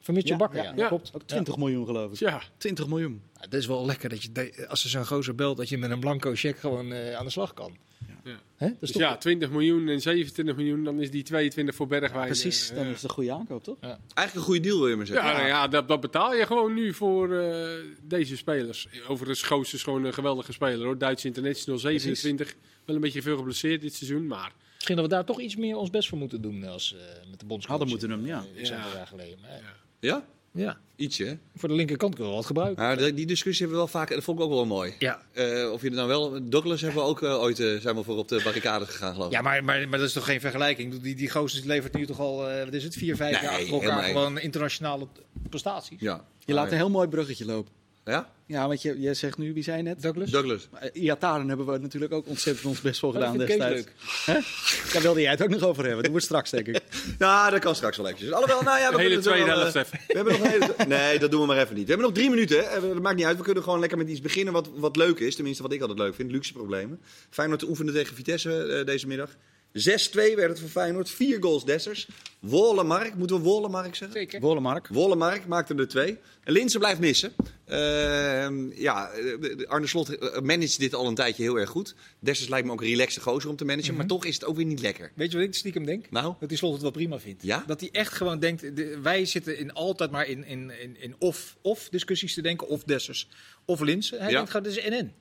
Van 0.00 0.14
Mitchell 0.14 0.32
Ja, 0.32 0.38
Bakker, 0.38 0.58
ja, 0.58 0.64
ja. 0.64 0.70
ja. 0.70 0.76
Dat 0.76 0.88
klopt. 0.88 1.10
Ook 1.14 1.22
20 1.22 1.56
miljoen 1.56 1.86
geloof 1.86 2.12
ik. 2.12 2.18
Ja, 2.18 2.42
20 2.56 2.86
miljoen. 2.86 3.20
Ja, 3.34 3.40
Het 3.40 3.54
is 3.54 3.66
wel 3.66 3.86
lekker 3.86 4.08
dat 4.08 4.22
je, 4.22 4.66
als 4.68 4.84
er 4.84 4.90
zo'n 4.90 5.06
gozer 5.06 5.34
belt, 5.34 5.56
dat 5.56 5.68
je 5.68 5.78
met 5.78 5.90
een 5.90 6.00
blanco 6.00 6.32
cheque 6.34 6.60
gewoon 6.60 6.92
eh, 6.92 7.14
aan 7.16 7.24
de 7.24 7.30
slag 7.30 7.54
kan. 7.54 7.76
Ja. 8.24 8.40
Hè? 8.56 8.66
Dat 8.66 8.74
is 8.74 8.78
dus 8.80 8.90
toch 8.90 9.02
ja, 9.02 9.16
20 9.16 9.50
miljoen 9.50 9.88
en 9.88 10.00
27 10.00 10.56
miljoen, 10.56 10.84
dan 10.84 11.00
is 11.00 11.10
die 11.10 11.22
22 11.22 11.74
voor 11.74 11.86
Bergwijn. 11.86 12.26
Precies, 12.26 12.70
eh, 12.70 12.76
dan 12.76 12.84
ja. 12.84 12.90
is 12.90 12.96
het 12.96 13.04
een 13.04 13.10
goede 13.10 13.32
aankoop, 13.32 13.64
toch? 13.64 13.76
Eigenlijk 13.80 14.34
een 14.34 14.40
goede 14.40 14.60
deal, 14.60 14.78
wil 14.78 14.88
je 14.88 14.96
maar 14.96 15.06
zeggen. 15.06 15.26
Ja, 15.26 15.32
nou 15.36 15.46
ja 15.46 15.68
dat, 15.68 15.88
dat 15.88 16.00
betaal 16.00 16.34
je 16.34 16.46
gewoon 16.46 16.74
nu 16.74 16.94
voor 16.94 17.34
eh, 17.34 17.68
deze 18.02 18.36
spelers. 18.36 18.88
Overigens, 19.08 19.42
Goos 19.42 19.74
is 19.74 19.82
gewoon 19.82 20.04
een 20.04 20.14
geweldige 20.14 20.52
speler 20.52 20.86
hoor. 20.86 20.98
Duits 20.98 21.24
International 21.24 21.80
27. 21.80 22.54
Wel 22.84 22.94
een 22.96 23.02
beetje 23.02 23.22
veel 23.22 23.36
geblesseerd 23.36 23.80
dit 23.80 23.94
seizoen, 23.94 24.26
maar 24.26 24.52
Misschien 24.74 24.96
dat 24.96 25.04
we 25.04 25.10
daar 25.10 25.24
toch 25.24 25.40
iets 25.40 25.56
meer 25.56 25.76
ons 25.76 25.90
best 25.90 26.08
voor 26.08 26.18
moeten 26.18 26.40
doen 26.42 26.64
als 26.64 26.94
eh, 26.94 27.30
met 27.30 27.40
de 27.40 27.46
bondscoach. 27.46 27.78
Hadden 27.78 27.88
moeten 27.88 28.08
doen, 28.08 28.26
ja. 28.26 28.44
Zijn 28.62 28.80
Ja. 28.80 28.88
we 28.90 28.96
jaar 28.96 29.06
geleden. 29.06 29.38
Maar, 29.40 29.62
ja. 30.00 30.24
Ja? 30.54 30.76
Ietsje, 30.96 31.38
voor 31.56 31.68
de 31.68 31.74
linkerkant 31.74 32.14
kunnen 32.14 32.32
we 32.32 32.36
wel 32.36 32.46
wat 32.46 32.46
gebruiken. 32.46 32.82
Maar 32.84 33.14
die 33.14 33.26
discussie 33.26 33.66
hebben 33.66 33.84
we 33.84 33.90
wel 33.90 34.00
vaak, 34.00 34.08
en 34.08 34.14
dat 34.14 34.24
vond 34.24 34.38
ik 34.38 34.44
ook 34.44 34.50
wel 34.50 34.66
mooi. 34.66 34.94
Ja, 34.98 35.22
Eh, 35.32 35.70
of 35.72 35.82
je 35.82 35.88
er 35.88 35.94
nou 35.94 36.08
wel, 36.08 36.48
Douglas 36.48 36.80
hebben 36.80 37.02
we 37.02 37.08
ook 37.08 37.22
eh, 37.22 37.40
ooit 37.40 37.60
eh, 37.60 37.76
zijn 37.80 37.96
we 37.96 38.02
voor 38.02 38.16
op 38.16 38.28
de 38.28 38.40
barricade 38.44 38.86
gegaan, 38.86 39.12
geloof 39.12 39.26
ik. 39.26 39.32
ja 39.32 39.40
maar, 39.42 39.64
maar, 39.64 39.88
maar 39.88 39.98
dat 39.98 40.08
is 40.08 40.14
toch 40.14 40.24
geen 40.24 40.40
vergelijking? 40.40 41.00
Die, 41.00 41.14
die 41.14 41.30
gozer 41.30 41.66
levert 41.66 41.94
nu 41.94 42.06
toch 42.06 42.18
al, 42.20 42.50
eh, 42.50 42.64
wat 42.64 42.72
is 42.74 42.84
het, 42.84 42.94
vier, 42.94 43.16
vijf 43.16 43.32
Nee, 43.32 43.42
jaar 43.42 43.52
achter 43.60 43.72
elkaar 43.72 44.02
gewoon 44.02 44.38
internationale 44.38 45.06
prestaties. 45.48 46.00
Ja. 46.00 46.24
Je 46.44 46.52
laat 46.54 46.70
een 46.70 46.76
heel 46.76 46.90
mooi 46.90 47.08
bruggetje 47.08 47.44
lopen. 47.44 47.72
Ja? 48.04 48.32
Ja, 48.46 48.66
want 48.66 48.82
je, 48.82 49.00
je 49.00 49.14
zegt 49.14 49.38
nu, 49.38 49.52
wie 49.52 49.62
zei 49.62 49.82
net? 49.82 50.02
Douglas? 50.02 50.30
Douglas. 50.30 50.68
Maar, 50.72 50.82
eh, 50.82 51.02
Iataren 51.02 51.48
hebben 51.48 51.66
we 51.66 51.78
natuurlijk 51.78 52.12
ook 52.12 52.26
ontzettend 52.26 52.66
ons 52.66 52.80
best 52.80 53.00
voor 53.00 53.14
Oh, 53.14 53.20
dat 53.20 53.30
gedaan 53.30 53.46
vind 53.46 53.50
ik 53.50 53.58
destijds. 53.58 53.86
leuk. 54.26 54.36
Hè? 54.36 54.92
Daar 54.92 55.02
wilde 55.02 55.20
jij 55.20 55.30
het 55.30 55.42
ook 55.42 55.48
nog 55.48 55.62
over 55.62 55.84
hebben. 55.84 56.02
Dat 56.02 56.10
wordt 56.10 56.26
straks, 56.26 56.50
denk 56.50 56.66
ik. 56.66 56.82
Ja, 57.18 57.50
dat 57.50 57.60
kan 57.60 57.74
straks 57.74 57.96
wel 57.96 58.06
eventjes. 58.06 58.32
Alhoewel, 58.32 58.62
nou 58.62 58.78
ja, 58.78 58.92
we 58.92 59.00
hele 59.00 59.18
tweede 59.18 59.44
wel, 59.44 59.58
helft 59.58 59.74
eh, 59.74 59.82
even. 59.82 59.98
We 60.06 60.14
hebben 60.14 60.32
nog 60.32 60.42
een 60.42 60.50
hele... 60.50 60.74
Nee, 60.88 61.18
dat 61.18 61.30
doen 61.30 61.40
we 61.40 61.46
maar 61.46 61.58
even 61.62 61.74
niet. 61.74 61.84
We 61.84 61.88
hebben 61.88 62.06
nog 62.06 62.16
drie 62.16 62.30
minuten. 62.30 62.68
Hè. 62.70 62.80
Dat 62.80 63.02
maakt 63.02 63.16
niet 63.16 63.24
uit. 63.26 63.36
We 63.36 63.42
kunnen 63.42 63.62
gewoon 63.62 63.80
lekker 63.80 63.98
met 63.98 64.08
iets 64.08 64.20
beginnen 64.20 64.52
wat, 64.52 64.70
wat 64.74 64.96
leuk 64.96 65.18
is. 65.18 65.34
Tenminste, 65.34 65.62
wat 65.62 65.72
ik 65.72 65.80
altijd 65.80 65.98
leuk 65.98 66.14
vind. 66.14 66.30
Luxe 66.30 66.52
problemen. 66.52 67.00
Feyenoord 67.30 67.62
oefende 67.62 67.92
tegen 67.92 68.16
Vitesse 68.16 68.62
eh, 68.62 68.86
deze 68.86 69.06
middag. 69.06 69.30
6-2 69.78 69.80
werd 70.14 70.48
het 70.48 70.60
voor 70.60 70.68
Feyenoord. 70.68 71.10
Vier 71.10 71.42
goals 71.42 71.64
Dessers. 71.64 72.08
Wollemark. 72.40 73.14
Moeten 73.14 73.36
we 73.36 73.42
Wollemark 73.42 73.94
zeggen? 73.94 74.16
Zeker. 74.18 74.40
Wollemark. 74.40 74.88
Wollemark 74.88 75.46
maakte 75.46 75.74
er 75.74 75.88
twee. 75.88 76.18
En 76.44 76.52
Linse 76.52 76.78
blijft 76.78 77.00
missen. 77.00 77.32
Ehm, 77.64 78.70
ja, 78.80 79.10
eh, 79.10 79.66
Arne 79.68 79.86
Slot 79.86 80.18
eh, 80.18 80.40
managt 80.40 80.78
dit 80.78 80.94
al 80.94 81.06
een 81.06 81.14
tijdje 81.14 81.42
heel 81.42 81.56
erg 81.56 81.70
goed. 81.70 81.94
Dessers 82.18 82.48
lijkt 82.48 82.66
me 82.66 82.72
ook 82.72 82.80
een 82.80 82.86
relaxte 82.88 83.20
gozer 83.20 83.50
om 83.50 83.56
te 83.56 83.64
managen. 83.64 83.94
Maar 83.96 84.06
toch 84.06 84.24
is 84.24 84.34
het 84.34 84.44
ook 84.44 84.56
weer 84.56 84.64
niet 84.66 84.80
lekker. 84.80 85.12
Weet 85.14 85.30
je 85.32 85.36
wat 85.38 85.46
ik 85.46 85.54
stiekem 85.54 85.84
denk? 85.86 86.10
Nou? 86.10 86.34
Dat 86.40 86.48
hij 86.48 86.58
slot 86.58 86.72
het 86.72 86.82
wel 86.82 86.90
prima 86.90 87.18
vindt. 87.20 87.42
Ja? 87.42 87.64
Dat 87.66 87.80
hij 87.80 87.88
echt 87.92 88.12
gewoon 88.12 88.38
denkt, 88.38 88.76
de- 88.76 88.98
wij 89.02 89.24
zitten 89.24 89.58
in 89.58 89.72
altijd 89.72 90.10
maar 90.10 90.26
in, 90.26 90.44
in, 90.46 90.70
in, 90.80 90.96
in 91.00 91.14
of, 91.18 91.56
of 91.62 91.88
discussies 91.90 92.34
te 92.34 92.42
denken, 92.42 92.68
of 92.68 92.82
Dessers, 92.84 93.28
of 93.64 93.80
Linsen. 93.80 94.18
Hij 94.18 94.28
Ja. 94.30 94.34
denkt 94.36 94.50
gewoon, 94.50 94.66
dit 94.72 94.76
is 94.76 94.88
NN. 94.88 95.12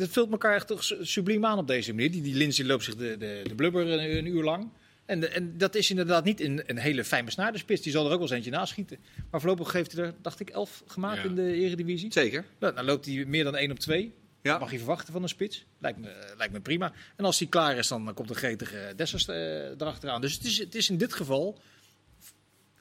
Het 0.00 0.10
vult 0.10 0.30
elkaar 0.30 0.54
echt 0.54 0.66
toch 0.66 0.84
su- 0.84 1.04
subliem 1.04 1.44
aan 1.44 1.58
op 1.58 1.66
deze 1.66 1.92
manier. 1.92 2.10
Die, 2.10 2.22
die 2.48 2.64
loopt 2.64 2.84
zich 2.84 2.96
de, 2.96 3.16
de, 3.18 3.40
de 3.48 3.54
blubber 3.54 3.86
een, 3.86 4.16
een 4.16 4.26
uur 4.26 4.42
lang. 4.42 4.68
En, 5.04 5.20
de- 5.20 5.28
en 5.28 5.58
dat 5.58 5.74
is 5.74 5.90
inderdaad 5.90 6.24
niet 6.24 6.40
een, 6.40 6.62
een 6.66 6.78
hele 6.78 7.04
fijn 7.04 7.24
besnaarde 7.24 7.58
spits. 7.58 7.82
Die 7.82 7.92
zal 7.92 8.00
er 8.06 8.10
ook 8.10 8.18
wel 8.18 8.26
eens 8.26 8.36
eentje 8.36 8.50
naschieten. 8.50 8.98
Maar 9.30 9.40
voorlopig 9.40 9.72
heeft 9.72 9.92
hij 9.92 10.04
er, 10.04 10.14
dacht 10.22 10.40
ik, 10.40 10.50
elf 10.50 10.82
gemaakt 10.86 11.22
Ja. 11.22 11.28
in 11.28 11.34
de 11.34 11.52
eredivisie. 11.54 12.12
Zeker. 12.12 12.44
Nou, 12.58 12.74
dan 12.74 12.84
loopt 12.84 13.06
hij 13.06 13.24
meer 13.24 13.44
dan 13.44 13.56
1 13.56 13.70
op 13.70 13.78
2. 13.78 14.12
Ja. 14.42 14.50
Dat 14.50 14.60
mag 14.60 14.70
je 14.70 14.78
verwachten 14.78 15.12
van 15.12 15.22
een 15.22 15.28
spits. 15.28 15.64
Lijkt 15.78 15.98
me, 15.98 16.08
eh, 16.08 16.36
lijkt 16.36 16.52
me 16.52 16.60
prima. 16.60 16.92
En 17.16 17.24
als 17.24 17.38
die 17.38 17.48
klaar 17.48 17.76
is, 17.76 17.88
dan 17.88 18.14
komt 18.14 18.30
een 18.30 18.36
gretige 18.36 18.92
Dessers 18.96 19.28
eh, 19.28 19.36
erachteraan. 19.80 20.20
Dus 20.20 20.32
het 20.32 20.44
is, 20.44 20.58
het 20.58 20.74
is 20.74 20.90
in 20.90 20.96
dit 20.98 21.12
geval... 21.12 21.58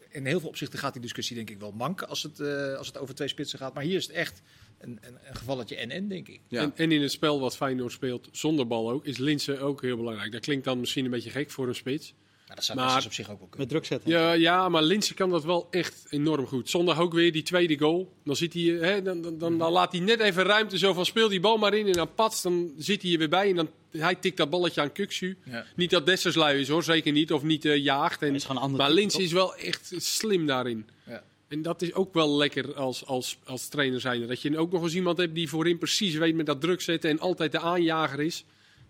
In 0.10 0.26
heel 0.26 0.40
veel 0.40 0.50
opzichten 0.50 0.80
gaat 0.80 0.94
die 0.94 1.02
discussie 1.02 1.36
denk 1.36 1.50
ik 1.50 1.60
wel 1.60 1.72
manken 1.72 2.08
als 2.08 2.24
het, 2.24 2.40
eh, 2.40 2.74
als 2.78 2.88
het 2.88 2.98
over 2.98 3.16
twee 3.16 3.28
spitsen 3.28 3.60
gaat. 3.60 3.74
Maar 3.74 3.84
hier 3.84 3.96
is 3.98 4.08
het 4.08 4.16
echt 4.16 4.42
een, 4.82 5.00
een, 5.02 5.18
een 5.30 5.36
gevalletje 5.36 5.76
en-en, 5.76 6.08
denk 6.08 6.28
ik. 6.28 6.40
Ja. 6.48 6.62
En, 6.62 6.72
en 6.76 6.92
in 6.92 7.02
het 7.02 7.12
spel 7.12 7.40
wat 7.40 7.56
Feyenoord 7.56 7.92
speelt 7.92 8.30
zonder 8.32 8.68
bal 8.68 8.92
ook, 8.92 9.06
is 9.06 9.18
Linse 9.18 9.60
ook 9.60 9.82
heel 9.82 9.98
belangrijk. 9.98 10.32
Dat 10.32 10.42
klinkt 10.42 10.66
dan 10.66 10.80
misschien 10.80 11.06
een 11.06 11.12
beetje 11.12 11.30
gek 11.30 11.52
voor 11.52 11.68
een 11.68 11.76
spits. 11.76 12.14
Nou, 12.52 12.64
dat 12.64 12.78
zou 12.78 12.80
Maar- 12.80 13.06
op 13.06 13.14
zich 13.14 13.30
ook 13.32 13.40
wel 13.40 13.48
kunnen. 13.48 13.60
Met 13.60 13.70
druk 13.70 13.86
zetten. 13.86 14.10
Ja, 14.10 14.32
ja, 14.32 14.70
maar 14.70 14.84
Linse 14.84 15.14
kan 15.14 15.30
dat 15.30 15.44
wel 15.44 15.68
echt 15.70 16.06
enorm 16.10 16.46
goed. 16.48 16.70
Zondag 16.70 17.00
ook 17.00 17.14
weer 17.14 17.32
die 17.32 17.44
tweede 17.44 17.78
goal. 17.78 18.14
Dan, 18.24 18.36
zit 18.36 18.54
hij, 18.54 18.62
hè, 18.64 19.02
dan, 19.02 19.22
dan, 19.22 19.38
dan, 19.38 19.58
dan 19.58 19.72
laat 19.72 19.92
hij 19.92 20.02
net 20.02 20.20
even 20.20 20.44
ruimte 20.44 20.78
zo 20.78 20.94
van 20.94 21.06
speel 21.06 21.30
die 21.30 21.40
bal 21.40 21.58
maar 21.58 21.74
in. 21.74 21.88
En 21.88 21.94
dan 21.94 22.14
pats, 22.14 22.42
dan 22.42 22.74
zit 22.78 23.02
hij 23.02 23.12
er 23.12 23.18
weer 23.18 23.30
bij. 23.30 23.50
En 23.50 23.56
dan, 23.56 23.70
hij 23.92 24.16
tikt 24.16 24.38
dat 24.38 24.50
balletje 24.50 24.82
aan 24.82 24.92
Kuksu. 24.92 25.38
Ja. 25.46 25.66
Niet 25.76 25.90
dat 25.90 26.06
Dessers 26.06 26.36
lui 26.36 26.60
is 26.60 26.68
hoor, 26.68 26.84
zeker 26.84 27.12
niet. 27.12 27.34
Of 27.34 27.44
niet 27.44 27.66
eh, 27.66 27.78
jaagt. 27.78 28.22
En, 28.22 28.32
maar 28.32 28.68
type, 28.68 28.94
Linse 28.94 29.22
is 29.24 29.32
wel 29.32 29.56
echt 29.56 29.94
slim 29.98 30.46
daarin. 30.46 30.86
Ja. 31.06 31.24
En 31.52 31.62
dat 31.62 31.82
is 31.82 31.94
ook 31.94 32.14
wel 32.14 32.38
lekker 32.38 32.74
als, 32.76 33.06
als, 33.06 33.38
als 33.44 33.68
trainer 33.68 34.00
zijn. 34.02 34.28
Dat 34.28 34.42
je 34.42 34.58
ook 34.58 34.72
nog 34.72 34.84
eens 34.84 34.94
iemand 34.96 35.18
hebt 35.18 35.36
die 35.36 35.50
voorin 35.50 35.78
precies 35.78 36.16
weet 36.16 36.36
met 36.36 36.46
dat 36.46 36.62
druk 36.62 36.82
zetten. 36.82 37.10
En 37.10 37.20
altijd 37.20 37.52
de 37.52 37.60
aanjager 37.60 38.20
is. 38.20 38.46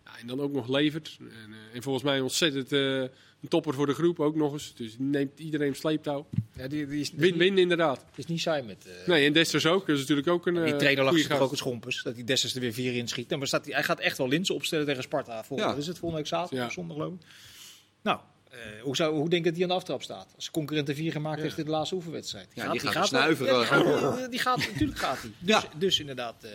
Ja, 0.05 0.11
en 0.19 0.27
dan 0.27 0.39
ook 0.41 0.51
nog 0.51 0.67
levert. 0.69 1.17
En, 1.19 1.25
eh, 1.27 1.75
en 1.75 1.81
volgens 1.83 2.03
mij 2.03 2.19
ontzettend 2.19 2.71
eh, 2.71 2.99
een 3.01 3.47
topper 3.49 3.73
voor 3.73 3.85
de 3.85 3.93
groep 3.93 4.19
ook 4.19 4.35
nog 4.35 4.53
eens. 4.53 4.73
Dus 4.75 4.95
neemt 4.97 5.39
iedereen 5.39 5.75
sleeptouw. 5.75 6.27
Ja, 6.55 6.67
die, 6.67 6.87
die 6.87 6.99
is, 7.01 7.11
Win-win 7.15 7.57
inderdaad. 7.57 7.99
Het 8.09 8.17
is 8.17 8.25
niet 8.25 8.41
saai 8.41 8.63
met... 8.63 8.85
eh, 8.85 9.07
Nee, 9.07 9.25
en 9.25 9.33
Desters 9.33 9.65
ook. 9.65 9.85
Dat 9.87 9.95
is 9.95 10.01
natuurlijk 10.01 10.27
ook 10.27 10.47
een 10.47 10.63
die 10.63 10.75
trainer 10.75 11.03
lag 11.03 11.17
toch 11.17 11.39
ook 11.39 11.49
het 11.49 11.59
schompers. 11.59 12.03
Dat 12.03 12.15
die 12.15 12.23
Dessers 12.23 12.55
er 12.55 12.61
weer 12.61 12.73
vier 12.73 12.93
in 12.95 13.07
schiet. 13.07 13.31
En 13.31 13.37
maar 13.37 13.47
staat 13.47 13.65
hij, 13.65 13.73
hij 13.73 13.83
gaat 13.83 13.99
echt 13.99 14.17
wel 14.17 14.27
Linzen 14.27 14.55
opstellen 14.55 14.85
tegen 14.85 15.03
Sparta. 15.03 15.43
Volgende, 15.43 15.61
Ja. 15.61 15.67
Wat 15.69 15.77
is 15.81 15.87
het 15.87 15.97
volgende 15.99 16.23
week 16.23 16.31
zaterdag 16.31 16.59
Ja. 16.59 16.65
of 16.65 16.73
zondag 16.73 16.97
geloof 16.97 17.13
ik. 17.13 17.19
Nou, 18.01 18.19
eh, 18.51 18.81
hoe, 18.81 18.95
zou, 18.95 19.15
hoe 19.15 19.29
denk 19.29 19.43
je 19.43 19.49
dat 19.49 19.53
hij 19.59 19.63
aan 19.63 19.69
de 19.69 19.75
aftrap 19.75 20.03
staat? 20.03 20.27
Als 20.35 20.51
concurrent 20.51 20.87
de 20.87 20.95
vier 20.95 21.11
gemaakt 21.11 21.41
heeft 21.41 21.57
in 21.57 21.65
de 21.65 21.71
laatste 21.71 21.95
oefenwedstrijd. 21.95 22.47
Ja, 22.53 22.71
die 22.71 22.79
gaat 22.79 23.07
snuiveren. 23.07 23.53
ja, 23.53 23.59
die, 23.59 23.67
gaat, 23.67 24.31
die 24.31 24.39
gaat, 24.39 24.57
natuurlijk 24.57 24.99
gaat 24.99 25.21
hij. 25.21 25.31
Ja. 25.39 25.59
Dus, 25.59 25.69
dus 25.77 25.99
inderdaad, 25.99 26.43
eh 26.43 26.49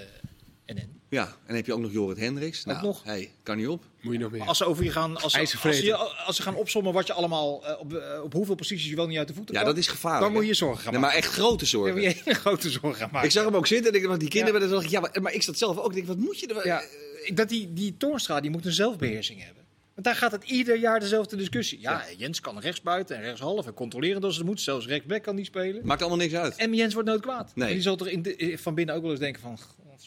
en 0.64 0.78
en. 0.78 1.00
Ja, 1.08 1.24
en 1.26 1.32
dan 1.46 1.56
heb 1.56 1.66
je 1.66 1.72
ook 1.72 1.80
nog 1.80 1.92
Jorrit 1.92 2.18
Hendricks. 2.18 2.64
Nou, 2.64 2.82
nog. 2.82 3.04
Hey, 3.04 3.30
kan 3.42 3.56
niet 3.56 3.68
op. 3.68 3.84
Moet 4.00 4.12
je 4.12 4.18
nog 4.18 4.30
meer. 4.30 4.42
Als 4.46 4.58
ze 4.58 4.64
over 4.64 4.84
je 4.84 4.90
gaan, 4.90 5.16
als, 5.22 5.32
ze- 5.32 5.38
als, 5.62 5.78
je, 5.80 5.94
als 5.96 6.36
ze 6.36 6.42
gaan 6.42 6.54
opzommen 6.54 6.92
wat 6.92 7.06
je 7.06 7.12
allemaal 7.12 7.66
eh, 7.66 7.80
op, 7.80 8.02
op 8.22 8.32
hoeveel 8.32 8.54
posities 8.54 8.88
je 8.90 8.96
wel 8.96 9.06
niet 9.06 9.18
uit 9.18 9.28
de 9.28 9.34
voeten 9.34 9.54
Ja, 9.54 9.60
kan, 9.60 9.68
dat 9.70 9.78
is 9.78 9.88
gevaarlijk. 9.88 10.22
dan 10.24 10.32
moet 10.32 10.42
je 10.42 10.48
je 10.48 10.54
zorgen 10.54 10.82
gaan 10.82 10.92
Nee, 10.92 11.00
maar 11.00 11.10
maken. 11.10 11.24
echt 11.26 11.34
grote 11.38 11.56
Dan 11.56 11.66
zorgen. 11.66 11.94
moet 11.94 12.02
je 12.02 12.20
hele 12.24 12.36
grote 12.44 12.70
zorgen 12.70 12.94
gaan 12.94 13.08
maken. 13.12 13.26
Ik 13.28 13.34
zag 13.34 13.44
hem 13.44 13.54
ook 13.56 13.66
zitten 13.66 13.92
en 13.92 13.98
ik 13.98 14.06
dacht, 14.06 14.20
die 14.20 14.28
kinderen 14.28 14.60
Ja. 14.60 14.68
zo, 14.68 14.88
ja, 14.88 15.00
maar, 15.00 15.22
maar 15.22 15.32
ik 15.32 15.42
zat 15.42 15.58
zelf 15.58 15.78
ook. 15.78 15.88
Ik 15.88 15.94
denk, 15.94 16.06
wat 16.06 16.16
moet 16.16 16.40
je 16.40 16.46
er? 16.54 16.66
Ja, 16.66 16.82
ik- 17.24 17.36
dat 17.36 17.48
die, 17.48 17.72
die 17.72 17.96
Toornstra 17.96 18.40
die 18.40 18.50
moet 18.50 18.64
een 18.66 18.72
zelfbeheersing 18.72 19.42
hebben. 19.44 19.64
Want 19.96 20.08
daar 20.08 20.16
gaat 20.16 20.32
het 20.32 20.44
ieder 20.44 20.78
jaar 20.78 21.00
dezelfde 21.00 21.36
discussie. 21.36 21.80
Ja, 21.80 22.04
Jens 22.16 22.40
kan 22.40 22.58
rechtsbuiten 22.58 23.16
en 23.16 23.22
rechtshalf 23.22 23.66
en 23.66 23.74
controleren 23.74 24.22
als 24.22 24.36
het 24.36 24.46
moet. 24.46 24.60
Zelfs 24.60 24.86
rechtsback 24.86 25.22
kan 25.22 25.34
niet 25.34 25.46
spelen. 25.46 25.86
Maakt 25.86 26.00
allemaal 26.00 26.18
niks 26.18 26.34
uit. 26.34 26.56
En 26.56 26.74
Jens 26.74 26.94
wordt 26.94 27.08
nooit 27.08 27.20
kwaad. 27.20 27.52
Nee. 27.54 27.68
En 27.68 27.72
die 27.74 27.82
zal 27.82 27.96
toch 27.96 28.08
in 28.08 28.22
de- 28.22 28.54
van 28.60 28.74
binnen 28.74 28.94
ook 28.94 29.02
wel 29.02 29.10
eens 29.10 29.20
denken 29.20 29.42
van... 29.42 29.58
"God, 29.58 30.04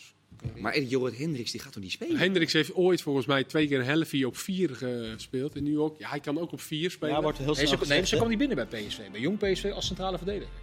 Maar 0.55 0.79
Jorrit 0.79 1.17
Hendricks, 1.17 1.51
die 1.51 1.59
gaat 1.61 1.73
toch 1.73 1.83
niet 1.83 1.91
spelen? 1.91 2.17
Hendricks 2.17 2.53
heeft 2.53 2.73
ooit 2.73 3.01
volgens 3.01 3.25
mij 3.25 3.43
twee 3.43 3.67
keer 3.67 3.79
een 3.79 3.85
helfie 3.85 4.27
op 4.27 4.37
vier 4.37 4.69
gespeeld. 4.75 5.55
En 5.55 5.63
nu 5.63 5.79
ook. 5.79 5.99
Ja, 5.99 6.09
hij 6.09 6.19
kan 6.19 6.39
ook 6.39 6.51
op 6.51 6.61
vier 6.61 6.91
spelen. 6.91 7.15
Ja, 7.15 7.21
wordt 7.21 7.37
heel 7.37 7.53
Nee, 7.53 7.65
snel 7.67 7.79
ze, 7.85 7.93
nee, 7.93 8.05
ze 8.05 8.15
kwam 8.15 8.29
niet 8.29 8.37
binnen 8.37 8.67
bij 8.69 8.81
PSV. 8.81 8.99
Bij 9.11 9.19
jong 9.21 9.37
PSV 9.37 9.71
als 9.73 9.85
centrale 9.85 10.17
verdediger. 10.17 10.53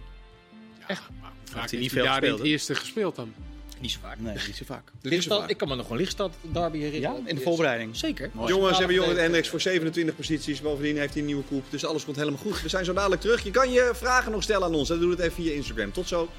Echt? 0.87 1.01
Maar 1.21 1.31
vaak 1.43 1.51
hij 1.53 1.59
heeft 1.61 1.71
niet 1.71 1.79
hij 1.81 1.89
veel 1.89 2.03
daar 2.03 2.23
in 2.23 2.31
het 2.33 2.41
eerste 2.43 2.75
gespeeld 2.75 3.15
dan? 3.15 3.33
Niet 3.79 3.91
zo 3.91 3.99
vaak. 4.01 4.19
Nee, 4.19 4.33
niet 4.47 4.55
zo 4.55 4.65
vaak. 4.65 4.91
Lichtstad, 5.01 5.49
ik 5.49 5.57
kan 5.57 5.67
me 5.67 5.75
nog 5.75 5.87
wel 5.87 5.97
Lichtstad 5.97 6.33
derby 6.41 6.77
herinneren. 6.77 7.21
Ja, 7.23 7.29
in 7.29 7.35
de 7.35 7.41
voorbereiding. 7.41 7.95
Zeker. 7.95 8.31
Jongens 8.45 8.77
hebben 8.77 8.95
Jorrit 8.95 9.17
Hendricks 9.17 9.49
voor 9.49 9.61
27 9.61 10.15
posities. 10.15 10.61
Bovendien 10.61 10.97
heeft 10.97 11.11
hij 11.11 11.21
een 11.21 11.27
nieuwe 11.27 11.43
koep. 11.43 11.63
Dus 11.69 11.85
alles 11.85 12.05
komt 12.05 12.17
helemaal 12.17 12.39
goed. 12.39 12.61
We 12.61 12.69
zijn 12.69 12.85
zo 12.85 12.93
dadelijk 12.93 13.21
terug. 13.21 13.43
Je 13.43 13.51
kan 13.51 13.71
je 13.71 13.91
vragen 13.93 14.31
nog 14.31 14.43
stellen 14.43 14.67
aan 14.67 14.75
ons. 14.75 14.87
Dan 14.87 14.99
doe 14.99 15.11
het 15.11 15.19
even 15.19 15.43
via 15.43 15.53
Instagram. 15.53 15.91
Tot 15.91 16.07
zo. 16.07 16.29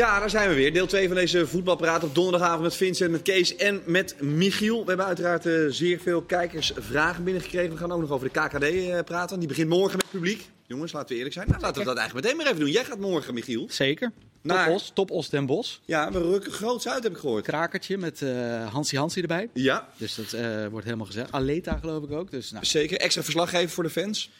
Ja, 0.00 0.18
daar 0.20 0.30
zijn 0.30 0.48
we 0.48 0.54
weer. 0.54 0.72
Deel 0.72 0.86
2 0.86 1.06
van 1.06 1.16
deze 1.16 1.46
voetbalpraat 1.46 2.04
op 2.04 2.14
donderdagavond 2.14 2.62
met 2.62 2.76
Vincent, 2.76 3.10
met 3.10 3.22
Kees 3.22 3.56
en 3.56 3.82
met 3.86 4.20
Michiel. 4.20 4.80
We 4.80 4.88
hebben 4.88 5.06
uiteraard 5.06 5.46
eh, 5.46 5.54
zeer 5.68 5.98
veel 6.00 6.22
kijkersvragen 6.22 7.24
binnengekregen. 7.24 7.70
We 7.70 7.76
gaan 7.76 7.92
ook 7.92 8.00
nog 8.00 8.10
over 8.10 8.30
de 8.32 8.40
KKD 8.40 8.62
eh, 8.62 8.98
praten. 9.04 9.38
Die 9.38 9.48
begint 9.48 9.68
morgen 9.68 9.96
met 9.96 10.10
publiek. 10.10 10.48
Jongens, 10.66 10.92
laten 10.92 11.08
we 11.08 11.14
eerlijk 11.14 11.34
zijn. 11.34 11.48
Nou, 11.48 11.60
laten 11.60 11.78
we 11.78 11.84
dat 11.86 11.96
eigenlijk 11.96 12.26
meteen 12.26 12.38
maar 12.38 12.52
even 12.52 12.64
doen. 12.64 12.70
Jij 12.74 12.84
gaat 12.84 12.98
morgen, 12.98 13.34
Michiel. 13.34 13.66
Zeker. 13.70 14.12
Naar- 14.42 14.66
Top 14.66 14.74
Os, 14.74 14.90
Top 14.94 15.10
Os 15.10 15.28
Den 15.28 15.46
Bosch. 15.46 15.76
Ja, 15.84 16.12
we 16.12 16.18
rukken 16.18 16.52
groots 16.52 16.88
uit, 16.88 17.02
heb 17.02 17.12
ik 17.12 17.18
gehoord. 17.18 17.44
Krakertje 17.44 17.98
met 17.98 18.22
eh 18.22 18.72
Hansie 18.72 18.98
Hansie 18.98 19.22
erbij. 19.22 19.48
Ja, 19.54 19.88
Dus 19.96 20.14
dat 20.14 20.32
eh, 20.32 20.66
wordt 20.70 20.84
helemaal 20.84 21.06
gezegd. 21.06 21.32
Aleta 21.32 21.76
geloof 21.80 22.04
ik 22.04 22.10
ook. 22.12 22.30
Dus 22.30 22.50
nou, 22.50 22.64
zeker. 22.64 22.98
Extra 22.98 23.22
verslaggever 23.22 23.70
voor 23.70 23.84
de 23.84 23.90
fans. 23.90 24.30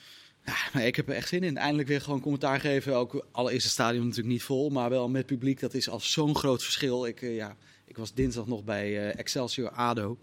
Ja, 0.45 0.55
maar 0.73 0.87
ik 0.87 0.97
heb 0.97 1.09
er 1.09 1.15
echt 1.15 1.29
zin 1.29 1.43
in. 1.43 1.57
Eindelijk 1.57 1.89
weer 1.89 2.01
gewoon 2.01 2.21
commentaar 2.21 2.61
geven. 2.61 2.95
Ook 2.97 3.27
al 3.33 3.49
is 3.49 3.63
het 3.63 3.73
stadion 3.73 4.03
natuurlijk 4.05 4.29
niet 4.33 4.43
vol, 4.43 4.71
maar 4.71 4.91
wel 4.91 5.09
met 5.09 5.27
publiek. 5.27 5.61
Dat 5.61 5.75
is 5.75 5.89
al 5.89 6.01
zo'n 6.01 6.37
groot 6.37 6.63
verschil. 6.63 7.07
Ik, 7.07 7.23
eh, 7.23 7.35
ja, 7.37 7.57
ik 7.87 7.97
was 7.97 8.15
dinsdag 8.15 8.47
nog 8.47 8.65
bij 8.65 8.87
eh, 9.11 9.19
Excelsior 9.19 9.71
ADO. 9.71 10.19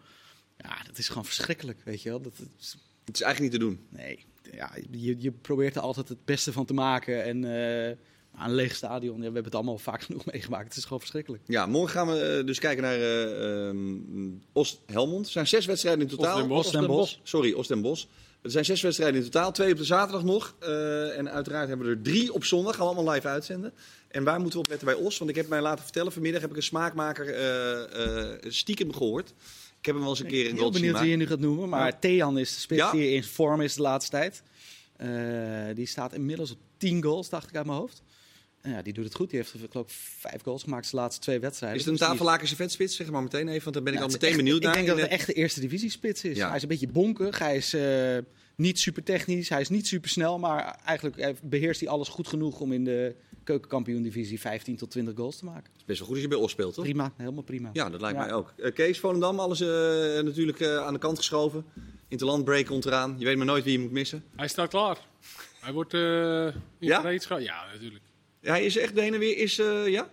Ja, 0.57 0.77
dat 0.87 0.97
is 0.97 1.07
gewoon 1.07 1.25
verschrikkelijk, 1.25 1.79
weet 1.83 2.01
je 2.01 2.09
wel. 2.09 2.21
Dat, 2.21 2.37
dat 2.37 2.47
is- 2.59 2.77
Het 3.05 3.15
is 3.15 3.21
eigenlijk 3.21 3.51
niet 3.53 3.61
te 3.61 3.67
doen. 3.67 3.79
nee, 3.89 4.25
ja, 4.51 4.71
je, 4.91 5.15
je 5.19 5.31
probeert 5.31 5.75
er 5.75 5.81
altijd 5.81 6.09
het 6.09 6.25
beste 6.25 6.51
van 6.51 6.65
te 6.65 6.73
maken. 6.73 7.23
En 7.23 7.43
eh, 7.43 7.97
aan 8.35 8.49
een 8.49 8.55
leeg 8.55 8.75
stadion, 8.75 9.13
ja, 9.13 9.17
we 9.17 9.23
hebben 9.23 9.43
het 9.43 9.55
allemaal 9.55 9.77
vaak 9.77 10.01
genoeg 10.01 10.25
meegemaakt. 10.31 10.67
Het 10.67 10.77
is 10.77 10.83
gewoon 10.83 10.99
verschrikkelijk. 10.99 11.43
Ja, 11.47 11.65
morgen 11.65 11.91
gaan 11.91 12.07
we 12.07 12.41
dus 12.45 12.59
kijken 12.59 12.83
naar 12.83 12.95
eh 12.95 13.67
ehm, 13.67 13.97
Oost-Helmond. 14.53 15.25
Er 15.25 15.31
zijn 15.31 15.47
zes 15.47 15.65
wedstrijden 15.65 16.01
in 16.01 16.07
totaal. 16.07 16.37
Oost. 16.99 17.19
Sorry, 17.23 17.53
Oost 17.53 17.81
Bosch. 17.81 18.05
Er 18.41 18.51
zijn 18.51 18.65
zes 18.65 18.81
wedstrijden 18.81 19.19
in 19.19 19.23
totaal. 19.29 19.51
Twee 19.51 19.71
op 19.71 19.77
de 19.77 19.83
zaterdag 19.83 20.23
nog. 20.23 20.55
Eh, 20.59 21.17
en 21.17 21.29
uiteraard 21.31 21.67
hebben 21.67 21.87
we 21.87 21.93
er 21.93 22.01
drie 22.01 22.33
op 22.33 22.43
zondag. 22.43 22.75
Gaan 22.75 22.87
we 22.87 22.93
allemaal 22.93 23.13
live 23.13 23.27
uitzenden. 23.27 23.73
En 24.07 24.23
waar 24.23 24.39
moeten 24.39 24.59
we 24.59 24.65
op 24.65 24.69
letten 24.69 24.87
bij 24.87 24.97
Os? 24.97 25.17
Want 25.17 25.29
ik 25.29 25.35
heb 25.35 25.47
mij 25.47 25.61
laten 25.61 25.83
vertellen, 25.83 26.11
vanmiddag 26.11 26.41
heb 26.41 26.49
ik 26.49 26.55
een 26.55 26.63
smaakmaker 26.63 27.33
eh, 27.33 28.25
eh, 28.33 28.37
stiekem 28.47 28.93
gehoord. 28.93 29.29
Ik 29.79 29.85
heb 29.85 29.93
hem 29.95 30.03
wel 30.03 30.09
eens 30.09 30.19
een 30.19 30.27
keer 30.27 30.43
Ik 30.43 30.49
in 30.49 30.53
ben 30.53 30.63
heel 30.63 30.71
benieuwd 30.71 30.99
wie 30.99 31.09
je 31.09 31.15
nu 31.15 31.27
gaat 31.27 31.39
noemen. 31.39 31.69
Maar 31.69 31.85
Ja. 31.85 31.97
Thean 31.99 32.37
is 32.37 32.53
de 32.53 32.59
spits 32.59 32.81
Ja. 32.81 32.91
die 32.91 33.09
in 33.11 33.23
vorm 33.23 33.61
is 33.61 33.73
de 33.73 33.81
laatste 33.81 34.11
tijd. 34.11 34.43
Die 35.75 35.85
staat 35.85 36.13
inmiddels 36.13 36.51
op 36.51 36.57
10 36.77 37.03
goals, 37.03 37.29
dacht 37.29 37.49
ik 37.49 37.55
uit 37.55 37.65
mijn 37.65 37.77
hoofd. 37.77 38.01
En 38.67 38.73
ja, 38.73 38.81
die 38.81 38.93
doet 38.93 39.03
het 39.05 39.15
goed. 39.15 39.29
Die 39.29 39.39
heeft 39.39 39.53
geloof 39.71 39.85
ik 39.87 39.93
vijf 40.19 40.41
goals 40.43 40.63
gemaakt 40.63 40.89
de 40.91 40.95
laatste 40.95 41.21
twee 41.21 41.39
wedstrijden. 41.39 41.79
Is 41.79 41.85
het 41.85 41.93
een 41.93 41.99
die 41.99 42.07
Tafelakerse 42.09 42.55
vetspits? 42.55 42.95
Zeg 42.95 43.09
maar 43.11 43.23
meteen 43.23 43.47
even, 43.47 43.63
want 43.63 43.75
dan 43.75 43.83
ben 43.83 43.93
ik 43.93 43.99
Ja, 43.99 44.05
al 44.05 44.11
meteen 44.11 44.29
echt- 44.29 44.37
benieuwd 44.37 44.61
naar. 44.61 44.69
Ik 44.69 44.75
denk 44.75 44.87
dat 44.87 44.97
het 44.97 45.05
een 45.05 45.11
echte 45.17 45.33
eerste 45.33 45.59
divisiespits 45.59 46.23
is. 46.23 46.37
Ja. 46.37 46.47
Hij 46.47 46.55
is 46.55 46.61
een 46.61 46.67
beetje 46.67 46.87
bonkig. 46.87 47.39
Hij 47.39 47.55
is 47.55 47.73
eh, 47.73 48.17
niet 48.55 48.79
super 48.79 49.03
technisch. 49.03 49.49
Hij 49.49 49.61
is 49.61 49.69
niet 49.69 49.87
super 49.87 50.09
snel. 50.09 50.39
Maar 50.39 50.79
eigenlijk 50.85 51.17
eh, 51.17 51.33
beheerst 51.43 51.79
hij 51.79 51.89
alles 51.89 52.07
goed 52.07 52.27
genoeg 52.27 52.59
om 52.59 52.71
in 52.73 52.83
de 52.83 53.15
keukenkampioen-divisie 53.43 54.39
15 54.39 54.75
tot 54.75 54.91
20 54.91 55.15
goals 55.15 55.37
te 55.37 55.45
maken. 55.45 55.71
is 55.77 55.83
best 55.85 55.97
wel 55.99 56.07
goed 56.07 56.15
als 56.15 56.23
je 56.25 56.29
bij 56.31 56.37
Os 56.43 56.51
speelt, 56.51 56.73
toch? 56.73 56.83
Prima, 56.83 57.11
helemaal 57.17 57.43
prima. 57.43 57.69
Ja, 57.73 57.89
dat 57.89 58.01
lijkt 58.01 58.17
Ja. 58.17 58.23
mij 58.25 58.33
ook. 58.33 58.53
Eh, 58.57 58.73
Kees 58.73 58.99
Volendam, 58.99 59.39
alles 59.39 59.61
eh, 59.61 59.67
natuurlijk 60.23 60.59
eh, 60.59 60.77
aan 60.77 60.93
de 60.93 60.99
kant 60.99 61.17
geschoven. 61.17 61.65
Interlandbreak 62.07 62.65
komt 62.65 62.85
eraan. 62.85 63.15
Je 63.17 63.25
weet 63.25 63.37
maar 63.37 63.45
nooit 63.45 63.63
wie 63.63 63.73
je 63.73 63.79
moet 63.79 63.91
missen. 63.91 64.23
Hij 64.35 64.47
staat 64.47 64.69
klaar. 64.69 64.97
Hij 65.59 65.73
wordt 65.73 65.93
eh 65.93 66.45
in 66.45 66.53
Ja? 66.79 66.99
gereedschap. 66.99 67.39
Ja, 67.39 67.65
natuurlijk. 67.73 68.01
Hij 68.51 68.65
is 68.65 68.77
echt 68.77 68.95
de 68.95 69.01
heen 69.01 69.13
en 69.13 69.19
weer. 69.19 69.37
Is, 69.37 69.59
eh, 69.59 69.87
ja? 69.87 70.09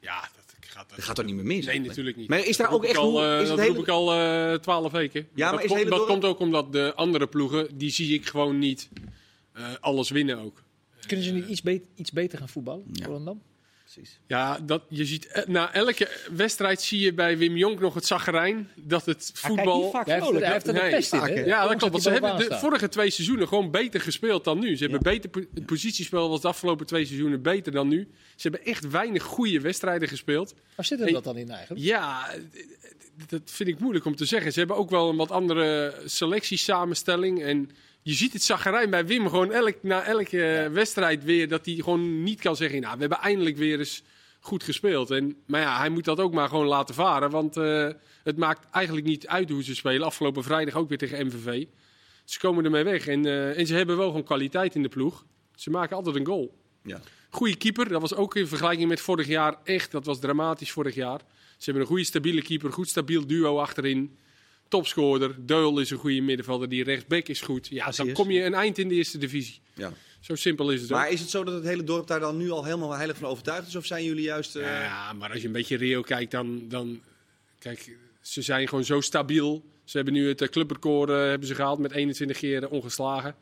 Ja, 0.00 0.20
dat 0.20 0.54
gaat, 0.60 0.90
Dat 0.90 1.02
gaat 1.04 1.16
toch 1.16 1.24
niet 1.24 1.34
meer 1.34 1.44
mis? 1.44 1.66
Nee, 1.66 1.80
natuurlijk 1.80 2.16
niet. 2.16 2.28
Maar 2.28 2.38
is 2.46 2.56
daar 2.56 2.66
Dat 2.70 2.76
ook 2.76 2.82
roep 2.82 2.90
ik 2.90 2.96
echt... 2.96 2.98
al, 3.06 3.10
hoe- 3.10 3.20
eh, 3.20 3.32
is 3.34 3.38
het 3.38 3.48
dat 3.48 3.58
hele- 3.58 3.72
roep 3.74 3.82
ik 3.82 3.88
al 3.88 4.12
eh, 4.12 4.54
twaalf 4.54 4.92
weken. 4.92 5.28
Ja, 5.34 5.44
maar 5.44 5.52
dat 5.54 5.62
is 5.62 5.66
komt- 5.68 5.78
hele 5.82 5.96
dat 5.96 6.06
komt 6.06 6.24
ook 6.24 6.38
omdat 6.38 6.72
de 6.72 6.92
andere 6.94 7.26
ploegen, 7.26 7.78
die 7.78 7.90
zie 7.90 8.14
ik 8.14 8.26
gewoon 8.26 8.58
niet 8.58 8.88
eh, 9.52 9.64
alles 9.80 10.10
winnen 10.10 10.38
ook. 10.38 10.62
Kunnen 11.06 11.24
ze 11.26 11.32
niet 11.32 11.48
iets, 11.48 11.62
be- 11.62 11.82
iets 11.96 12.12
beter 12.12 12.38
gaan 12.38 12.48
voetballen? 12.48 12.84
Ja. 12.92 13.04
Volendam? 13.04 13.42
Precies. 13.96 14.18
Ja, 14.26 14.58
dat, 14.62 14.82
je 14.88 15.04
ziet, 15.04 15.26
eh, 15.26 15.46
na 15.46 15.72
elke 15.72 16.08
wedstrijd 16.36 16.82
zie 16.82 17.00
je 17.00 17.14
bij 17.14 17.38
Wim 17.38 17.56
Jonk 17.56 17.80
nog 17.80 17.94
het 17.94 18.06
zagrijn. 18.06 18.70
Dat 18.74 19.06
het 19.06 19.30
voetbal... 19.34 19.90
vaak 19.90 20.06
Hij 20.06 20.14
heeft, 20.20 20.30
hij 20.40 20.52
heeft 20.52 20.66
er 20.66 20.88
pest 20.90 21.12
in, 21.12 21.18
hè? 21.20 21.26
hè? 21.32 21.44
Ja, 21.44 21.60
dat 21.68 21.76
klopt. 21.76 21.92
Want 21.92 22.02
ze 22.04 22.10
hebben 22.10 22.36
de 22.48 22.58
vorige 22.58 22.88
twee 22.88 23.10
seizoenen 23.10 23.48
gewoon 23.48 23.70
beter 23.70 24.00
gespeeld 24.00 24.44
dan 24.44 24.58
nu. 24.58 24.76
Ze 24.76 24.82
hebben 24.82 25.00
Ja. 25.04 25.10
beter, 25.10 25.30
po- 25.30 25.44
het 25.54 25.66
positiespel 25.66 26.28
was 26.28 26.40
de 26.40 26.48
afgelopen 26.48 26.86
twee 26.86 27.04
seizoenen 27.04 27.42
beter 27.42 27.72
dan 27.72 27.88
nu. 27.88 28.08
Ze 28.36 28.48
hebben 28.48 28.64
echt 28.72 28.90
weinig 28.90 29.22
goede 29.22 29.60
wedstrijden 29.60 30.08
gespeeld. 30.08 30.54
Waar 30.74 30.86
zit 30.86 30.98
Hey. 30.98 31.12
dat 31.12 31.24
dan 31.24 31.36
in 31.36 31.50
eigenlijk? 31.50 31.84
Ja, 31.84 32.30
dat 33.28 33.40
vind 33.44 33.68
ik 33.68 33.78
moeilijk 33.78 34.04
om 34.04 34.16
te 34.16 34.24
zeggen. 34.24 34.52
Ze 34.52 34.58
hebben 34.58 34.76
ook 34.76 34.90
wel 34.90 35.08
een 35.08 35.16
wat 35.16 35.30
andere 35.30 35.94
selectiesamenstelling. 36.04 37.42
En 37.42 37.70
je 38.06 38.14
ziet 38.14 38.32
het 38.32 38.42
zagrijn 38.42 38.90
bij 38.90 39.06
Wim 39.06 39.28
gewoon 39.28 39.52
elk, 39.52 39.82
na 39.82 40.02
elke 40.02 40.70
wedstrijd 40.72 41.24
weer... 41.24 41.48
dat 41.48 41.66
hij 41.66 41.74
gewoon 41.74 42.22
niet 42.22 42.40
kan 42.40 42.56
zeggen... 42.56 42.80
nou, 42.80 42.94
we 42.94 43.00
hebben 43.00 43.18
eindelijk 43.18 43.56
weer 43.56 43.78
eens 43.78 44.02
goed 44.40 44.62
gespeeld. 44.62 45.10
En, 45.10 45.36
maar 45.46 45.60
ja, 45.60 45.78
hij 45.78 45.88
moet 45.88 46.04
dat 46.04 46.20
ook 46.20 46.32
maar 46.32 46.48
gewoon 46.48 46.66
laten 46.66 46.94
varen. 46.94 47.30
Want 47.30 47.56
eh, 47.56 47.88
het 48.22 48.36
maakt 48.36 48.70
eigenlijk 48.70 49.06
niet 49.06 49.26
uit 49.26 49.50
hoe 49.50 49.62
ze 49.62 49.74
spelen. 49.74 50.06
Afgelopen 50.06 50.42
vrijdag 50.42 50.74
ook 50.74 50.88
weer 50.88 50.98
tegen 50.98 51.26
MVV. 51.26 51.64
Ze 52.24 52.38
komen 52.38 52.64
ermee 52.64 52.84
weg. 52.84 53.06
En, 53.06 53.26
eh, 53.26 53.58
en 53.58 53.66
ze 53.66 53.74
hebben 53.74 53.96
wel 53.96 54.06
gewoon 54.06 54.24
kwaliteit 54.24 54.74
in 54.74 54.82
de 54.82 54.88
ploeg. 54.88 55.24
Ze 55.54 55.70
maken 55.70 55.96
altijd 55.96 56.16
een 56.16 56.26
goal. 56.26 56.58
Ja. 56.82 57.00
Goede 57.30 57.56
keeper. 57.56 57.88
Dat 57.88 58.00
was 58.00 58.14
ook 58.14 58.36
in 58.36 58.46
vergelijking 58.46 58.88
met 58.88 59.00
vorig 59.00 59.26
jaar 59.26 59.56
echt. 59.64 59.90
Dat 59.90 60.04
was 60.04 60.20
dramatisch 60.20 60.72
vorig 60.72 60.94
jaar. 60.94 61.18
Ze 61.56 61.64
hebben 61.64 61.82
een 61.82 61.88
goede 61.88 62.04
stabiele 62.04 62.42
keeper. 62.42 62.72
Goed 62.72 62.88
stabiel 62.88 63.26
duo 63.26 63.58
achterin. 63.58 64.16
Topscorer. 64.68 65.34
Deul 65.38 65.78
is 65.78 65.90
een 65.90 65.98
goede 65.98 66.20
middenvelder. 66.20 66.68
Die 66.68 66.84
rechtsback 66.84 67.26
is 67.28 67.40
goed. 67.40 67.68
Ja, 67.68 67.90
dan 67.90 68.12
kom 68.12 68.30
je 68.30 68.42
een 68.44 68.54
eind 68.54 68.78
in 68.78 68.88
de 68.88 68.94
eerste 68.94 69.18
divisie. 69.18 69.60
Ja. 69.74 69.92
Zo 70.20 70.34
simpel 70.34 70.70
is 70.70 70.80
het 70.80 70.92
ook. 70.92 70.98
Maar 70.98 71.10
is 71.10 71.20
het 71.20 71.30
zo 71.30 71.44
dat 71.44 71.54
het 71.54 71.64
hele 71.64 71.84
dorp 71.84 72.06
daar 72.06 72.20
dan 72.20 72.36
nu 72.36 72.50
al 72.50 72.64
helemaal 72.64 72.92
heilig 72.92 73.16
van 73.16 73.28
overtuigd 73.28 73.66
is? 73.68 73.76
Of 73.76 73.86
zijn 73.86 74.04
jullie 74.04 74.22
juist... 74.24 74.56
eh, 74.56 74.62
Ja, 74.62 75.12
maar 75.12 75.30
als 75.32 75.40
je 75.40 75.46
een 75.46 75.52
beetje 75.52 75.76
Rio 75.76 76.02
kijkt, 76.02 76.30
dan, 76.30 76.62
dan... 76.68 77.00
Kijk, 77.58 77.96
ze 78.20 78.42
zijn 78.42 78.68
gewoon 78.68 78.84
zo 78.84 79.00
stabiel. 79.00 79.64
Ze 79.84 79.96
hebben 79.96 80.14
nu 80.14 80.28
het 80.28 80.42
eh, 80.42 80.48
clubrecord 80.48 81.10
eh, 81.10 81.16
hebben 81.16 81.48
ze 81.48 81.54
gehaald 81.54 81.78
met 81.78 81.92
21 81.92 82.38
keer 82.38 82.68
ongeslagen. 82.68 83.34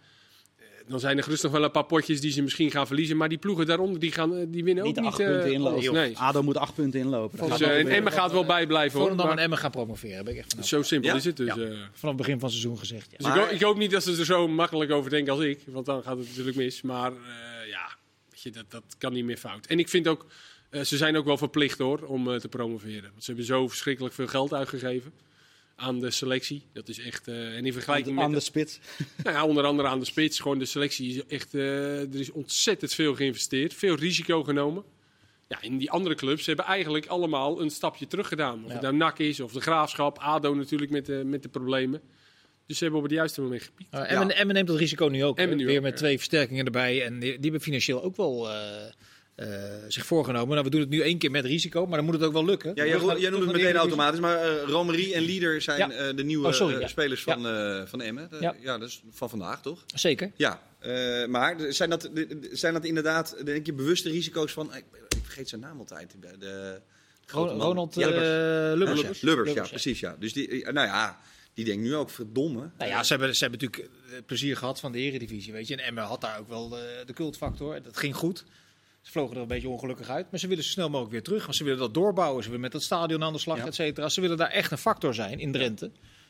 Dan 0.88 1.00
zijn 1.00 1.16
er 1.16 1.22
gerust 1.22 1.42
nog 1.42 1.52
wel 1.52 1.64
een 1.64 1.70
paar 1.70 1.84
potjes 1.84 2.20
die 2.20 2.30
ze 2.32 2.42
misschien 2.42 2.70
gaan 2.70 2.86
verliezen. 2.86 3.16
Maar 3.16 3.28
die 3.28 3.38
ploegen 3.38 3.66
daaronder, 3.66 4.00
die, 4.00 4.12
gaan, 4.12 4.36
eh, 4.36 4.44
die 4.48 4.64
winnen 4.64 4.84
Niet 4.84 4.98
ook 4.98 5.04
acht 5.04 5.18
niet. 5.18 5.26
eh, 5.26 5.32
punten 5.34 5.52
inlopen. 5.52 5.92
Nee. 5.92 6.18
ADO 6.18 6.42
moet 6.42 6.56
acht 6.56 6.74
punten 6.74 7.00
inlopen. 7.00 7.38
Dus, 7.38 7.48
gaat 7.48 7.60
eh, 7.60 7.66
wel 7.66 7.76
en. 7.76 7.88
Emmen 7.88 8.12
gaat 8.12 8.32
wel 8.32 8.44
bijblijven 8.44 8.92
hoor. 8.98 9.00
Volendam 9.08 9.28
en 9.28 9.34
Maar 9.34 9.44
Emmen 9.44 9.58
gaan 9.58 9.70
promoveren, 9.70 10.24
ben 10.24 10.32
ik 10.34 10.38
echt 10.38 10.54
van 10.54 10.64
zo 10.64 10.82
simpel 10.82 11.10
Ja? 11.10 11.16
is 11.16 11.24
het 11.24 11.36
dus. 11.36 11.46
Ja. 11.46 11.54
eh. 11.56 11.68
Vanaf 11.70 11.86
het 12.00 12.16
begin 12.16 12.38
van 12.40 12.48
het 12.48 12.58
seizoen 12.58 12.78
gezegd. 12.78 13.10
Ja. 13.10 13.16
Dus 13.16 13.26
Maar- 13.26 13.36
ik, 13.36 13.44
ho- 13.48 13.54
ik 13.54 13.60
hoop 13.62 13.76
niet 13.76 13.90
dat 13.90 14.02
ze 14.02 14.16
er 14.16 14.24
zo 14.24 14.48
makkelijk 14.48 14.90
over 14.90 15.10
denken 15.10 15.32
als 15.32 15.42
ik. 15.42 15.60
Want 15.66 15.86
dan 15.86 16.02
gaat 16.02 16.16
het 16.18 16.28
natuurlijk 16.28 16.56
mis. 16.56 16.82
Maar 16.82 17.12
eh, 17.12 17.68
ja, 17.70 17.96
weet 18.30 18.40
je, 18.42 18.50
dat, 18.50 18.64
dat 18.68 18.82
kan 18.98 19.12
niet 19.12 19.24
meer 19.24 19.36
fout. 19.36 19.66
En 19.66 19.78
ik 19.78 19.88
vind 19.88 20.08
ook, 20.08 20.26
eh, 20.70 20.80
ze 20.82 20.96
zijn 20.96 21.16
ook 21.16 21.24
wel 21.24 21.38
verplicht 21.38 21.78
hoor, 21.78 22.00
om 22.02 22.32
eh, 22.32 22.36
te 22.40 22.48
promoveren. 22.48 23.02
Want 23.10 23.24
ze 23.24 23.26
hebben 23.26 23.44
zo 23.46 23.68
verschrikkelijk 23.68 24.14
veel 24.14 24.26
geld 24.26 24.52
uitgegeven 24.54 25.12
aan 25.76 26.00
de 26.00 26.10
selectie. 26.10 26.62
Dat 26.72 26.88
is 26.88 26.98
echt, 26.98 27.28
eh, 27.28 27.56
en 27.56 27.66
in 27.66 27.72
vergelijking 27.72 28.18
aan 28.20 28.30
met, 28.30 28.38
de 28.38 28.44
spits. 28.44 28.78
nou 29.24 29.36
ja, 29.36 29.44
onder 29.46 29.64
andere 29.64 29.88
aan 29.88 29.98
de 29.98 30.04
spits. 30.04 30.40
Gewoon 30.40 30.58
de 30.58 30.64
selectie 30.64 31.08
is 31.08 31.26
echt, 31.26 31.54
eh, 31.54 32.00
er 32.00 32.20
is 32.20 32.30
ontzettend 32.30 32.94
veel 32.94 33.14
geïnvesteerd. 33.14 33.74
Veel 33.74 33.94
risico 33.94 34.42
genomen. 34.42 34.84
Ja, 35.48 35.62
in 35.62 35.78
die 35.78 35.90
andere 35.90 36.14
clubs 36.14 36.46
hebben 36.46 36.64
eigenlijk 36.64 37.06
allemaal 37.06 37.60
een 37.60 37.70
stapje 37.70 38.06
terug 38.06 38.28
gedaan. 38.28 38.64
Of 38.64 38.68
Ja. 38.68 38.72
het 38.72 38.82
nou 38.82 38.96
NAC 38.96 39.18
is, 39.18 39.40
of 39.40 39.52
de 39.52 39.60
Graafschap, 39.60 40.18
ADO 40.18 40.54
natuurlijk 40.54 40.90
met 40.90 41.06
de, 41.06 41.22
met 41.24 41.42
de 41.42 41.48
problemen. 41.48 42.00
Dus 42.66 42.76
ze 42.78 42.82
hebben 42.84 43.02
op 43.02 43.08
het 43.08 43.16
juiste 43.16 43.40
moment 43.40 43.62
gepiekt. 43.62 43.94
Uh, 43.94 44.10
Emmen, 44.10 44.36
Emmen 44.36 44.54
neemt 44.54 44.68
dat 44.68 44.76
risico 44.76 45.06
nu 45.06 45.24
ook. 45.24 45.38
Nu 45.38 45.66
weer 45.66 45.76
ook, 45.76 45.82
met 45.82 45.92
ja. 45.92 45.98
twee 45.98 46.16
versterkingen 46.16 46.64
erbij. 46.64 47.04
En 47.04 47.18
die, 47.18 47.32
die 47.32 47.40
hebben 47.42 47.60
financieel 47.60 48.02
ook 48.02 48.16
wel 48.16 48.48
eh, 49.34 49.74
eh, 49.76 49.82
zich 49.88 50.06
voorgenomen. 50.06 50.48
Nou, 50.48 50.64
we 50.64 50.70
doen 50.70 50.80
het 50.80 50.88
nu 50.90 51.00
één 51.00 51.18
keer 51.18 51.30
met 51.30 51.44
risico, 51.44 51.86
maar 51.86 51.96
dan 51.96 52.04
moet 52.04 52.14
het 52.14 52.22
ook 52.24 52.32
wel 52.32 52.44
lukken. 52.44 52.72
Ja, 52.74 52.84
jij, 52.86 53.30
noemt 53.30 53.44
het 53.44 53.52
meteen 53.52 53.76
automatisch, 53.76 54.20
maar 54.20 54.36
eh 54.36 54.62
Romerie 54.66 55.14
en 55.14 55.22
Lieder 55.22 55.62
zijn 55.62 55.78
Ja. 55.78 55.90
eh, 55.90 56.16
de 56.16 56.24
nieuwe 56.24 56.46
Oh, 56.46 56.52
sorry, 56.52 56.80
ja. 56.80 56.88
spelers 56.88 57.22
van, 57.22 57.40
van 57.88 58.00
Emmen. 58.00 58.28
Ja. 58.40 58.78
dat 58.78 58.88
is 58.88 59.02
van 59.10 59.30
vandaag, 59.30 59.62
toch? 59.62 59.84
Zeker. 59.94 60.30
Ja, 60.36 60.60
maar 61.28 61.56
zijn 61.68 61.90
dat, 61.90 62.10
zijn 62.52 62.72
dat 62.74 62.84
inderdaad, 62.84 63.36
denk 63.44 63.66
je, 63.66 63.72
bewuste 63.72 64.10
risico's 64.10 64.52
van... 64.52 64.74
Ik, 64.74 64.84
ik 65.08 65.24
vergeet 65.24 65.48
zijn 65.48 65.60
naam 65.60 65.78
altijd. 65.78 66.14
De, 66.20 66.38
de 66.38 66.80
grote 67.26 67.48
Ron- 67.48 67.56
man. 67.58 67.66
Ronald 67.66 67.96
eh, 67.96 68.02
Lubbers. 68.06 68.20
Lubbers. 68.78 68.96
Lubbers, 68.98 69.20
Lubbers, 69.20 69.52
ja, 69.52 69.62
precies. 69.62 70.00
Ja. 70.00 70.16
Dus 70.18 70.32
die, 70.32 70.72
nou 70.72 70.86
ja, 70.86 71.20
die 71.54 71.64
denkt 71.64 71.82
nu 71.82 71.94
ook, 71.94 72.10
verdomme. 72.10 72.70
Nou 72.78 72.90
ja, 72.90 73.02
ze 73.02 73.12
hebben, 73.12 73.36
ze 73.36 73.44
hebben 73.44 73.60
natuurlijk 73.60 73.90
plezier 74.26 74.56
gehad 74.56 74.80
van 74.80 74.92
de 74.92 74.98
eredivisie, 74.98 75.52
weet 75.52 75.68
je. 75.68 75.76
En 75.76 75.84
Emmen 75.84 76.04
had 76.04 76.20
daar 76.20 76.38
ook 76.38 76.48
wel 76.48 76.68
de, 76.68 77.02
de 77.06 77.12
cultfactor. 77.12 77.82
Dat 77.82 77.96
ging 77.96 78.16
goed. 78.16 78.44
Ze 79.04 79.10
vlogen 79.10 79.36
er 79.36 79.42
een 79.42 79.48
beetje 79.48 79.68
ongelukkig 79.68 80.08
uit. 80.08 80.26
Maar 80.30 80.40
ze 80.40 80.46
willen 80.48 80.64
zo 80.64 80.70
snel 80.70 80.88
mogelijk 80.88 81.12
weer 81.12 81.22
terug. 81.22 81.42
Want 81.42 81.56
ze 81.56 81.64
willen 81.64 81.78
dat 81.78 81.94
doorbouwen. 81.94 82.42
Ze 82.42 82.48
willen 82.48 82.62
met 82.62 82.72
dat 82.72 82.82
stadion 82.82 83.22
aan 83.22 83.32
de 83.32 83.38
slag, 83.38 83.56
Ja. 83.56 83.66
et 83.66 83.74
cetera. 83.74 84.08
Ze 84.08 84.20
willen 84.20 84.36
daar 84.36 84.50
echt 84.50 84.70
een 84.70 84.78
factor 84.78 85.14
zijn 85.14 85.38
in 85.40 85.52
Drenthe. 85.52 85.84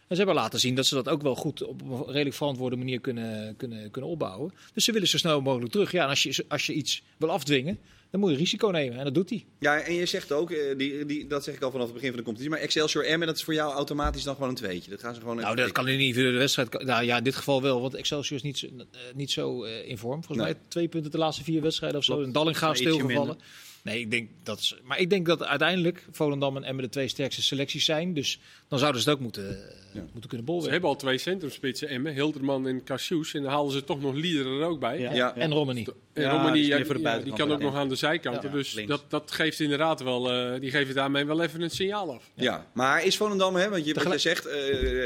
En 0.08 0.16
ze 0.16 0.16
hebben 0.16 0.34
laten 0.34 0.60
zien 0.60 0.74
dat 0.74 0.86
ze 0.86 0.94
dat 0.94 1.08
ook 1.08 1.22
wel 1.22 1.34
goed 1.34 1.62
op 1.62 1.82
een 1.82 2.04
redelijk 2.06 2.36
verantwoorde 2.36 2.76
manier 2.76 3.00
kunnen, 3.00 3.56
kunnen, 3.56 3.90
kunnen 3.90 4.10
opbouwen. 4.10 4.52
Dus 4.74 4.84
ze 4.84 4.92
willen 4.92 5.08
zo 5.08 5.18
snel 5.18 5.40
mogelijk 5.40 5.72
terug. 5.72 5.92
Ja, 5.92 6.02
en 6.02 6.08
als 6.08 6.22
je, 6.22 6.44
als 6.48 6.66
je 6.66 6.72
iets 6.72 7.02
wil 7.16 7.30
afdwingen, 7.30 7.78
dan 8.14 8.22
moet 8.22 8.32
je 8.32 8.38
risico 8.38 8.68
nemen. 8.68 8.98
En 8.98 9.04
dat 9.04 9.14
doet 9.14 9.30
hij. 9.30 9.44
Ja, 9.58 9.80
en 9.80 9.94
je 9.94 10.06
zegt 10.06 10.32
ook, 10.32 10.50
eh, 10.50 10.78
die, 10.78 11.06
die, 11.06 11.26
dat 11.26 11.44
zeg 11.44 11.54
ik 11.54 11.62
al 11.62 11.70
vanaf 11.70 11.84
het 11.84 11.94
begin 11.94 12.08
van 12.08 12.18
de 12.18 12.24
competitie, 12.24 12.54
maar 12.54 12.64
Excelsior 12.64 13.04
Emmen, 13.04 13.26
dat 13.26 13.36
is 13.36 13.42
voor 13.44 13.54
jou 13.54 13.72
automatisch 13.72 14.22
dan 14.22 14.34
gewoon 14.34 14.48
een 14.48 14.54
tweetje. 14.54 14.90
Dat 14.90 15.00
gaan 15.00 15.14
ze 15.14 15.20
gewoon 15.20 15.36
Nou, 15.36 15.56
dat 15.56 15.72
kan 15.72 15.88
in 15.88 15.94
een 15.94 16.00
individuele 16.00 16.38
wedstrijd. 16.38 16.82
Nou 16.82 17.04
ja, 17.04 17.16
in 17.16 17.24
dit 17.24 17.34
geval 17.34 17.62
wel, 17.62 17.80
want 17.80 17.94
Excelsior 17.94 18.36
is 18.36 18.42
niet 18.42 18.58
zo, 18.58 18.66
eh, 18.66 19.00
niet 19.14 19.30
zo 19.30 19.64
eh, 19.64 19.88
in 19.88 19.98
vorm. 19.98 20.24
Volgens 20.24 20.46
Nee. 20.46 20.54
mij 20.56 20.64
twee 20.68 20.88
punten 20.88 21.10
de 21.10 21.18
laatste 21.18 21.44
vier 21.44 21.62
wedstrijden 21.62 21.98
of 21.98 22.04
zo. 22.04 22.12
Klopt. 22.12 22.26
En 22.26 22.32
Dallinga 22.32 22.70
is 22.70 22.80
Ietsje 22.80 22.94
stilgevallen. 22.94 23.38
Nee, 23.82 24.00
ik 24.00 24.10
denk 24.10 24.28
dat 24.42 24.76
maar 24.82 24.98
ik 24.98 25.10
denk 25.10 25.26
dat 25.26 25.42
uiteindelijk 25.44 26.06
Volendam 26.10 26.56
en 26.56 26.64
Emmen 26.64 26.84
de 26.84 26.90
twee 26.90 27.08
sterkste 27.08 27.42
selecties 27.42 27.84
zijn. 27.84 28.14
Dus 28.14 28.38
dan 28.74 28.82
zouden 28.82 29.02
ze 29.02 29.08
het 29.08 29.18
ook 29.18 29.22
moeten, 29.24 29.48
eh, 29.48 29.72
Ja. 29.92 30.00
moeten 30.00 30.20
kunnen 30.30 30.38
Ze 30.38 30.44
bolwerken. 30.52 30.72
hebben 30.72 30.90
al 30.90 30.96
twee 30.96 31.18
centrumspitsen, 31.18 31.88
Emmen, 31.88 32.12
Hilderman 32.12 32.66
en 32.68 32.84
Cassius. 32.84 33.34
En 33.34 33.42
dan 33.42 33.50
halen 33.52 33.72
ze 33.72 33.84
toch 33.84 34.00
nog 34.00 34.14
Lieder 34.14 34.46
er 34.46 34.66
ook 34.66 34.80
bij. 34.80 34.98
Ja. 35.00 35.12
Ja. 35.12 35.36
En 35.36 35.52
Romani. 35.52 35.86
En 36.12 36.22
Ja, 36.22 36.30
Romani, 36.30 36.52
die 36.52 37.22
die 37.24 37.32
kan 37.32 37.52
ook 37.52 37.58
ja. 37.58 37.64
nog 37.64 37.74
aan 37.74 37.88
de 37.88 37.94
zijkanten. 37.94 38.48
Ja, 38.50 38.56
dus 38.56 38.74
dat, 38.86 39.04
dat 39.08 39.30
geeft 39.30 39.60
inderdaad 39.60 40.02
wel, 40.02 40.32
eh, 40.32 40.60
die 40.60 40.70
geven 40.70 40.94
daarmee 40.94 41.24
wel 41.24 41.42
even 41.42 41.60
een 41.60 41.70
signaal 41.70 42.12
af. 42.14 42.30
Ja, 42.34 42.66
maar 42.72 43.04
is 43.04 43.16
Volendam, 43.16 43.54
hè, 43.54 43.68
want 43.68 43.70
je, 43.72 43.78
wat 43.78 43.86
je 43.86 43.92
Tegelijk- 43.92 44.20
zegt, 44.20 44.46
eh, 44.46 44.54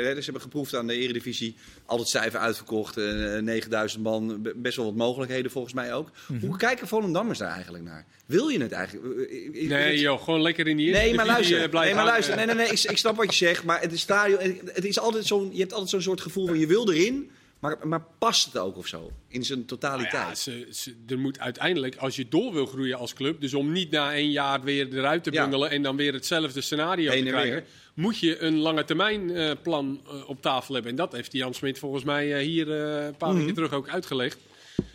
hè, 0.05 0.15
ze 0.15 0.25
hebben 0.25 0.43
geproefd 0.43 0.75
aan 0.75 0.87
de 0.87 0.95
Eredivisie, 0.95 1.57
altijd 1.87 2.09
cijfer 2.09 2.41
uitverkocht, 2.41 2.97
eh 2.97 3.39
9000 3.39 4.03
man, 4.03 4.49
best 4.57 4.77
wel 4.77 4.85
wat 4.87 4.95
mogelijkheden 4.95 5.51
volgens 5.51 5.75
mij 5.75 5.95
ook. 5.95 6.11
Mhm. 6.29 6.47
Hoe 6.47 6.57
kijken 6.57 6.89
Volendammers 6.89 7.39
daar 7.39 7.53
eigenlijk 7.53 7.85
naar? 7.85 8.07
Wil 8.27 8.49
je 8.49 8.61
het 8.61 8.73
eigenlijk? 8.73 9.31
Eh, 9.31 9.63
eh, 9.63 9.69
Nee 9.69 9.91
het- 9.91 10.01
joh, 10.01 10.23
gewoon 10.23 10.43
lekker 10.43 10.67
in 10.67 10.77
die 10.77 10.87
eerste 10.87 11.03
Nee, 11.05 11.15
maar 11.15 11.27
luister. 11.27 11.57
eh, 11.73 11.81
Nee, 11.83 11.95
maar 11.95 12.05
luister. 12.05 12.37
Nee, 12.37 12.47
nee, 12.47 12.55
nee. 12.55 12.67
Ik, 12.67 12.81
ik 12.83 12.99
snap 12.99 13.17
wat 13.17 13.31
je 13.39 13.45
zegt. 13.47 13.58
Maar 13.65 13.81
het 13.81 13.93
is 13.93 14.01
stadion. 14.01 14.39
Het 14.65 14.85
is 14.85 14.99
altijd 14.99 15.27
zo'n. 15.27 15.51
Je 15.53 15.59
hebt 15.61 15.73
altijd 15.73 15.91
zo'n 15.91 16.03
soort 16.03 16.21
gevoel 16.21 16.47
van 16.47 16.59
je 16.59 16.67
wil 16.67 16.91
erin. 16.93 17.31
Maar, 17.59 17.79
maar 17.89 18.05
past 18.19 18.45
het 18.45 18.59
ook 18.59 18.77
of 18.77 18.87
zo? 18.87 19.11
In 19.29 19.45
zijn 19.45 19.59
Nou 19.59 19.71
totaliteit. 19.71 20.13
ja, 20.13 20.35
ze, 20.35 20.67
ze- 20.71 20.95
er 21.09 21.19
moet 21.19 21.39
uiteindelijk, 21.39 21.97
als 21.97 22.17
je 22.17 22.27
door 22.29 22.53
wil 22.53 22.67
groeien 22.67 22.99
als 22.99 23.13
club, 23.15 23.41
dus 23.41 23.55
om 23.55 23.73
niet 23.73 23.91
na 23.91 24.13
één 24.15 24.31
jaar 24.31 24.63
weer 24.63 24.89
eruit 24.99 25.25
te 25.25 25.33
Ja. 25.33 25.43
bungelen 25.43 25.71
en 25.71 25.83
dan 25.83 25.97
weer 25.97 26.13
hetzelfde 26.13 26.61
scenario 26.61 27.11
Heen 27.11 27.21
te 27.21 27.27
en 27.27 27.33
krijgen, 27.33 27.53
weer. 27.55 27.65
moet 27.95 28.19
je 28.19 28.39
een 28.39 28.59
lange 28.59 28.85
termijn 28.85 29.31
eh, 29.37 29.51
plan 29.63 30.01
eh, 30.07 30.29
op 30.29 30.43
tafel 30.43 30.75
hebben. 30.75 30.91
En 30.93 30.97
dat 30.99 31.13
heeft 31.13 31.33
Jan 31.33 31.55
Smit 31.55 31.79
volgens 31.79 32.05
mij 32.05 32.35
eh, 32.35 32.45
hier 32.47 32.73
eh, 32.99 33.07
een 33.07 33.17
paar 33.17 33.29
Mhm. 33.31 33.39
weken 33.39 33.55
terug 33.55 33.73
ook 33.73 33.89
uitgelegd. 33.89 34.39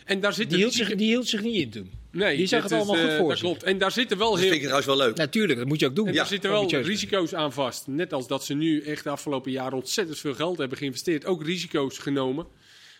En 0.04 0.20
daar 0.20 0.32
zit 0.32 0.48
Die 0.50 0.58
hield, 0.58 0.72
zich, 0.72 0.94
die 0.94 1.06
hield 1.08 1.28
zich 1.28 1.42
niet 1.42 1.54
in 1.56 1.70
toen. 1.70 1.90
Nee, 2.14 2.36
die 2.36 2.46
zag 2.46 2.62
dit 2.62 2.70
het 2.70 2.80
is, 2.80 2.86
allemaal 2.86 3.04
goed 3.04 3.12
eh, 3.12 3.18
voor 3.18 3.28
Dat 3.28 3.38
zich. 3.38 3.46
klopt. 3.48 3.62
En 3.62 3.78
daar 3.78 3.92
zitten 3.92 4.18
wel 4.18 4.30
dat 4.30 4.38
heel 4.38 4.48
vind 4.48 4.62
ik 4.62 4.68
trouwens 4.68 4.96
wel 4.96 5.06
leuk. 5.06 5.16
Natuurlijk, 5.16 5.58
dat 5.58 5.68
moet 5.68 5.80
je 5.80 5.86
ook 5.86 5.96
doen. 5.96 6.06
En 6.06 6.12
Ja, 6.12 6.18
daar 6.18 6.26
zitten 6.28 6.50
wel 6.50 6.68
risico's 6.70 7.34
aan 7.34 7.52
vast. 7.52 7.86
Net 7.86 8.12
als 8.12 8.26
dat 8.26 8.44
ze 8.44 8.54
nu 8.54 8.80
echt 8.82 9.04
de 9.04 9.10
afgelopen 9.10 9.50
jaren 9.50 9.72
ontzettend 9.78 10.18
veel 10.18 10.34
geld 10.34 10.58
hebben 10.58 10.78
geïnvesteerd. 10.78 11.26
Ook 11.26 11.44
risico's 11.44 11.98
genomen. 11.98 12.46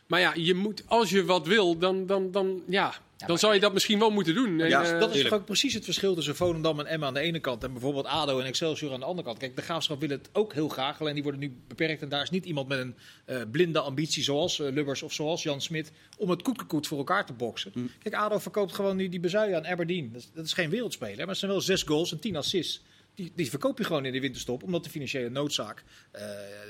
Maar 0.06 0.20
ja, 0.20 0.32
je 0.34 0.54
moet, 0.54 0.82
als 0.86 1.10
je 1.10 1.24
wat 1.24 1.46
wil, 1.46 1.78
dan, 1.78 2.06
dan, 2.06 2.30
dan, 2.30 2.62
ja, 2.66 2.94
dan 3.26 3.38
zou 3.38 3.54
je 3.54 3.60
dat 3.60 3.72
misschien 3.72 3.98
wel 3.98 4.10
moeten 4.10 4.34
doen. 4.34 4.60
En, 4.60 4.68
Ja, 4.68 4.92
eh, 4.92 5.00
Dat 5.00 5.14
is 5.14 5.22
toch 5.22 5.32
ook 5.32 5.44
precies 5.44 5.74
het 5.74 5.84
verschil 5.84 6.14
tussen 6.14 6.36
Volendam 6.36 6.80
en 6.80 6.86
Emma 6.86 7.06
aan 7.06 7.14
de 7.14 7.20
ene 7.20 7.40
kant 7.40 7.64
en 7.64 7.72
bijvoorbeeld 7.72 8.06
ADO 8.06 8.38
en 8.38 8.46
Excelsior 8.46 8.92
aan 8.92 9.00
de 9.00 9.06
andere 9.06 9.26
kant. 9.26 9.38
Kijk, 9.38 9.56
de 9.56 9.62
Graafschap 9.62 10.00
wil 10.00 10.08
het 10.08 10.28
ook 10.32 10.52
heel 10.52 10.68
graag, 10.68 11.00
alleen 11.00 11.14
die 11.14 11.22
worden 11.22 11.40
nu 11.40 11.56
beperkt 11.68 12.02
en 12.02 12.08
daar 12.08 12.22
is 12.22 12.30
niet 12.30 12.44
iemand 12.44 12.68
met 12.68 12.78
een 12.78 12.94
eh, 13.24 13.40
blinde 13.50 13.80
ambitie 13.80 14.22
zoals 14.22 14.60
eh, 14.60 14.72
Lubbers 14.72 15.02
of 15.02 15.12
zoals 15.12 15.42
Jan 15.42 15.60
Smit 15.60 15.92
om 16.16 16.30
het 16.30 16.42
koekekoet 16.42 16.86
voor 16.86 16.98
elkaar 16.98 17.26
te 17.26 17.32
boksen. 17.32 17.70
Hm. 17.74 17.80
Kijk, 18.02 18.14
ADO 18.14 18.38
verkoopt 18.38 18.74
gewoon 18.74 18.96
nu 18.96 19.08
die 19.08 19.20
bezuien 19.20 19.56
aan 19.56 19.66
Aberdeen. 19.66 20.12
Dat 20.12 20.20
is, 20.20 20.30
dat 20.34 20.44
is 20.44 20.52
geen 20.52 20.70
wereldspeler, 20.70 21.16
maar 21.16 21.26
het 21.26 21.38
zijn 21.38 21.50
wel 21.50 21.60
zes 21.60 21.82
goals 21.82 22.12
en 22.12 22.18
tien 22.18 22.36
assists. 22.36 22.82
Die, 23.14 23.32
die 23.34 23.50
verkoop 23.50 23.78
je 23.78 23.84
gewoon 23.84 24.04
in 24.04 24.12
de 24.12 24.20
winterstop, 24.20 24.62
omdat 24.62 24.84
de 24.84 24.90
financiële 24.90 25.28
noodzaak 25.28 25.84
eh, 26.10 26.22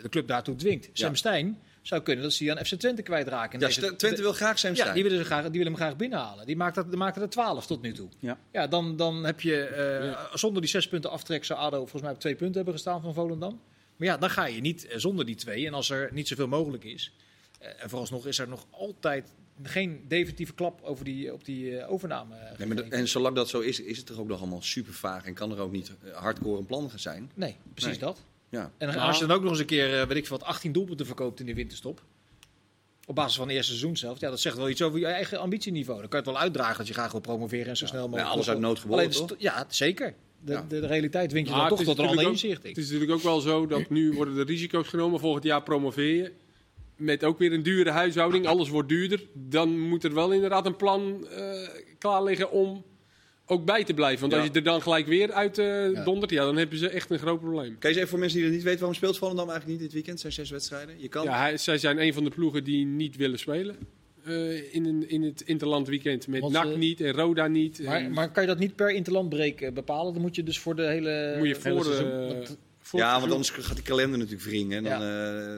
de 0.02 0.08
club 0.08 0.28
daartoe 0.28 0.56
dwingt. 0.56 0.88
Sam 0.92 1.14
Stein 1.14 1.58
zou 1.86 2.02
kunnen 2.02 2.22
dat 2.24 2.32
ze 2.32 2.42
die 2.42 2.52
aan 2.52 2.64
FC 2.64 2.74
Twente 2.74 3.02
kwijtraken. 3.02 3.60
Ja, 3.60 3.66
deze- 3.66 3.96
Twente 3.96 4.22
wil 4.22 4.32
graag 4.32 4.58
zijn 4.58 4.74
ja, 4.74 4.92
die 4.92 5.02
willen, 5.02 5.18
ze 5.18 5.24
graag, 5.24 5.42
die 5.42 5.50
willen 5.50 5.66
hem 5.66 5.76
graag 5.76 5.96
binnenhalen. 5.96 6.46
Die 6.46 6.56
maakt, 6.56 6.74
dat, 6.74 6.88
die 6.88 6.96
maakt 6.96 7.16
er 7.16 7.28
12 7.30 7.66
tot 7.66 7.82
nu 7.82 7.92
toe. 7.92 8.08
Ja. 8.18 8.38
Ja, 8.52 8.66
dan, 8.66 8.96
dan 8.96 9.24
heb 9.24 9.40
je 9.40 9.64
eh, 9.66 10.34
zonder 10.34 10.62
die 10.62 10.70
zes 10.70 10.88
punten 10.88 11.10
aftrek 11.10 11.44
zou 11.44 11.58
ADO 11.60 11.76
volgens 11.78 12.02
mij 12.02 12.10
op 12.12 12.18
twee 12.20 12.34
punten 12.34 12.54
hebben 12.56 12.74
gestaan 12.74 13.00
van 13.00 13.14
Volendam. 13.14 13.60
Maar 13.96 14.08
ja, 14.08 14.16
dan 14.16 14.30
ga 14.30 14.46
je 14.46 14.60
niet 14.60 14.86
eh, 14.86 14.98
zonder 14.98 15.24
die 15.26 15.34
twee. 15.34 15.66
En 15.66 15.74
als 15.74 15.90
er 15.90 16.08
niet 16.12 16.28
zoveel 16.28 16.48
mogelijk 16.48 16.84
is. 16.84 17.12
eh, 17.58 17.68
en 17.82 17.88
vooralsnog 17.88 18.26
is 18.26 18.38
er 18.38 18.48
nog 18.48 18.66
altijd 18.70 19.32
geen 19.62 20.04
definitieve 20.08 20.54
klap 20.54 20.80
over 20.82 21.04
die, 21.04 21.32
op 21.32 21.44
die 21.44 21.86
overname. 21.86 22.34
Nee, 22.58 22.68
maar 22.68 22.76
en 22.76 23.08
zolang 23.08 23.34
dat 23.36 23.48
zo 23.48 23.60
is, 23.60 23.80
is 23.80 23.96
het 23.96 24.06
toch 24.06 24.18
ook 24.18 24.28
nog 24.28 24.38
allemaal 24.40 24.62
super 24.62 24.92
vaag. 24.92 25.24
En 25.24 25.34
kan 25.34 25.50
er 25.52 25.58
ook 25.58 25.72
niet 25.72 25.92
hardcore 26.12 26.58
een 26.58 26.66
plan 26.66 26.90
gaan 26.90 26.98
zijn. 26.98 27.30
nee, 27.34 27.56
precies 27.74 27.90
Nee. 27.90 27.98
dat. 28.00 28.22
Ja. 28.54 28.72
En 28.78 28.88
Nou. 28.88 29.00
als 29.00 29.18
je 29.18 29.26
dan 29.26 29.36
ook 29.36 29.42
nog 29.42 29.50
eens 29.50 29.60
een 29.60 29.66
keer, 29.66 30.00
eh, 30.00 30.06
weet 30.06 30.16
ik 30.16 30.26
veel, 30.26 30.38
wat, 30.38 30.46
18 30.46 30.72
doelpunten 30.72 31.06
verkoopt 31.06 31.40
in 31.40 31.46
de 31.46 31.54
winterstop. 31.54 32.02
Op 33.06 33.14
basis 33.14 33.36
van 33.36 33.46
het 33.46 33.56
eerste 33.56 33.70
seizoen 33.70 33.96
zelf. 33.96 34.20
Ja, 34.20 34.30
dat 34.30 34.40
zegt 34.40 34.56
wel 34.56 34.68
iets 34.68 34.82
over 34.82 34.98
je 34.98 35.06
eigen 35.06 35.38
ambitieniveau. 35.40 36.00
Dan 36.00 36.08
kan 36.08 36.18
je 36.20 36.24
het 36.24 36.34
wel 36.34 36.44
uitdragen 36.44 36.76
dat 36.76 36.86
je 36.86 36.92
graag 36.92 37.12
wil 37.12 37.20
promoveren 37.20 37.66
en 37.66 37.76
zo 37.76 37.86
snel 37.86 38.08
mogelijk. 38.08 38.28
alles 38.32 38.48
uit 38.48 38.58
nood 38.58 38.78
geboren, 38.78 39.10
toch? 39.10 39.34
Ja, 39.38 39.64
zeker. 39.68 40.14
De, 40.40 40.52
Ja. 40.52 40.64
de, 40.68 40.80
de 40.80 40.86
realiteit 40.86 41.28
dwingt 41.30 41.48
je 41.48 41.54
Maar 41.54 41.68
dan 41.68 41.78
toch 41.78 41.86
tot 41.86 41.98
een 41.98 42.06
ander 42.06 42.26
inzicht. 42.26 42.62
Het 42.62 42.76
is 42.76 42.84
natuurlijk 42.84 43.12
ook 43.12 43.22
wel 43.22 43.40
zo 43.40 43.66
dat 43.66 43.90
nu 43.90 44.12
worden 44.12 44.34
de 44.34 44.42
risico's 44.44 44.88
genomen. 44.88 45.20
Volgend 45.20 45.44
jaar 45.44 45.62
promoveer 45.62 46.14
je. 46.16 46.32
Met 46.96 47.24
ook 47.24 47.38
weer 47.38 47.52
een 47.52 47.62
dure 47.62 47.90
huishouding. 47.90 48.46
Alles 48.46 48.68
wordt 48.68 48.88
duurder. 48.88 49.20
Dan 49.34 49.80
moet 49.80 50.04
er 50.04 50.14
wel 50.14 50.32
inderdaad 50.32 50.66
een 50.66 50.76
plan 50.76 51.26
eh, 51.28 51.68
klaar 51.98 52.22
liggen 52.22 52.50
om 52.50 52.84
ook 53.46 53.64
bij 53.64 53.84
te 53.84 53.94
blijven. 53.94 54.20
Want 54.20 54.32
Ja. 54.32 54.38
als 54.38 54.48
je 54.48 54.54
er 54.54 54.62
dan 54.62 54.82
gelijk 54.82 55.06
weer 55.06 55.32
uit 55.32 55.58
eh 55.58 55.90
Ja. 55.92 56.04
dondert, 56.04 56.30
ja, 56.30 56.44
dan 56.44 56.56
hebben 56.56 56.78
ze 56.78 56.88
echt 56.88 57.10
een 57.10 57.18
groot 57.18 57.40
probleem. 57.40 57.78
Kees, 57.78 57.96
even 57.96 58.08
voor 58.08 58.18
mensen 58.18 58.36
die 58.38 58.46
het 58.46 58.54
niet 58.56 58.64
weten, 58.64 58.78
waarom 58.80 58.96
speelt 58.98 59.18
Volendam 59.18 59.48
eigenlijk 59.50 59.72
niet 59.80 59.82
dit 59.90 59.92
weekend? 59.98 60.20
Zijn 60.20 60.32
zes 60.32 60.50
wedstrijden. 60.50 60.94
Je 60.98 61.08
kan. 61.08 61.24
Ja, 61.24 61.38
hij, 61.38 61.56
zij 61.56 61.78
zijn 61.78 62.02
een 62.02 62.12
van 62.14 62.24
de 62.24 62.30
ploegen 62.30 62.64
die 62.64 62.86
niet 62.86 63.16
willen 63.16 63.38
spelen. 63.38 63.76
eh, 64.24 64.74
in, 64.74 65.08
in 65.08 65.22
het 65.22 65.40
Interland 65.40 65.88
weekend. 65.88 66.26
Met 66.28 66.48
NAC 66.48 66.64
eh, 66.70 66.76
niet 66.76 67.00
en 67.00 67.12
Roda 67.12 67.46
niet. 67.46 67.82
Maar, 67.82 67.96
en 68.00 68.12
maar 68.12 68.30
kan 68.32 68.42
je 68.42 68.48
dat 68.48 68.58
niet 68.58 68.76
per 68.76 68.90
interlandbreek 68.90 69.60
eh, 69.60 69.72
bepalen? 69.72 70.12
Dan 70.12 70.22
moet 70.22 70.34
je 70.36 70.42
dus 70.42 70.58
voor 70.58 70.76
de 70.76 70.82
hele. 70.86 71.34
moet 71.38 71.48
je 71.48 71.56
hele 71.62 71.82
voor, 71.82 71.92
seizoen- 71.94 72.56
ja, 72.92 73.20
want 73.20 73.30
anders 73.32 73.50
gaat 73.50 73.74
die 73.74 73.84
kalender 73.84 74.18
natuurlijk 74.18 74.44
wringen. 74.48 74.76
En 74.76 74.84
dan 74.84 75.02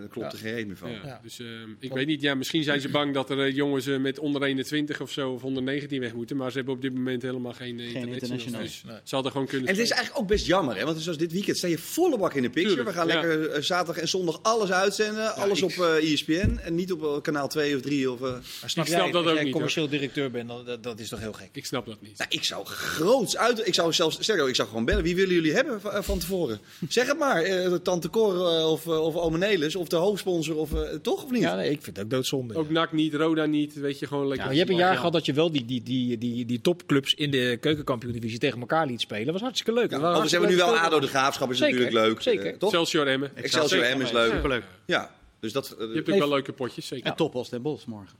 eh, 0.05 0.11
klopt 0.11 0.33
Ja. 0.33 0.39
er 0.39 0.45
geen 0.45 0.55
reet 0.55 0.67
meer 0.67 0.77
van. 0.77 0.91
Ja, 0.91 1.01
Ja. 1.05 1.21
Dus, 1.23 1.39
eh, 1.41 1.47
ik 1.81 1.93
weet 1.93 2.07
niet, 2.07 2.21
ja, 2.21 2.35
misschien 2.35 2.63
zijn 2.63 2.81
ze 2.81 2.89
bang 2.89 3.15
dat 3.15 3.31
er 3.31 3.41
eh, 3.41 3.55
jongens 3.55 3.87
eh, 3.87 3.99
met 3.99 4.19
onder 4.19 4.43
21 4.43 5.01
of 5.01 5.11
zo 5.11 5.31
of 5.33 5.45
onder 5.45 5.63
19 5.63 6.01
weg 6.01 6.15
moeten. 6.15 6.37
Maar 6.37 6.51
ze 6.51 6.57
hebben 6.57 6.75
op 6.75 6.83
dit 6.83 6.95
moment 6.95 7.23
helemaal 7.23 7.53
geen, 7.53 7.79
Geen 7.81 8.09
internationals. 8.09 8.63
Dus 8.65 8.83
Nee. 8.87 8.97
Ze 9.05 9.15
hadden 9.15 9.33
gewoon 9.33 9.47
kunnen 9.47 9.69
En 9.69 9.75
het 9.75 9.83
is 9.85 9.91
eigenlijk 9.91 10.21
ook 10.23 10.29
best 10.29 10.47
jammer, 10.47 10.77
hè? 10.77 10.85
want 10.85 11.01
zoals 11.01 11.19
dit 11.19 11.33
weekend 11.33 11.57
sta 11.57 11.67
je 11.69 11.79
volle 11.79 12.19
bak 12.19 12.35
in 12.35 12.43
de 12.43 12.51
picture. 12.51 12.75
Tuurlijk, 12.75 12.97
We 12.97 13.03
gaan 13.03 13.09
ja. 13.09 13.21
lekker 13.29 13.65
zaterdag 13.65 14.03
en 14.03 14.09
zondag 14.09 14.39
alles 14.43 14.73
uitzenden. 14.73 15.35
alles 15.35 15.59
ik- 15.59 15.65
op 15.65 15.85
eh 15.85 16.13
ESPN 16.13 16.59
en 16.63 16.75
niet 16.75 16.93
op 16.93 17.23
kanaal 17.23 17.49
2 17.49 17.75
of 17.77 17.83
3. 17.83 18.11
Of, 18.11 18.19
snap 18.19 18.37
Ik 18.63 18.69
snap 18.69 18.87
jij, 18.87 18.97
dat 19.11 19.15
als 19.15 19.27
ook 19.27 19.35
jij 19.35 19.43
niet, 19.45 19.53
commercieel 19.53 19.89
directeur 19.89 20.31
bent, 20.31 20.49
dan, 20.49 20.65
dat, 20.65 20.83
dat 20.83 21.01
is 21.01 21.09
toch 21.09 21.21
heel 21.21 21.33
gek? 21.33 21.49
Ik 21.53 21.67
snap 21.67 21.87
dat 21.87 22.01
niet. 22.01 22.19
Nou, 22.19 22.31
ik 22.33 22.45
zou 22.45 22.67
groots 22.67 23.37
uit. 23.37 23.67
Ik 23.67 23.75
zou 23.75 23.93
zelfs 23.93 24.17
sterker, 24.21 24.49
ik 24.49 24.55
zou 24.55 24.69
gewoon 24.69 24.85
bellen. 24.85 25.03
Wie 25.03 25.17
willen 25.17 25.35
jullie 25.35 25.53
hebben 25.53 25.81
va- 25.81 26.03
van 26.03 26.19
tevoren? 26.19 26.59
Zeg 26.89 27.07
het 27.07 27.16
maar. 27.19 27.43
eh, 27.43 27.73
Tante 27.75 28.11
Cor 28.11 28.35
eh, 28.49 28.71
of, 28.71 28.87
eh, 28.87 29.01
of 29.05 29.17
Ome 29.17 29.39
Nelis 29.39 29.77
of 29.77 29.89
de 29.89 29.97
hoofdsponsor 29.97 30.57
of 30.57 30.75
eh, 30.75 30.81
toch 31.03 31.25
of 31.25 31.31
niet? 31.31 31.41
Ja, 31.43 31.55
nee, 31.57 31.71
ik 31.71 31.83
vind 31.83 31.97
het 31.97 32.05
ook 32.05 32.11
doodzonde. 32.11 32.55
Ook 32.55 32.71
NAC 32.71 32.93
niet, 32.93 33.15
Roda 33.15 33.45
niet, 33.45 33.75
weet 33.75 33.99
je, 33.99 34.07
gewoon 34.07 34.27
lekker. 34.29 34.47
Ja, 34.47 34.53
je 34.53 34.59
hebt 34.59 34.71
een 34.71 34.77
jaar 34.77 34.91
Ja. 34.91 34.97
gehad 34.97 35.13
dat 35.13 35.27
je 35.27 35.33
wel 35.33 35.51
die, 35.53 35.65
die, 35.65 35.83
die, 35.83 36.19
die, 36.19 36.45
die 36.45 36.61
topclubs 36.61 37.15
in 37.15 37.31
de 37.31 37.57
keukenkampioen-divisie 37.61 38.39
tegen 38.39 38.61
elkaar 38.61 38.87
liet 38.87 39.01
spelen. 39.01 39.25
Dat 39.25 39.33
was 39.35 39.43
hartstikke 39.43 39.73
leuk. 39.73 39.85
Ja, 39.85 39.91
Dat 39.91 40.01
waren 40.01 40.15
anders 40.15 40.33
hebben 40.33 40.51
we 40.51 40.57
nu 40.57 40.61
wel 40.63 40.77
ADO, 40.77 41.01
de 41.01 41.07
Graafschap 41.07 41.51
is 41.51 41.59
Zeker, 41.59 41.75
natuurlijk 41.81 42.07
leuk. 42.07 42.23
zeker. 42.23 42.59
toch? 42.59 42.69
Excelsior 42.71 43.07
Emmen. 43.07 43.31
Excelsior 43.37 43.97
M 43.97 44.01
is 44.01 44.13
leuk. 44.13 44.31
Superleuk. 44.33 44.65
Ja, 44.87 45.11
dus 45.41 45.53
dat... 45.53 45.75
Je 45.79 45.91
hebt 45.95 46.11
ook 46.11 46.19
wel 46.19 46.29
leuke 46.29 46.53
potjes, 46.53 46.87
zeker. 46.87 47.07
En 47.07 47.17
Topos 47.17 47.49
Den 47.49 47.63
Bosch 47.63 47.87
morgen. 47.87 48.17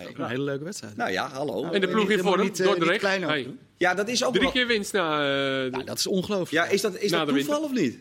Hey. 0.00 0.08
Ook 0.08 0.18
een 0.18 0.28
hele 0.28 0.42
leuke 0.42 0.64
wedstrijd. 0.64 0.96
Nou 0.96 1.10
ja, 1.10 1.28
hallo. 1.30 1.70
En 1.70 1.80
de 1.80 1.88
ploeg 1.88 2.10
in 2.10 2.18
vorm, 2.18 2.40
niet, 2.40 2.60
eh, 2.60 2.66
Dordrecht. 2.66 2.98
klein 2.98 3.22
Hey. 3.22 3.46
Ja, 3.76 3.94
dat 3.94 4.08
is 4.08 4.24
ook 4.24 4.30
drie 4.32 4.42
wel... 4.44 4.52
keer 4.52 4.66
winst 4.66 4.92
na... 4.92 5.18
eh, 5.64 5.70
Nou, 5.70 5.84
dat 5.84 5.98
is 5.98 6.06
ongelooflijk. 6.06 6.50
Ja, 6.50 6.64
is 6.72 6.80
dat, 6.80 6.96
is 6.98 7.10
Na 7.10 7.24
dat 7.24 7.34
toeval 7.34 7.62
of 7.62 7.72
niet? 7.72 7.98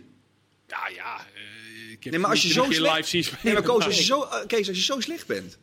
Ja, 0.68 0.78
ja. 0.96 1.18
eh, 1.18 1.92
ik 1.92 2.04
heb 2.04 2.14
Nee, 2.14 2.22
maar 2.22 2.30
als 2.30 2.42
je 2.42 2.50
zo 2.50 2.64
keer 2.64 2.74
slecht- 2.74 2.96
live 2.96 3.08
zien 3.10 3.24
spelen. 3.24 3.42
Nee, 3.44 3.54
maar 3.54 3.64
Koos, 3.64 3.86
als 3.86 4.06
je 4.06 4.10
Nou, 4.14 4.30
zo, 4.32 4.46
Kees, 4.48 4.68
als 4.68 4.78
je 4.78 4.84
zo 4.84 5.00
slecht 5.00 5.28
bent. 5.28 5.58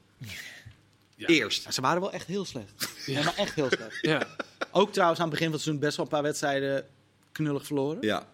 Ja. 1.16 1.26
Eerst. 1.26 1.64
Ja, 1.64 1.70
ze 1.70 1.80
waren 1.80 2.00
wel 2.00 2.12
echt 2.12 2.26
heel 2.26 2.44
slecht. 2.44 2.88
Ja, 3.06 3.22
maar 3.22 3.34
echt 3.36 3.54
heel 3.54 3.68
slecht. 3.70 3.98
Ja. 4.02 4.26
Ook 4.70 4.92
trouwens 4.92 5.20
aan 5.20 5.26
het 5.28 5.34
begin 5.34 5.46
van 5.50 5.54
het 5.54 5.62
seizoen 5.64 5.78
best 5.78 5.96
wel 5.96 6.04
een 6.06 6.10
paar 6.12 6.22
wedstrijden 6.22 6.86
knullig 7.32 7.66
verloren. 7.66 7.98
Ja. 8.00 8.26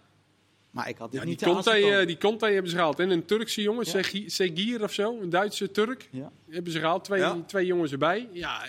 Maar 0.72 0.88
ik 0.88 0.96
had 0.98 1.10
dit 1.12 1.20
Ja, 1.20 1.26
die, 1.26 1.34
niet 1.36 1.44
Conte, 1.44 1.70
aanzien 1.70 1.82
komen. 1.84 2.00
eh, 2.00 2.06
die 2.06 2.18
Conte 2.18 2.46
hebben 2.46 2.70
ze 2.70 2.76
gehaald. 2.76 2.98
En 2.98 3.10
een 3.10 3.24
Turkse 3.24 3.62
jongen, 3.62 3.84
Ja. 3.84 3.90
Segi- 3.90 4.30
Segir 4.30 4.82
of 4.82 4.92
zo. 4.92 5.20
Een 5.20 5.30
Duitse 5.30 5.70
Turk. 5.70 6.08
Ja. 6.10 6.32
Hebben 6.50 6.72
ze 6.72 6.78
gehaald. 6.78 7.04
Twee, 7.04 7.20
Ja. 7.20 7.42
twee 7.46 7.66
jongens 7.66 7.92
erbij. 7.92 8.28
Ja, 8.32 8.62
eh, 8.64 8.68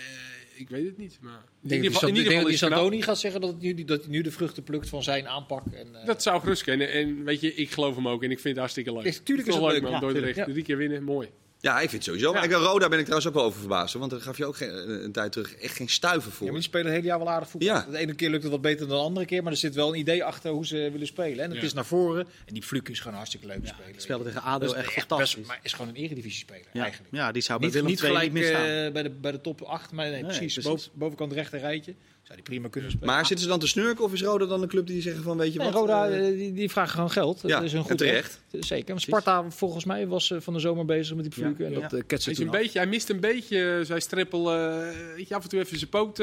ik 0.60 0.68
weet 0.68 0.86
het 0.86 0.96
niet. 0.98 1.18
Maar 1.20 1.32
Ik 1.32 1.38
in 1.62 1.68
denk 1.68 1.82
ieder 1.82 1.92
geval, 1.94 2.08
in 2.08 2.14
dat 2.14 2.22
ieder 2.24 2.38
geval 2.38 2.48
die. 2.50 2.58
Santoni 2.58 3.02
gaat 3.02 3.18
zeggen 3.18 3.40
dat, 3.40 3.50
het 3.50 3.60
nu, 3.60 3.84
dat 3.84 4.00
hij 4.02 4.10
nu 4.10 4.20
de 4.22 4.30
vruchten 4.30 4.62
plukt 4.62 4.88
van 4.88 5.02
zijn 5.02 5.28
aanpak. 5.28 5.62
En, 5.72 5.94
eh, 6.00 6.06
Dat 6.06 6.22
zou 6.22 6.40
gerust 6.40 6.62
kunnen. 6.62 6.92
En 6.92 7.24
weet 7.24 7.40
je, 7.40 7.54
ik 7.54 7.70
geloof 7.70 7.94
hem 7.94 8.08
ook. 8.08 8.22
En 8.22 8.30
ik 8.30 8.36
vind 8.38 8.48
het 8.48 8.58
hartstikke 8.58 8.92
leuk. 8.92 9.04
Is- 9.04 9.20
tuurlijk 9.24 9.48
is 9.48 9.54
het 9.54 9.62
leuk, 9.64 9.82
man. 9.82 9.90
ja, 9.90 9.98
Dordrecht. 10.00 10.24
tuurlijk, 10.24 10.46
ja. 10.46 10.52
Drie 10.52 10.64
keer 10.64 10.76
winnen, 10.76 11.02
mooi. 11.02 11.28
Ja, 11.64 11.74
ik 11.74 11.78
vind 11.90 11.92
het 11.92 12.04
sowieso. 12.04 12.32
Maar 12.32 12.48
Ja. 12.48 12.56
ik, 12.56 12.62
Roda 12.64 12.88
ben 12.88 12.98
ik 12.98 13.04
trouwens 13.04 13.28
ook 13.28 13.34
wel 13.34 13.44
over 13.44 13.58
verbaasd. 13.60 13.94
Want 13.94 14.10
daar 14.10 14.20
gaf 14.20 14.36
je 14.36 14.44
ook 14.46 14.56
geen, 14.56 14.68
eh, 14.70 15.02
een 15.02 15.12
tijd 15.12 15.32
terug 15.32 15.54
echt 15.54 15.76
geen 15.76 15.88
stuiver 15.88 16.30
voor. 16.32 16.46
Ja, 16.46 16.52
maar 16.52 16.60
die 16.60 16.68
spelen 16.68 16.86
het 16.86 16.94
hele 16.94 17.06
jaar 17.06 17.18
wel 17.18 17.30
aardig 17.30 17.48
voetbal. 17.48 17.68
Ja. 17.74 17.86
De 17.90 17.98
ene 17.98 18.14
keer 18.14 18.30
lukt 18.30 18.42
het 18.42 18.52
wat 18.52 18.60
beter 18.60 18.86
dan 18.88 18.96
de 18.98 19.02
andere 19.04 19.26
keer, 19.26 19.42
maar 19.42 19.52
er 19.52 19.58
zit 19.58 19.74
wel 19.74 19.88
een 19.88 19.98
idee 19.98 20.24
achter 20.24 20.50
hoe 20.50 20.66
ze 20.66 20.88
willen 20.92 21.06
spelen. 21.06 21.44
En 21.44 21.50
het 21.50 21.58
Ja. 21.58 21.64
is 21.64 21.72
naar 21.72 21.84
voren. 21.84 22.26
En 22.46 22.54
die 22.54 22.62
Fluk 22.62 22.88
is 22.88 23.00
gewoon 23.00 23.16
hartstikke 23.16 23.46
leuke 23.46 23.66
Ja, 23.66 23.74
speler. 23.78 24.00
speelde 24.00 24.24
tegen 24.24 24.40
Dat 24.40 24.50
ADO 24.50 24.72
echt 24.72 24.84
best- 24.94 24.98
fantastisch. 25.06 25.46
maar 25.46 25.60
is 25.62 25.72
gewoon 25.72 25.88
een 25.88 25.96
eredivisie 26.02 26.40
speler 26.40 26.66
ja. 26.72 26.82
eigenlijk. 26.82 27.14
ja, 27.14 27.32
die 27.32 27.42
zou 27.42 27.58
bij 27.58 27.66
Niet, 27.68 27.76
Willem 27.76 27.90
niet 27.90 28.00
gelijk 28.00 28.34
eh, 28.34 28.92
bij, 28.92 29.02
de, 29.02 29.10
bij 29.10 29.32
de 29.32 29.40
top 29.40 29.62
8, 29.62 29.92
maar 29.92 30.04
nee, 30.04 30.14
Nee, 30.14 30.22
precies. 30.24 30.52
precies. 30.52 30.64
Boven, 30.70 30.90
bovenkant 30.94 31.32
rechter 31.32 31.58
rijtje. 31.58 31.94
Zou 32.24 32.36
die 32.36 32.42
prima 32.48 32.68
kunnen 32.68 32.90
spelen. 32.90 33.08
Maar 33.14 33.26
zitten 33.26 33.44
ze 33.44 33.50
dan 33.50 33.58
te 33.60 33.66
snurken 33.66 34.04
of 34.04 34.12
is 34.12 34.22
Roda 34.22 34.46
dan 34.46 34.62
een 34.62 34.68
club 34.68 34.86
die 34.86 35.02
zeggen 35.02 35.22
van 35.22 35.36
weet 35.36 35.52
je 35.52 35.58
Nee, 35.58 35.70
wat? 35.70 35.76
Roda, 35.80 36.08
eh, 36.08 36.28
eh, 36.28 36.34
die, 36.38 36.52
die 36.52 36.70
vragen 36.70 36.92
gewoon 36.94 37.10
geld. 37.10 37.40
ja, 37.42 37.48
dat 37.48 37.62
is 37.62 37.72
een 37.72 37.78
en 37.78 37.84
goed 37.84 37.98
terecht. 37.98 38.40
recht. 38.50 38.66
Zeker. 38.66 38.88
Want 38.88 39.00
Sparta 39.00 39.50
volgens 39.50 39.84
mij 39.84 40.06
was 40.06 40.30
eh, 40.30 40.40
van 40.40 40.52
de 40.54 40.60
zomer 40.60 40.84
bezig 40.84 41.16
met 41.16 41.24
die 41.24 41.42
Ja, 41.44 41.46
Fluk. 41.54 41.66
En 41.66 41.72
ja. 41.72 41.80
dat 41.80 41.92
uh, 41.92 42.00
ketste 42.06 42.30
Hij, 42.30 42.32
is 42.32 42.38
toen 42.38 42.48
een 42.48 42.54
af. 42.54 42.60
beetje, 42.60 42.78
hij 42.78 42.88
mist 42.88 43.08
een 43.08 43.20
beetje 43.20 43.80
zijn 43.84 44.00
strippel. 44.00 44.52
eh, 44.52 44.88
weet 45.16 45.28
je, 45.28 45.34
af 45.34 45.42
en 45.42 45.48
toe 45.48 45.60
even 45.60 45.78
zijn 45.78 45.90
poot 45.90 46.18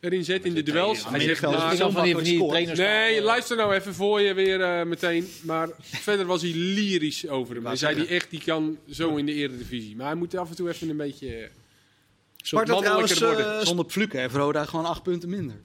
erin 0.00 0.24
zet 0.24 0.44
in 0.44 0.54
de 0.54 0.62
duels. 0.62 1.08
Hij 1.08 1.20
zegt, 1.20 1.40
maar- 1.42 1.68
niet 1.70 1.78
Zo 1.78 1.90
van 1.90 2.02
die, 2.04 2.22
die 2.22 2.46
trainers. 2.48 2.78
Nee, 2.78 3.22
luister 3.22 3.56
nou 3.56 3.74
even 3.74 3.94
voor 3.94 4.20
je 4.20 4.34
weer 4.34 4.86
meteen. 4.86 5.28
Maar 5.42 5.68
verder 5.80 6.26
was 6.26 6.42
hij 6.42 6.50
lyrisch 6.54 7.28
over 7.28 7.54
hem. 7.54 7.66
Hij 7.66 7.76
zei 7.76 7.96
hij 7.96 8.06
echt, 8.06 8.30
die 8.30 8.40
kan 8.44 8.78
zo 8.90 9.16
in 9.16 9.26
de 9.26 9.32
eredivisie. 9.32 9.96
Maar 9.96 10.06
hij 10.06 10.14
moet 10.14 10.36
af 10.36 10.48
en 10.50 10.56
toe 10.56 10.68
even 10.68 10.88
een 10.88 10.96
beetje 10.96 11.48
Sparta 12.42 12.72
mannelijker 12.72 13.16
trouwens, 13.16 13.42
worden. 13.44 13.60
eh, 13.60 13.66
Zonder 13.66 13.84
Pfluken 13.84 14.20
heeft 14.20 14.34
Roda 14.34 14.64
gewoon 14.64 14.84
acht 14.84 15.02
punten 15.02 15.28
minder. 15.28 15.56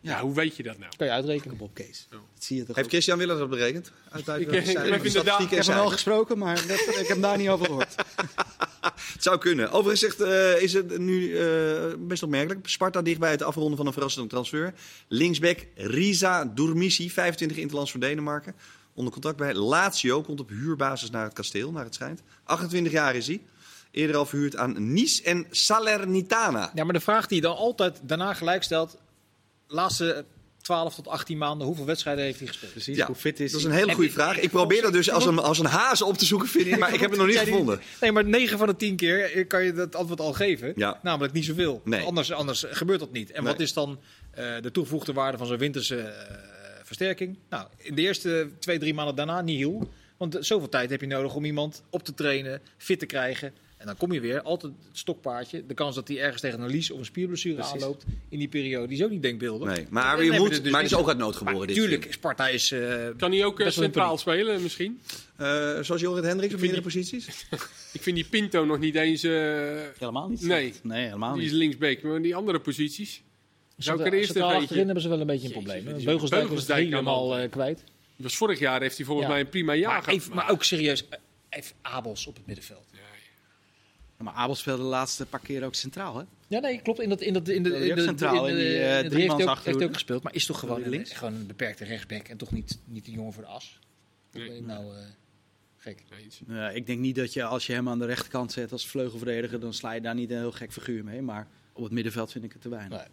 ja, 0.00 0.20
hoe 0.20 0.34
weet 0.34 0.56
je 0.56 0.62
dat 0.62 0.78
nou? 0.78 0.92
Kan 0.96 1.06
je 1.06 1.12
uitrekenen. 1.12 1.56
Kom 1.56 1.66
op, 1.66 1.74
Kees. 1.74 2.06
Dat 2.10 2.20
zie 2.38 2.56
je 2.56 2.64
toch 2.64 2.76
Heeft. 2.76 2.88
Christian 2.88 3.18
Willers 3.18 3.38
dat 3.38 3.50
berekend? 3.50 3.92
Uit, 4.10 4.28
Ik- 4.28 4.34
ik 4.40 4.46
Ik 4.46 4.76
en 4.76 5.56
heb 5.56 5.64
hem 5.66 5.74
wel 5.74 5.88
gesproken, 5.90 6.38
maar 6.38 6.54
dat, 6.66 6.80
ik 6.80 6.94
heb 6.96 7.08
hem 7.08 7.20
daar 7.20 7.36
niet 7.38 7.48
over 7.48 7.66
gehoord. 7.66 7.94
Het 9.12 9.22
zou 9.22 9.38
kunnen. 9.38 9.70
Overigens 9.70 10.00
zegt, 10.00 10.20
eh, 10.20 10.62
is 10.62 10.72
het 10.72 10.98
nu 10.98 11.36
eh, 11.38 11.82
best 11.98 12.22
opmerkelijk. 12.22 12.68
Sparta 12.68 13.02
dicht 13.02 13.18
bij 13.18 13.30
het 13.30 13.42
afronden 13.42 13.76
van 13.76 13.86
een 13.86 13.92
verrassende 13.92 14.28
transfer. 14.28 14.74
Linksback 15.08 15.66
Riza 15.74 16.44
Durmisi, 16.44 17.10
25 17.10 17.56
interlands 17.56 17.90
voor 17.90 18.00
Denemarken. 18.00 18.54
Onder 18.94 19.12
contract 19.12 19.36
bij 19.36 19.54
Lazio, 19.54 20.22
komt 20.22 20.40
op 20.40 20.48
huurbasis 20.48 21.10
naar 21.10 21.24
het 21.24 21.32
kasteel, 21.32 21.72
naar 21.72 21.84
het 21.84 21.94
schijnt. 21.94 22.22
28 22.44 22.92
jaar 22.92 23.14
is 23.16 23.26
hij. 23.26 23.40
Eerder 23.98 24.16
al 24.16 24.26
verhuurd 24.26 24.56
aan 24.56 24.92
Nice 24.92 25.22
en 25.22 25.46
Salernitana. 25.50 26.70
Ja, 26.74 26.84
maar 26.84 26.92
de 26.92 27.00
vraag 27.00 27.26
die 27.26 27.36
je 27.36 27.42
dan 27.42 27.56
altijd 27.56 28.00
daarna 28.02 28.34
gelijk 28.34 28.62
stelt. 28.62 28.96
Laatste 29.66 30.24
12 30.62 30.94
tot 30.94 31.08
18 31.08 31.38
maanden, 31.38 31.66
hoeveel 31.66 31.84
wedstrijden 31.84 32.24
heeft 32.24 32.38
hij 32.38 32.48
gespeeld? 32.48 32.72
Precies, 32.72 32.96
Ja, 32.96 33.06
hoe 33.06 33.14
fit 33.14 33.40
is 33.40 33.50
Dat 33.52 33.60
is 33.60 33.66
een 33.66 33.72
hele 33.72 33.94
goede 33.94 34.10
vraag. 34.10 34.38
ik- 34.38 34.50
probeer 34.50 34.82
dat 34.82 34.92
dus 34.92 35.10
als 35.10 35.26
een, 35.26 35.38
als 35.38 35.58
een 35.58 35.66
haas 35.66 36.02
op 36.02 36.18
te 36.18 36.24
zoeken, 36.24 36.48
vind 36.48 36.66
ik, 36.66 36.78
maar 36.78 36.94
ik 36.94 37.00
heb 37.00 37.10
het 37.10 37.18
nog 37.18 37.28
niet 37.28 37.38
gevonden. 37.38 37.80
Nee, 38.00 38.12
maar 38.12 38.24
9 38.24 38.58
van 38.58 38.66
de 38.66 38.76
10 38.76 38.96
keer 38.96 39.46
kan 39.46 39.64
je 39.64 39.72
dat 39.72 39.94
antwoord 39.96 40.20
al 40.20 40.32
geven. 40.32 40.72
Ja. 40.76 41.00
Namelijk 41.02 41.32
niet 41.32 41.44
zoveel. 41.44 41.80
Nee. 41.84 42.04
Anders, 42.04 42.32
anders 42.32 42.64
gebeurt 42.70 43.00
dat 43.00 43.12
niet. 43.12 43.30
En 43.30 43.42
Nee. 43.42 43.52
wat 43.52 43.60
is 43.60 43.72
dan 43.72 44.00
eh, 44.30 44.44
de 44.60 44.70
toegevoegde 44.70 45.12
waarde 45.12 45.38
van 45.38 45.46
zo'n 45.46 45.58
winterse 45.58 45.96
eh, 46.00 46.34
versterking? 46.82 47.38
Nou, 47.50 47.66
in 47.76 47.94
de 47.94 48.02
eerste 48.02 48.50
twee, 48.58 48.78
drie 48.78 48.94
maanden 48.94 49.14
daarna 49.14 49.40
niet 49.40 49.58
heel. 49.58 49.88
Want 50.16 50.36
zoveel 50.40 50.68
tijd 50.68 50.90
heb 50.90 51.00
je 51.00 51.06
nodig 51.06 51.34
om 51.34 51.44
iemand 51.44 51.82
op 51.90 52.02
te 52.04 52.14
trainen, 52.14 52.60
fit 52.76 52.98
te 52.98 53.06
krijgen. 53.06 53.52
En 53.78 53.86
dan 53.86 53.96
kom 53.96 54.12
je 54.12 54.20
weer, 54.20 54.42
altijd 54.42 54.72
het 54.88 54.98
stokpaardje. 54.98 55.66
De 55.66 55.74
kans 55.74 55.94
dat 55.94 56.08
hij 56.08 56.18
ergens 56.20 56.40
tegen 56.42 56.60
een 56.60 56.70
lies 56.70 56.90
of 56.90 56.98
een 56.98 57.04
spierblessure 57.04 57.54
Precies. 57.54 57.72
aanloopt 57.72 58.04
in 58.28 58.38
die 58.38 58.48
periode, 58.48 58.86
die 58.86 58.96
is 58.98 59.04
ook 59.04 59.10
niet 59.10 59.22
denkbeeldig. 59.22 59.68
Nee, 59.76 59.86
maar 59.90 60.24
je 60.24 60.30
moet, 60.32 60.48
we 60.56 60.60
dus 60.62 60.70
maar 60.72 60.80
het 60.82 60.90
is 60.90 60.96
niet- 60.96 61.00
ook 61.00 61.08
uit 61.08 61.18
nood 61.18 61.36
geboren. 61.36 61.58
Maar 61.58 61.66
dit 61.66 61.76
tuurlijk. 61.76 62.06
Sparta 62.12 62.48
is... 62.48 62.72
eh, 62.72 63.06
Kan 63.16 63.32
hij 63.32 63.44
ook 63.44 63.60
eh, 63.60 63.70
centraal 63.70 64.18
spelen 64.18 64.62
misschien? 64.62 65.00
Eh, 65.36 65.46
zoals 65.80 66.00
Jorrit 66.00 66.24
Hendricks 66.24 66.54
op 66.54 66.60
meerdere 66.60 66.82
posities? 66.82 67.26
Ik 67.92 68.02
vind 68.02 68.16
die 68.16 68.24
Pinto 68.24 68.64
nog 68.64 68.78
niet 68.78 68.94
eens... 68.94 69.22
Helemaal 69.22 70.28
niet. 70.28 70.42
Nee. 70.42 70.72
helemaal 70.82 71.34
die 71.34 71.44
is 71.44 71.50
niet. 71.50 71.58
linksback. 71.60 72.02
Maar 72.02 72.22
die 72.22 72.34
andere 72.34 72.60
posities... 72.60 73.22
Zou 73.76 74.00
ik 74.00 74.06
er 74.06 74.12
eerst 74.12 74.36
achterin 74.36 74.58
beetje... 74.68 74.84
hebben 74.84 75.02
ze 75.02 75.08
wel 75.08 75.20
een 75.20 75.26
beetje 75.26 75.46
een 75.46 75.52
probleem. 75.52 75.84
Beugelsdijk 75.84 76.22
is 76.26 76.30
Beugelsdijk 76.48 76.90
kan 76.90 76.98
helemaal 76.98 77.38
eh, 77.38 77.50
kwijt. 77.50 77.82
Was 78.16 78.36
vorig 78.36 78.58
jaar 78.58 78.80
heeft 78.80 78.96
hij 78.96 79.06
volgens 79.06 79.26
Ja. 79.26 79.32
mij 79.32 79.42
een 79.42 79.48
prima 79.48 79.74
jaar 79.74 79.92
Maar, 79.92 80.02
gehad. 80.02 80.18
even, 80.18 80.34
maar 80.34 80.50
ook 80.50 80.64
serieus, 80.64 81.04
even 81.48 81.76
Abels 81.82 82.26
op 82.26 82.36
het 82.36 82.46
middenveld. 82.46 82.86
Maar 84.18 84.34
Abel 84.34 84.54
speelde 84.54 84.82
de 84.82 84.88
laatste 84.88 85.26
paar 85.26 85.40
keer 85.40 85.64
ook 85.64 85.74
centraal, 85.74 86.16
hè? 86.16 86.24
Ja, 86.48 86.58
nee, 86.60 86.80
klopt. 86.82 87.00
In, 87.00 87.08
dat, 87.08 87.20
in, 87.20 87.32
dat, 87.32 87.48
in 87.48 87.62
de, 87.62 87.88
in 87.88 87.94
de, 87.94 88.02
centraal 88.02 88.48
in 88.48 88.50
in 88.56 88.56
de- 88.56 88.62
die, 88.68 88.78
eh, 88.78 88.96
in 88.96 89.02
de 89.02 89.08
drie 89.10 89.22
heeft 89.22 89.36
hij 89.36 89.46
ook, 89.48 89.58
heeft 89.64 89.82
ook 89.82 89.92
gespeeld. 89.92 90.22
Maar 90.22 90.34
is 90.34 90.46
toch 90.46 90.58
gewoon 90.58 90.82
een, 90.82 90.88
Links. 90.90 91.12
gewoon 91.12 91.34
een 91.34 91.46
beperkte 91.46 91.84
rechtsback 91.84 92.28
en 92.28 92.36
toch 92.36 92.50
niet, 92.52 92.78
niet 92.84 93.04
de 93.04 93.10
jongen 93.10 93.32
voor 93.32 93.42
de 93.42 93.48
as. 93.48 93.78
Nee. 94.32 94.62
Nou 94.62 94.96
eh, 94.96 95.02
gek. 95.76 96.02
Nee, 96.46 96.74
ik 96.74 96.86
denk 96.86 96.98
niet 96.98 97.16
dat 97.16 97.32
je 97.32 97.44
als 97.44 97.66
je 97.66 97.72
hem 97.72 97.88
aan 97.88 97.98
de 97.98 98.06
rechterkant 98.06 98.52
zet 98.52 98.72
als 98.72 98.86
vleugelverdediger, 98.86 99.60
dan 99.60 99.74
sla 99.74 99.92
je 99.92 100.00
daar 100.00 100.14
niet 100.14 100.30
een 100.30 100.36
heel 100.38 100.52
gek 100.52 100.72
figuur 100.72 101.04
mee. 101.04 101.22
Maar 101.22 101.46
op 101.72 101.82
het 101.82 101.92
middenveld 101.92 102.32
vind 102.32 102.44
ik 102.44 102.52
het 102.52 102.62
te 102.62 102.68
weinig. 102.68 102.98
Nee. 102.98 103.06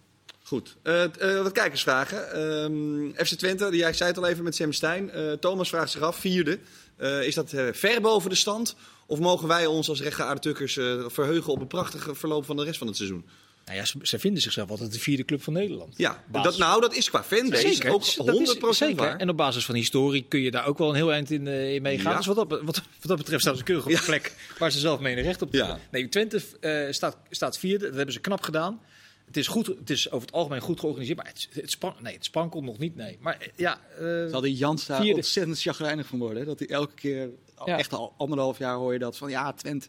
Goed. 0.43 0.75
Eh, 0.81 1.03
t- 1.03 1.17
eh, 1.17 1.41
wat 1.41 1.51
kijkersvragen. 1.51 2.31
Ehm, 2.33 3.25
FC 3.25 3.33
Twente, 3.33 3.69
die- 3.69 3.79
jij 3.79 3.93
zei 3.93 4.09
het 4.09 4.17
al 4.17 4.27
even 4.27 4.43
met 4.43 4.55
Sam 4.55 4.71
Stein. 4.73 5.09
Eh, 5.11 5.31
Thomas 5.31 5.69
vraagt 5.69 5.91
zich 5.91 6.01
af, 6.01 6.15
vierde. 6.17 6.59
Eh, 6.95 7.23
is 7.27 7.35
dat 7.35 7.53
eh, 7.53 7.67
ver 7.73 8.01
boven 8.01 8.29
de 8.29 8.35
stand? 8.35 8.75
Of 9.07 9.19
mogen 9.19 9.47
wij 9.47 9.65
ons 9.65 9.89
als 9.89 10.01
rechtgeaarde 10.01 10.41
tukkers 10.41 10.77
eh, 10.77 11.03
verheugen 11.07 11.53
op 11.53 11.59
een 11.61 11.67
prachtige 11.67 12.15
verloop 12.15 12.45
van 12.45 12.55
de 12.55 12.63
rest 12.63 12.77
van 12.77 12.87
het 12.87 12.95
seizoen? 12.95 13.25
Nou 13.65 13.77
ja, 13.77 13.85
ze, 13.85 13.97
ze 14.01 14.19
vinden 14.19 14.41
zichzelf 14.41 14.69
altijd 14.69 14.93
de 14.93 14.99
vierde 14.99 15.25
club 15.25 15.41
van 15.43 15.53
Nederland. 15.53 15.93
Ja, 15.97 16.23
Basis. 16.27 16.49
dat, 16.51 16.59
nou, 16.59 16.81
dat 16.81 16.95
is 16.95 17.09
qua 17.09 17.23
fanbase 17.23 17.89
ook 17.91 18.03
100% 18.03 18.15
dat 18.25 18.69
is, 18.69 18.77
zeker. 18.77 18.95
waar. 18.95 19.17
En 19.17 19.29
op 19.29 19.37
basis 19.37 19.65
van 19.65 19.75
historie 19.75 20.25
kun 20.27 20.39
je 20.39 20.51
daar 20.51 20.65
ook 20.65 20.77
wel 20.77 20.89
een 20.89 20.95
heel 20.95 21.11
eind 21.11 21.31
in, 21.31 21.47
eh, 21.47 21.73
in 21.73 21.81
meegaan. 21.81 22.11
Ja. 22.11 22.17
Dus 22.17 22.25
wat 22.25 22.35
dat, 22.35 22.47
wat, 22.49 22.63
wat 22.65 22.83
dat 23.01 23.17
betreft 23.17 23.41
staan 23.41 23.57
ze 23.57 23.63
keurig 23.63 23.85
op 23.85 23.91
de 23.91 23.97
Ja. 23.97 24.03
plek 24.05 24.33
waar 24.57 24.71
ze 24.71 24.79
zelf 24.79 24.99
menen 24.99 25.23
recht 25.23 25.41
op 25.41 25.53
Ja. 25.53 25.79
Nee, 25.91 26.09
Twente 26.09 26.41
eh, 26.59 26.91
staat, 26.93 27.17
staat 27.29 27.57
vierde. 27.57 27.85
Dat 27.85 27.95
hebben 27.95 28.13
ze 28.13 28.19
knap 28.19 28.41
gedaan. 28.41 28.81
Het 29.25 29.37
is, 29.37 29.47
goed, 29.47 29.67
het 29.67 29.89
is 29.89 30.11
over 30.11 30.25
het 30.27 30.35
algemeen 30.35 30.61
goed 30.61 30.79
georganiseerd, 30.79 31.17
maar 31.17 31.27
het, 31.27 31.47
het, 31.51 31.71
spran, 31.71 31.95
nee, 31.99 32.13
het 32.13 32.25
sprankelt 32.25 32.63
nog 32.63 32.77
niet. 32.77 32.95
Nee. 32.95 33.17
Maar 33.21 33.47
ja, 33.55 33.81
eh, 33.99 34.25
Zal 34.29 34.41
die 34.41 34.55
Jans 34.55 34.85
daar 34.85 35.01
Vierde. 35.01 35.15
ontzettend 35.15 35.61
chagrijnig 35.61 36.07
van 36.07 36.19
worden. 36.19 36.37
hè? 36.39 36.45
Dat 36.45 36.59
hij 36.59 36.67
elke 36.67 36.93
keer, 36.93 37.29
Ja. 37.65 37.77
echt 37.77 37.93
al 37.93 38.13
anderhalf 38.17 38.57
jaar 38.57 38.75
hoor 38.75 38.93
je 38.93 38.99
dat 38.99 39.17
van 39.17 39.29
ja, 39.29 39.53
Twente 39.53 39.87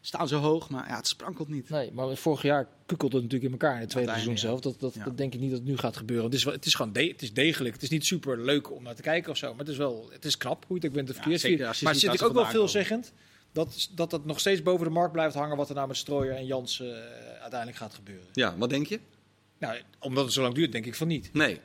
staan 0.00 0.28
zo 0.28 0.38
hoog, 0.40 0.68
maar 0.70 0.88
ja, 0.88 0.96
het 0.96 1.06
sprankelt 1.06 1.48
niet. 1.48 1.68
nee, 1.68 1.92
maar 1.92 2.16
vorig 2.16 2.42
jaar 2.42 2.68
kukkelde 2.86 3.14
het 3.16 3.24
natuurlijk 3.24 3.52
in 3.52 3.58
elkaar 3.60 3.74
in 3.74 3.80
het 3.80 3.90
tweede 3.90 4.10
seizoen 4.10 4.38
zelf. 4.38 4.60
Dat, 4.60 4.80
dat, 4.80 4.94
Ja. 4.94 5.04
dat 5.04 5.16
denk 5.16 5.34
ik 5.34 5.40
niet 5.40 5.50
dat 5.50 5.58
het 5.58 5.68
nu 5.68 5.76
gaat 5.76 5.96
gebeuren. 5.96 6.24
Het 6.24 6.34
is, 6.34 6.44
wel- 6.44 6.52
het 6.54 6.66
is 6.66 6.74
gewoon 6.74 6.92
de- 6.92 7.06
het 7.06 7.22
is 7.22 7.32
degelijk. 7.32 7.74
Het 7.74 7.82
is 7.82 7.88
niet 7.90 8.06
super 8.06 8.40
leuk 8.40 8.70
om 8.72 8.82
naar 8.82 8.94
te 8.94 9.02
kijken 9.02 9.30
of 9.30 9.36
zo, 9.36 9.50
maar 9.50 9.58
het 9.58 9.68
is 9.68 9.76
wel 9.76 10.08
het 10.12 10.24
is 10.24 10.36
knap 10.36 10.64
hoe 10.66 10.76
je 10.76 10.82
het 10.86 10.90
ook 10.90 11.04
bent 11.04 11.16
verkeerd 11.18 11.40
zeker 11.40 11.64
Maar 11.64 11.74
zit 11.94 12.04
waar 12.06 12.14
ik 12.14 12.22
ook 12.22 12.32
wel 12.32 12.46
veelzeggend 12.46 13.12
dat, 13.52 13.88
dat 13.94 14.12
het 14.12 14.24
nog 14.24 14.40
steeds 14.40 14.62
boven 14.62 14.86
de 14.86 14.92
markt 14.92 15.12
blijft 15.12 15.34
hangen 15.34 15.56
wat 15.56 15.68
er 15.68 15.74
nou 15.74 15.88
met 15.88 15.96
Strooier 15.96 16.34
en 16.34 16.46
Jans 16.46 16.80
eh, 16.80 16.86
uiteindelijk 17.40 17.76
gaat 17.76 17.94
gebeuren. 17.94 18.26
Ja, 18.32 18.56
wat 18.56 18.70
denk 18.70 18.86
je? 18.86 19.00
Nou, 19.58 19.78
omdat 19.98 20.24
het 20.24 20.32
zo 20.32 20.42
lang 20.42 20.54
duurt, 20.54 20.72
denk 20.72 20.86
ik 20.86 20.94
van 20.94 21.06
niet. 21.08 21.30
Nee. 21.32 21.60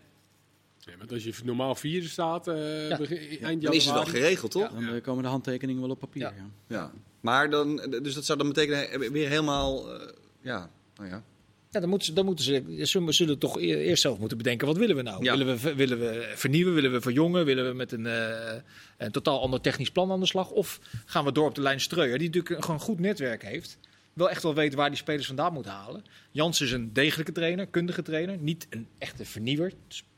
Want 0.97 1.11
als 1.11 1.23
je 1.23 1.33
normaal 1.43 1.75
vierde 1.75 2.07
staat, 2.07 2.47
eh, 2.47 2.89
Ja. 2.89 2.97
begin- 2.97 3.39
eind 3.41 3.61
Dan 3.61 3.73
is 3.73 3.85
het 3.85 3.93
wel 3.93 4.05
geregeld, 4.05 4.51
toch? 4.51 4.71
Dan 4.71 4.87
eh, 4.95 5.01
komen 5.01 5.23
de 5.23 5.29
handtekeningen 5.29 5.81
wel 5.81 5.89
op 5.91 5.99
papier. 5.99 6.21
Ja. 6.21 6.33
Ja. 6.37 6.45
Ja. 6.67 6.91
Maar 7.21 7.49
dan, 7.49 7.75
dus 8.01 8.13
dat 8.13 8.25
zou 8.25 8.37
dan 8.37 8.47
betekenen 8.47 8.89
eh, 8.91 9.09
weer 9.09 9.27
helemaal, 9.29 9.93
eh, 9.93 10.07
ja, 10.41 10.69
nou 10.95 11.09
ja. 11.09 11.23
Ja, 11.71 11.79
dan 11.79 11.89
moeten 11.89 12.07
ze, 12.07 12.13
dan 12.13 12.25
moeten 12.25 12.45
ze, 12.45 12.63
ze 12.85 13.05
zullen 13.11 13.37
toch 13.37 13.59
eerst 13.59 14.01
zelf 14.01 14.19
moeten 14.19 14.37
bedenken, 14.37 14.67
wat 14.67 14.77
willen 14.77 14.95
we 14.95 15.01
nou? 15.01 15.23
Ja. 15.23 15.37
Willen, 15.37 15.57
we, 15.57 15.75
willen 15.75 15.99
we 15.99 16.31
vernieuwen, 16.35 16.73
willen 16.73 16.91
we 16.91 17.01
verjongen, 17.01 17.45
willen 17.45 17.67
we 17.67 17.73
met 17.73 17.91
een, 17.91 18.05
eh, 18.05 18.55
een 18.97 19.11
totaal 19.11 19.41
ander 19.41 19.61
technisch 19.61 19.91
plan 19.91 20.11
aan 20.11 20.19
de 20.19 20.25
slag? 20.25 20.49
Of 20.49 20.79
gaan 21.05 21.25
we 21.25 21.31
door 21.31 21.47
op 21.47 21.55
de 21.55 21.61
lijn 21.61 21.79
Streuer, 21.81 22.17
die 22.17 22.27
natuurlijk 22.27 22.55
een- 22.55 22.61
gewoon 22.61 22.75
een 22.75 22.85
goed 22.85 22.99
netwerk 22.99 23.43
heeft. 23.43 23.77
Wel 24.13 24.29
echt 24.29 24.43
wel 24.43 24.53
weet 24.55 24.73
waar 24.73 24.89
die 24.89 24.97
spelers 24.97 25.27
vandaan 25.27 25.53
moet 25.53 25.65
halen. 25.65 26.03
Jans 26.31 26.61
is 26.61 26.71
een 26.71 26.93
degelijke 26.93 27.31
trainer, 27.31 27.67
kundige 27.67 28.01
trainer, 28.01 28.37
niet 28.37 28.67
een 28.69 28.87
echte 28.97 29.25
vernieuwer. 29.25 29.71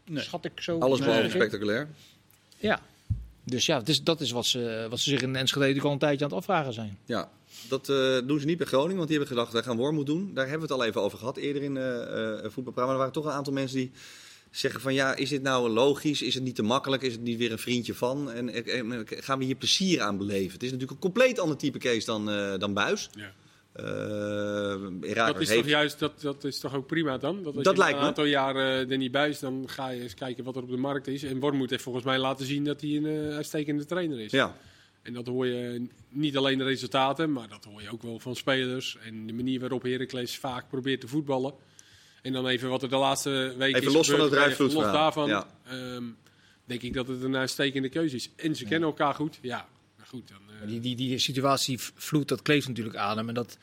Nee. 0.06 0.24
Schat 0.24 0.46
ik 0.46 0.52
zo. 0.56 0.80
Alles 0.80 1.00
behalve 1.00 1.30
spectaculair. 1.30 1.88
Ja. 2.58 2.82
Dus 3.44 3.66
ja, 3.66 3.78
het 3.78 3.90
is, 3.90 4.04
dat 4.04 4.22
is 4.22 4.32
wat 4.32 4.46
ze, 4.46 4.88
wat 4.90 5.00
ze 5.00 5.10
zich 5.10 5.22
in 5.22 5.36
Enschede 5.36 5.82
al 5.82 5.92
een 5.92 5.98
tijdje 5.98 6.26
aan 6.26 6.32
het 6.32 6.40
afvragen 6.40 6.74
zijn. 6.74 6.98
Ja, 7.06 7.30
dat 7.70 7.90
eh, 7.90 8.18
doen 8.28 8.40
ze 8.40 8.46
niet 8.46 8.58
bij 8.58 8.68
Groningen, 8.68 8.96
want 8.96 9.08
die 9.08 9.18
hebben 9.18 9.36
gedacht, 9.36 9.54
wij 9.54 9.64
gaan 9.64 9.78
Wormoed 9.78 10.06
doen. 10.06 10.34
Daar 10.34 10.48
hebben 10.48 10.68
we 10.68 10.74
het 10.74 10.82
al 10.82 10.88
even 10.88 11.02
over 11.02 11.18
gehad 11.18 11.38
eerder 11.38 11.64
in 11.64 11.78
eh 11.78 11.84
eh 11.84 12.52
voetbalprogramma. 12.52 12.84
Maar 12.86 12.92
er 12.92 12.98
waren 12.98 13.14
toch 13.14 13.26
een 13.26 13.32
aantal 13.32 13.54
mensen 13.54 13.78
die 13.78 13.92
zeggen 14.52 14.82
van, 14.82 14.94
ja, 14.94 15.16
is 15.16 15.30
dit 15.30 15.42
nou 15.42 15.70
logisch? 15.70 16.22
Is 16.22 16.34
het 16.34 16.44
niet 16.44 16.56
te 16.56 16.64
makkelijk? 16.64 17.02
Is 17.02 17.12
het 17.12 17.22
niet 17.22 17.38
weer 17.38 17.52
een 17.52 17.60
vriendje 17.60 17.94
van? 17.94 18.32
En 18.32 18.50
gaan 19.06 19.40
we 19.40 19.46
hier 19.46 19.56
plezier 19.56 20.02
aan 20.02 20.18
beleven? 20.18 20.54
Het 20.54 20.64
is 20.64 20.72
natuurlijk 20.72 20.92
een 20.92 21.12
compleet 21.12 21.40
ander 21.40 21.58
type 21.58 21.78
case 21.78 22.06
dan, 22.06 22.30
eh, 22.30 22.58
dan 22.58 22.74
Buis. 22.74 23.10
Ja. 23.12 23.34
Eh, 23.74 23.86
Dat 25.14 25.40
is 25.42 25.48
heeft... 25.50 25.62
toch 25.62 25.70
juist, 25.70 26.00
dat, 26.00 26.22
dat 26.22 26.44
is 26.44 26.60
toch 26.60 26.76
ook 26.76 26.88
prima 26.88 27.18
dan? 27.18 27.44
Dat 27.44 27.56
als 27.56 27.64
Dat 27.64 27.74
je 27.74 27.80
lijkt 27.80 27.96
een 27.96 28.02
me. 28.02 28.08
aantal 28.08 28.26
jaar 28.26 28.56
eh, 28.56 28.92
er 28.92 28.98
niet 28.98 29.12
bij 29.12 29.30
is, 29.30 29.40
dan 29.40 29.64
ga 29.70 29.90
je 29.90 30.02
eens 30.02 30.14
kijken 30.14 30.44
wat 30.44 30.56
er 30.56 30.62
op 30.62 30.70
de 30.70 30.78
markt 30.78 31.08
is. 31.08 31.24
En 31.24 31.40
Wormoed 31.40 31.70
heeft 31.70 31.84
volgens 31.84 32.06
mij 32.06 32.18
laten 32.18 32.46
zien 32.46 32.64
dat 32.64 32.82
hij 32.82 32.90
een 32.90 33.06
eh, 33.06 33.36
uitstekende 33.36 33.86
trainer 33.86 34.20
is. 34.20 34.32
Ja, 34.32 34.56
En 35.02 35.14
dat 35.14 35.28
hoor 35.28 35.48
je 35.48 35.88
niet 36.10 36.38
alleen 36.38 36.58
de 36.58 36.64
resultaten, 36.64 37.32
maar 37.32 37.48
dat 37.48 37.64
hoor 37.66 37.82
je 37.82 37.90
ook 37.92 38.02
wel 38.02 38.20
van 38.20 38.36
spelers. 38.36 38.98
En 39.06 39.28
de 39.28 39.34
manier 39.34 39.60
waarop 39.60 39.84
Heracles 39.84 40.38
vaak 40.38 40.68
probeert 40.70 41.02
te 41.02 41.08
voetballen. 41.08 41.54
En 42.22 42.34
dan 42.34 42.48
even 42.48 42.70
wat 42.70 42.84
er 42.84 42.90
de 42.90 42.96
laatste 42.96 43.54
weken 43.58 43.76
Even 43.82 43.88
is 43.88 43.94
los 43.94 44.10
van 44.10 44.16
gebeurd, 44.20 44.32
het 44.32 44.40
even 44.40 44.58
Rijnvloed 44.58 44.84
Los 44.84 44.94
daarvan 44.94 45.28
verhaal, 45.28 45.48
ehm, 45.68 46.04
denk 46.66 46.82
ik 46.82 46.94
dat 46.94 47.08
het 47.08 47.24
een 47.24 47.36
uitstekende 47.36 47.90
keuze 47.90 48.16
is. 48.16 48.30
En 48.36 48.56
ze 48.56 48.66
kennen 48.66 48.90
elkaar 48.90 49.14
goed. 49.14 49.38
Ja, 49.42 49.68
goed. 50.12 50.28
Dan, 50.28 50.38
eh, 50.62 50.68
Die, 50.68 50.80
die, 50.80 50.96
die 50.96 51.20
situatie 51.20 51.80
vloed, 51.96 52.28
dat 52.28 52.42
kleeft 52.42 52.68
natuurlijk 52.68 52.96
aan 52.96 53.18
hem. 53.18 53.28
En 53.28 53.34
dat 53.34 53.58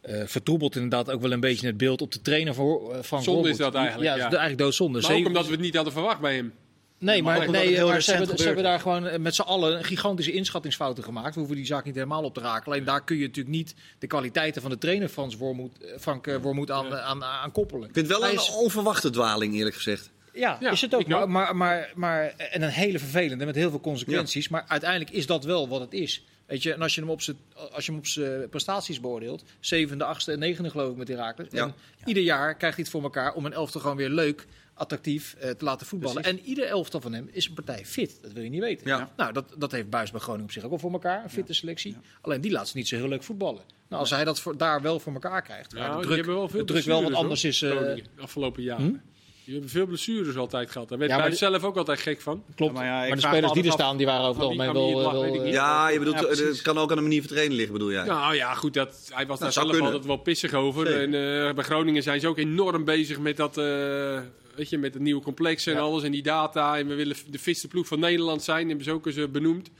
eh, 0.00 0.22
vertroebelt 0.26 0.74
inderdaad 0.74 1.10
ook 1.10 1.20
wel 1.20 1.32
een 1.32 1.40
beetje 1.40 1.66
het 1.66 1.76
beeld 1.76 2.02
op 2.02 2.12
de 2.12 2.20
trainer 2.22 2.54
van 2.54 2.66
eh, 2.92 3.02
Frank 3.02 3.24
Zonde 3.24 3.48
is 3.48 3.56
dat 3.56 3.74
eigenlijk, 3.74 4.04
Ja, 4.10 4.16
ja. 4.16 4.22
dat 4.22 4.32
is 4.32 4.38
eigenlijk 4.38 4.58
doodzonde. 4.58 5.00
maar 5.00 5.14
ook 5.16 5.26
omdat 5.26 5.44
we 5.46 5.52
het 5.52 5.60
niet 5.60 5.74
hadden 5.74 5.92
verwacht 5.92 6.20
bij 6.20 6.34
hem. 6.34 6.52
Nee, 6.98 7.22
Maar 7.22 7.38
nee, 7.38 7.46
maar 7.48 7.62
ze, 7.66 7.70
hebben, 7.80 8.02
ze 8.02 8.10
hebben 8.10 8.36
gebeurde. 8.36 8.62
daar 8.62 8.80
gewoon 8.80 9.22
met 9.22 9.34
z'n 9.34 9.40
allen 9.42 9.76
een 9.78 9.84
gigantische 9.84 10.32
inschattingsfouten 10.32 11.04
gemaakt. 11.04 11.32
We 11.34 11.38
hoeven 11.38 11.56
die 11.56 11.66
zaak 11.66 11.84
niet 11.84 11.94
helemaal 11.94 12.22
op 12.22 12.34
te 12.34 12.40
raken. 12.40 12.72
Alleen 12.72 12.84
daar 12.84 13.04
kun 13.04 13.16
je 13.16 13.26
natuurlijk 13.26 13.56
niet 13.56 13.74
de 13.98 14.06
kwaliteiten 14.06 14.62
van 14.62 14.70
de 14.70 14.78
trainer 14.78 15.08
Frans 15.08 15.36
Wormoed, 15.36 15.72
Frank 16.00 16.28
aan, 16.28 16.94
aan, 16.94 17.24
aan 17.24 17.52
koppelen. 17.52 17.88
ik 17.88 17.94
vind 17.94 18.06
het 18.08 18.16
wel 18.16 18.24
Hij 18.26 18.34
een 18.36 18.40
is- 18.42 18.54
onverwachte 18.54 19.10
dwaling, 19.10 19.54
eerlijk 19.54 19.74
gezegd. 19.76 20.10
Ja, 20.34 20.56
Ja, 20.60 20.70
is 20.70 20.80
het 20.80 20.94
ook. 20.94 21.06
Maar, 21.06 21.30
maar, 21.30 21.56
maar, 21.56 21.92
maar, 21.94 22.34
en 22.36 22.62
een 22.62 22.68
hele 22.68 22.98
vervelende 22.98 23.44
met 23.44 23.54
heel 23.54 23.70
veel 23.70 23.80
consequenties. 23.80 24.48
Maar 24.48 24.64
uiteindelijk 24.68 25.10
is 25.10 25.26
dat 25.26 25.44
wel 25.44 25.68
wat 25.68 25.80
het 25.80 25.92
is. 25.92 26.24
Weet 26.46 26.62
je, 26.62 26.72
en 26.72 26.82
als 26.82 26.94
je 26.94 27.00
hem 27.00 27.10
op 27.10 27.22
zijn, 27.22 27.36
als 27.72 27.84
je 27.86 27.90
hem 27.90 28.00
op 28.00 28.06
zijn 28.06 28.48
prestaties 28.48 29.00
beoordeelt, 29.00 29.44
zevende, 29.60 30.04
achtste 30.04 30.32
en 30.32 30.38
negende 30.38 30.70
geloof 30.70 30.90
ik 30.90 30.96
met 30.96 31.08
Herakles. 31.08 31.48
Ja. 31.50 31.64
En 31.64 31.74
ieder 32.04 32.22
jaar 32.22 32.54
krijgt 32.56 32.76
hij 32.76 32.84
het 32.84 32.92
voor 32.94 33.02
elkaar 33.02 33.34
om 33.34 33.44
een 33.46 33.52
elftal 33.52 33.80
gewoon 33.80 33.96
weer 33.96 34.08
leuk, 34.08 34.46
attractief 34.74 35.34
eh, 35.34 35.50
te 35.50 35.64
laten 35.64 35.86
voetballen. 35.86 36.22
En 36.22 36.40
ieder 36.40 36.64
elftal 36.66 37.00
van 37.00 37.12
hem 37.12 37.28
is 37.32 37.46
een 37.46 37.54
partij 37.54 37.86
fit. 37.86 38.18
Dat 38.22 38.32
wil 38.32 38.42
je 38.42 38.48
niet 38.50 38.60
weten. 38.60 38.86
Ja. 38.86 39.10
Nou, 39.16 39.32
dat, 39.32 39.54
dat 39.58 39.72
heeft 39.72 39.90
Buis 39.90 40.10
bij 40.10 40.20
Groningen 40.20 40.46
op 40.46 40.52
zich 40.52 40.62
ook 40.62 40.70
wel 40.70 40.78
voor 40.78 40.92
elkaar, 40.92 41.24
een 41.24 41.30
fitte 41.30 41.52
selectie. 41.52 41.96
Alleen 42.20 42.40
die 42.40 42.50
laat 42.50 42.68
ze 42.68 42.76
niet 42.76 42.88
zo 42.88 42.96
heel 42.96 43.08
leuk 43.08 43.22
voetballen. 43.22 43.62
Nou, 43.88 44.00
als 44.02 44.10
hij 44.10 44.24
dat 44.24 44.40
voor, 44.40 44.56
daar 44.56 44.82
wel 44.82 45.00
voor 45.00 45.12
elkaar 45.12 45.42
krijgt, 45.42 45.72
waar 45.72 45.82
Nou, 45.82 45.92
de 45.92 45.96
die 45.98 46.06
druk, 46.06 46.16
hebben 46.16 46.34
wel 46.34 46.48
veel 46.48 46.66
de 46.66 46.72
druk 46.72 46.84
wel 46.84 47.02
wat 47.02 47.12
anders 47.14 47.42
hoor, 47.42 47.50
is. 47.50 47.62
eh, 47.62 47.70
de 47.70 48.02
afgelopen 48.22 48.62
jaren. 48.62 49.02
Die 49.50 49.58
hebben 49.58 49.74
veel 49.78 49.86
blessures 49.86 50.36
altijd 50.36 50.70
gehad. 50.70 50.88
Daar 50.88 50.98
werd 50.98 51.10
Ja, 51.10 51.16
Buis 51.18 51.38
zelf 51.38 51.64
ook 51.64 51.76
altijd 51.76 52.00
gek 52.00 52.20
van. 52.20 52.42
Klopt, 52.54 52.72
Ja, 52.72 52.78
maar 52.80 52.92
maar, 52.98 53.08
ja, 53.08 53.14
de 53.14 53.20
spelers 53.20 53.52
die 53.52 53.64
er 53.64 53.72
staan, 53.72 53.96
die 53.96 54.06
waren 54.06 54.26
over 54.26 54.40
het 54.42 54.50
algemeen 54.50 54.72
kan 54.72 54.82
wel... 55.02 55.24
eh, 55.24 55.32
wel. 55.32 55.46
Ja, 55.46 55.88
je 55.88 55.98
bedoelt, 55.98 56.20
Ja, 56.20 56.26
eh, 56.26 56.36
het 56.36 56.62
kan 56.62 56.78
ook 56.78 56.90
aan 56.90 56.96
de 56.96 57.02
manier 57.02 57.20
van 57.20 57.30
trainen 57.30 57.56
liggen, 57.56 57.72
bedoel 57.72 57.90
jij? 57.90 58.04
Nou 58.04 58.34
ja, 58.34 58.54
goed, 58.54 58.74
dat, 58.74 59.10
hij 59.14 59.26
was 59.26 59.38
daar 59.38 59.52
zou 59.52 59.66
zelf 59.66 59.70
kunnen. 59.70 59.92
altijd 59.92 60.06
wel 60.14 60.22
pissig 60.22 60.52
over. 60.54 60.86
Zeker. 60.86 61.02
En 61.02 61.46
eh, 61.48 61.54
bij 61.54 61.64
Groningen 61.64 62.02
zijn 62.02 62.20
ze 62.20 62.28
ook 62.28 62.38
enorm 62.38 62.84
bezig 62.84 63.18
met 63.18 63.36
dat, 63.36 63.58
eh, 63.58 64.18
weet 64.54 64.68
je, 64.70 64.78
met 64.78 64.94
het 64.94 65.02
nieuwe 65.02 65.22
complex 65.22 65.66
en 65.66 65.72
Ja. 65.74 65.80
alles 65.80 66.02
en 66.02 66.10
die 66.12 66.22
data. 66.22 66.78
En 66.78 66.86
we 66.88 66.94
willen 66.94 67.16
de 67.30 67.38
fitste 67.38 67.68
ploeg 67.68 67.86
van 67.86 68.00
Nederland 68.00 68.42
zijn, 68.42 68.66
hebben 68.68 68.84
ze 68.84 68.92
ook 68.92 69.06
eens 69.06 69.30
benoemd. 69.30 69.70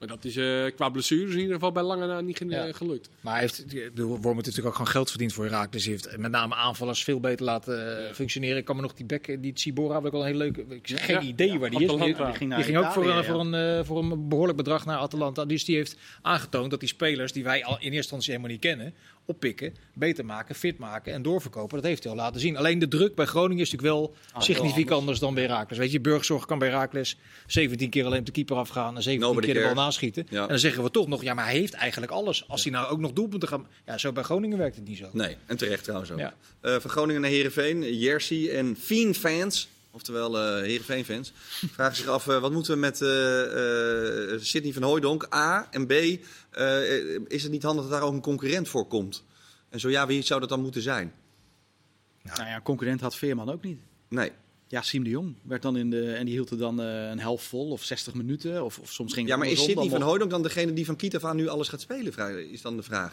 Maar 0.00 0.08
dat 0.08 0.24
is 0.24 0.36
eh, 0.36 0.64
qua 0.76 0.88
blessures 0.88 1.32
in 1.32 1.38
ieder 1.38 1.54
geval 1.54 1.72
bij 1.72 1.82
lange 1.82 2.06
na 2.06 2.20
niet 2.20 2.36
ge- 2.36 2.46
Ja. 2.48 2.72
gelukt. 2.72 3.08
Maar 3.20 3.32
hij 3.32 3.42
heeft, 3.42 3.70
de 3.70 4.02
Worm 4.02 4.22
heeft 4.22 4.36
natuurlijk 4.36 4.66
ook 4.66 4.72
gewoon 4.74 4.86
geld 4.90 5.10
verdiend 5.10 5.32
voor 5.32 5.44
Irak. 5.46 5.72
Dus 5.72 5.84
hij 5.84 5.92
heeft 5.92 6.16
met 6.16 6.30
name 6.30 6.54
aanvallers 6.54 7.04
veel 7.04 7.20
beter 7.20 7.44
laten 7.46 8.06
eh, 8.08 8.14
functioneren. 8.14 8.56
Ik 8.56 8.64
kan 8.64 8.76
me 8.76 8.82
nog 8.82 8.94
die 8.94 9.06
bek, 9.06 9.36
die 9.42 9.52
Tsibora, 9.52 9.94
heb 9.94 10.04
ik 10.06 10.12
al 10.12 10.20
een 10.20 10.26
hele 10.26 10.38
leuke... 10.38 10.64
Ik 10.68 10.86
heb 10.88 10.98
geen 11.00 11.14
Ja. 11.16 11.20
idee 11.22 11.58
waar 11.58 11.70
die 11.70 11.78
is. 11.80 11.88
Atalanta. 11.88 12.16
Die, 12.24 12.26
Die 12.26 12.34
ging, 12.36 12.54
die 12.54 12.64
ging 12.64 12.76
ook 12.78 12.92
voor, 12.92 13.08
een- 13.08 13.16
ja. 13.16 13.24
voor, 13.24 13.40
een, 13.40 13.54
eh, 13.54 13.84
voor 13.84 13.98
een 13.98 14.28
behoorlijk 14.28 14.56
bedrag 14.58 14.84
naar 14.84 14.98
Atalanta. 14.98 15.44
Dus 15.44 15.64
die 15.64 15.76
heeft 15.76 15.96
aangetoond 16.22 16.70
dat 16.70 16.80
die 16.80 16.88
spelers 16.88 17.32
die 17.32 17.44
wij 17.44 17.64
al 17.64 17.74
in 17.74 17.80
eerste 17.80 17.96
instantie 17.96 18.30
helemaal 18.30 18.50
niet 18.52 18.60
kennen, 18.60 18.94
oppikken, 19.30 19.74
beter 19.92 20.24
maken, 20.24 20.54
fit 20.54 20.78
maken 20.78 21.12
en 21.12 21.22
doorverkopen. 21.22 21.76
Dat 21.76 21.86
heeft 21.86 22.02
hij 22.02 22.12
al 22.12 22.18
laten 22.18 22.40
zien. 22.40 22.56
Alleen 22.56 22.78
de 22.78 22.88
druk 22.88 23.14
bij 23.14 23.26
Groningen 23.26 23.62
is 23.62 23.70
natuurlijk 23.70 23.98
wel 23.98 24.14
Ah, 24.32 24.42
significant 24.42 25.00
anders 25.00 25.18
dan 25.18 25.34
bij 25.34 25.42
Herakles. 25.42 25.78
Weet 25.78 25.92
je, 25.92 26.00
Burgzorg 26.00 26.46
kan 26.46 26.58
bij 26.58 26.68
Herakles 26.68 27.16
17 27.46 27.90
keer 27.90 28.04
alleen 28.04 28.18
op 28.18 28.26
de 28.26 28.32
keeper 28.32 28.56
afgaan 28.56 28.96
en 28.96 29.02
17 29.02 29.28
Nobody 29.28 29.46
keer 29.46 29.54
de 29.54 29.74
bal 29.74 29.84
naschieten. 29.84 30.26
Ja. 30.28 30.42
En 30.42 30.48
dan 30.48 30.58
zeggen 30.58 30.82
we 30.82 30.90
toch 30.90 31.08
nog, 31.08 31.22
ja, 31.22 31.34
maar 31.34 31.44
hij 31.44 31.54
heeft 31.54 31.72
eigenlijk 31.72 32.12
alles. 32.12 32.48
Als 32.48 32.62
hij 32.62 32.72
nou 32.72 32.88
ook 32.88 32.98
nog 32.98 33.12
doelpunten 33.12 33.48
gaat... 33.48 33.60
Ja, 33.86 33.98
zo 33.98 34.12
bij 34.12 34.22
Groningen 34.22 34.58
werkt 34.58 34.76
het 34.76 34.88
niet 34.88 34.98
zo. 34.98 35.08
Nee, 35.12 35.36
en 35.46 35.56
terecht 35.56 35.84
trouwens 35.84 36.10
ook. 36.10 36.18
Ja. 36.18 36.34
Eh, 36.60 36.76
van 36.78 36.90
Groningen 36.90 37.20
naar 37.20 37.30
Heerenveen, 37.30 37.98
Jersey 37.98 38.56
en 38.56 38.76
Fiend-fans, 38.80 39.68
oftewel 39.90 40.38
eh 40.38 40.62
Heerenveen-fans, 40.62 41.32
vragen 41.74 41.96
zich 41.96 42.06
af, 42.06 42.28
eh, 42.28 42.40
wat 42.40 42.52
moeten 42.52 42.72
we 42.74 42.78
met 42.78 43.02
eh, 43.02 44.32
eh, 44.34 44.40
Sidney 44.40 44.72
van 44.72 44.82
Hooijdonk? 44.82 45.34
A 45.34 45.68
en 45.70 45.86
B, 45.86 45.90
eh, 45.90 46.18
is 47.26 47.42
het 47.42 47.50
niet 47.50 47.62
handig 47.62 47.82
dat 47.82 47.92
daar 47.92 48.02
ook 48.02 48.12
een 48.12 48.20
concurrent 48.20 48.68
voor 48.68 48.86
komt? 48.86 49.24
En 49.68 49.80
zo 49.80 49.88
ja, 49.90 50.06
wie 50.06 50.22
zou 50.22 50.40
dat 50.40 50.48
dan 50.48 50.60
moeten 50.62 50.82
zijn? 50.82 51.12
Nou 52.22 52.48
ja, 52.48 52.60
concurrent 52.60 53.00
had 53.00 53.16
Veerman 53.16 53.50
ook 53.50 53.62
niet. 53.64 53.78
Nee. 54.08 54.30
Ja, 54.68 54.82
Siem 54.82 55.04
de 55.04 55.10
Jong 55.10 55.34
werd 55.42 55.62
dan 55.62 55.76
in 55.76 55.90
de 55.90 56.12
en 56.12 56.24
die 56.24 56.34
hield 56.34 56.50
er 56.50 56.58
dan 56.58 56.80
eh, 56.80 57.08
een 57.08 57.20
helft 57.20 57.44
vol 57.46 57.70
of 57.70 57.82
60 57.84 58.14
minuten 58.14 58.64
of, 58.64 58.78
of 58.78 58.92
soms 58.92 59.12
ging 59.12 59.26
het 59.26 59.34
Ja, 59.36 59.42
maar 59.42 59.52
is 59.52 59.64
Sidney 59.64 59.88
van 59.88 60.02
Hooijdonk 60.02 60.30
dan 60.30 60.42
degene 60.42 60.72
die 60.72 60.84
van 60.84 60.96
Kiet 60.96 61.16
af 61.16 61.24
aan 61.24 61.36
nu 61.36 61.48
alles 61.48 61.68
gaat 61.68 61.80
spelen? 61.80 62.50
Is 62.50 62.62
dan 62.62 62.76
de 62.76 62.82
vraag. 62.82 63.12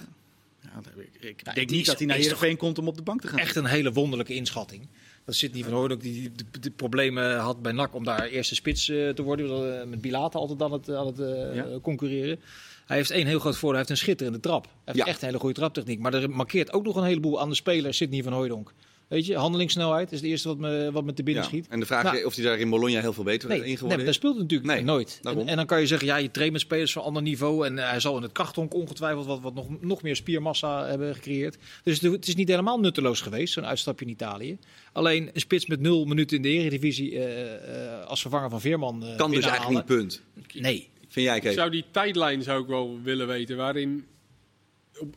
Ja, 0.62 0.70
ik 0.96 1.24
ik 1.24 1.42
Ja, 1.46 1.54
denk 1.54 1.70
niet 1.70 1.80
is- 1.80 1.86
dat 1.86 1.98
hij 1.98 2.08
naar 2.08 2.18
Heerenveen 2.18 2.58
komt 2.58 2.78
om 2.78 2.88
op 2.88 2.96
de 2.96 3.02
bank 3.02 3.22
te 3.22 3.28
gaan. 3.28 3.40
Echt 3.40 3.56
een 3.56 3.66
hele 3.66 3.92
wonderlijke 3.94 4.34
inschatting. 4.34 4.88
Dat 5.28 5.36
zit 5.36 5.54
niet 5.54 5.64
van 5.64 5.74
Hooydonk 5.74 6.02
die 6.02 6.32
de, 6.60 6.72
problemen 6.72 7.38
had 7.40 7.62
bij 7.62 7.72
NAC 7.72 7.96
om 7.96 8.04
daar 8.04 8.26
eerste 8.26 8.56
spits 8.56 8.90
eh, 8.90 9.10
te 9.10 9.22
worden. 9.24 9.80
eh, 9.82 9.88
Met 9.88 10.02
Bilate 10.02 10.38
altijd 10.38 10.62
aan 10.62 10.72
het, 10.72 10.90
aan 10.90 11.06
het 11.08 11.20
eh, 11.20 11.56
Ja. 11.56 11.66
concurreren. 11.82 12.40
Hij 12.86 12.98
heeft 12.98 13.12
één 13.12 13.26
heel 13.28 13.40
groot 13.40 13.54
voordeel. 13.58 13.70
Hij 13.70 13.78
heeft 13.78 13.90
een 13.90 13.98
schitterende 13.98 14.40
trap. 14.40 14.64
Hij 14.66 14.74
heeft 14.86 14.98
Ja. 14.98 15.06
echt 15.06 15.22
een 15.22 15.28
hele 15.28 15.40
goede 15.40 15.56
traptechniek. 15.56 16.00
Maar 16.00 16.14
er 16.14 16.30
markeert 16.30 16.74
ook 16.74 16.84
nog 16.86 16.96
een 16.96 17.04
heleboel 17.04 17.42
aan 17.42 17.50
de 17.50 17.56
speler 17.56 17.94
Sidney 17.94 18.24
van 18.24 18.34
Hooydonk. 18.34 18.74
Weet 19.08 19.26
je, 19.26 19.36
handelingssnelheid 19.36 20.12
is 20.12 20.20
het 20.20 20.30
eerste 20.30 20.48
wat 20.48 20.58
me, 20.58 20.90
wat 20.92 21.04
me 21.04 21.14
te 21.14 21.24
binnen 21.24 21.44
Ja. 21.44 21.50
schiet. 21.50 21.68
En 21.68 21.80
de 21.80 21.86
vraag 21.86 22.04
Nou, 22.04 22.18
is 22.18 22.26
of 22.26 22.36
hij 22.36 22.44
daar 22.44 22.60
in 22.60 22.70
Bologna 22.70 23.00
heel 23.00 23.14
veel 23.14 23.24
beter 23.24 23.50
Nee, 23.50 23.58
in 23.58 23.64
nee 23.64 23.74
geworden 23.76 24.00
dat 24.00 24.08
is. 24.08 24.16
speelt 24.16 24.38
natuurlijk 24.38 24.72
Nee, 24.74 24.84
nooit. 24.84 25.20
En, 25.24 25.56
dan 25.56 25.66
kan 25.66 25.80
je 25.80 25.88
zeggen, 25.88 26.08
ja, 26.08 26.16
je 26.16 26.32
traint 26.32 26.52
met 26.52 26.62
spelers 26.62 26.92
van 26.92 27.04
ander 27.04 27.22
niveau. 27.22 27.66
En 27.66 27.80
eh, 27.80 27.90
hij 27.90 28.00
zal 28.00 28.16
in 28.18 28.22
het 28.24 28.32
krachthonk 28.32 28.74
ongetwijfeld 28.74 29.26
wat, 29.26 29.40
wat 29.42 29.54
nog, 29.54 29.82
nog 29.82 30.02
meer 30.02 30.16
spiermassa 30.16 30.86
hebben 30.86 31.16
gecreëerd. 31.16 31.58
Dus 31.84 32.02
het, 32.02 32.12
het 32.12 32.28
is 32.28 32.36
niet 32.36 32.48
helemaal 32.50 32.80
nutteloos 32.80 33.22
geweest, 33.22 33.54
zo'n 33.54 33.66
uitstapje 33.66 34.06
in 34.06 34.12
Italië. 34.12 34.58
Alleen 34.92 35.30
een 35.34 35.42
spits 35.42 35.66
met 35.66 35.80
nul 35.80 36.06
minuten 36.06 36.36
in 36.38 36.42
de 36.44 36.50
Eredivisie 36.50 37.20
eh, 37.20 37.96
eh, 38.00 38.06
als 38.06 38.22
vervanger 38.22 38.50
van 38.50 38.62
Veerman 38.62 39.06
eh, 39.06 39.16
Kan 39.18 39.32
dus 39.32 39.46
eigenlijk 39.46 39.76
niet, 39.90 39.98
punt. 39.98 40.22
Nee. 40.54 40.90
Vind 41.08 41.26
jij, 41.26 41.40
Kees? 41.40 41.54
zou 41.56 41.70
die 41.70 41.86
tijdlijn 41.92 42.44
zou 42.44 42.62
ik 42.62 42.68
wel 42.68 43.00
willen 43.04 43.28
weten. 43.28 43.58
Waarin 43.58 44.06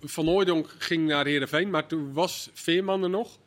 Van 0.01 0.27
Hooijdonk 0.27 0.75
ging 0.79 1.07
naar 1.09 1.27
Heerenveen, 1.27 1.71
maar 1.71 1.87
toen 1.87 2.13
was 2.13 2.51
Veerman 2.53 3.03
er 3.03 3.11
nog. 3.11 3.39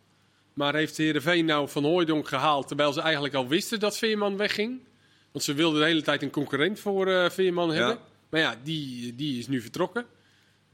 Maar 0.54 0.76
heeft 0.76 0.98
Heerenveen 0.98 1.46
nou 1.46 1.70
Van 1.70 1.84
Hooijdonk 1.84 2.28
gehaald 2.28 2.68
terwijl 2.68 2.94
ze 2.94 3.02
eigenlijk 3.02 3.34
al 3.34 3.48
wisten 3.48 3.80
dat 3.80 3.98
Veerman 3.98 4.38
wegging? 4.38 4.80
Want 5.32 5.46
ze 5.46 5.54
wilden 5.54 5.80
de 5.80 5.86
hele 5.86 6.02
tijd 6.02 6.22
een 6.22 6.30
concurrent 6.30 6.80
voor 6.80 7.08
eh 7.08 7.30
Veerman 7.30 7.74
hebben. 7.74 7.98
Maar 8.30 8.40
ja, 8.40 8.56
die, 8.64 9.16
die 9.16 9.40
is 9.40 9.48
nu 9.48 9.62
vertrokken. 9.62 10.06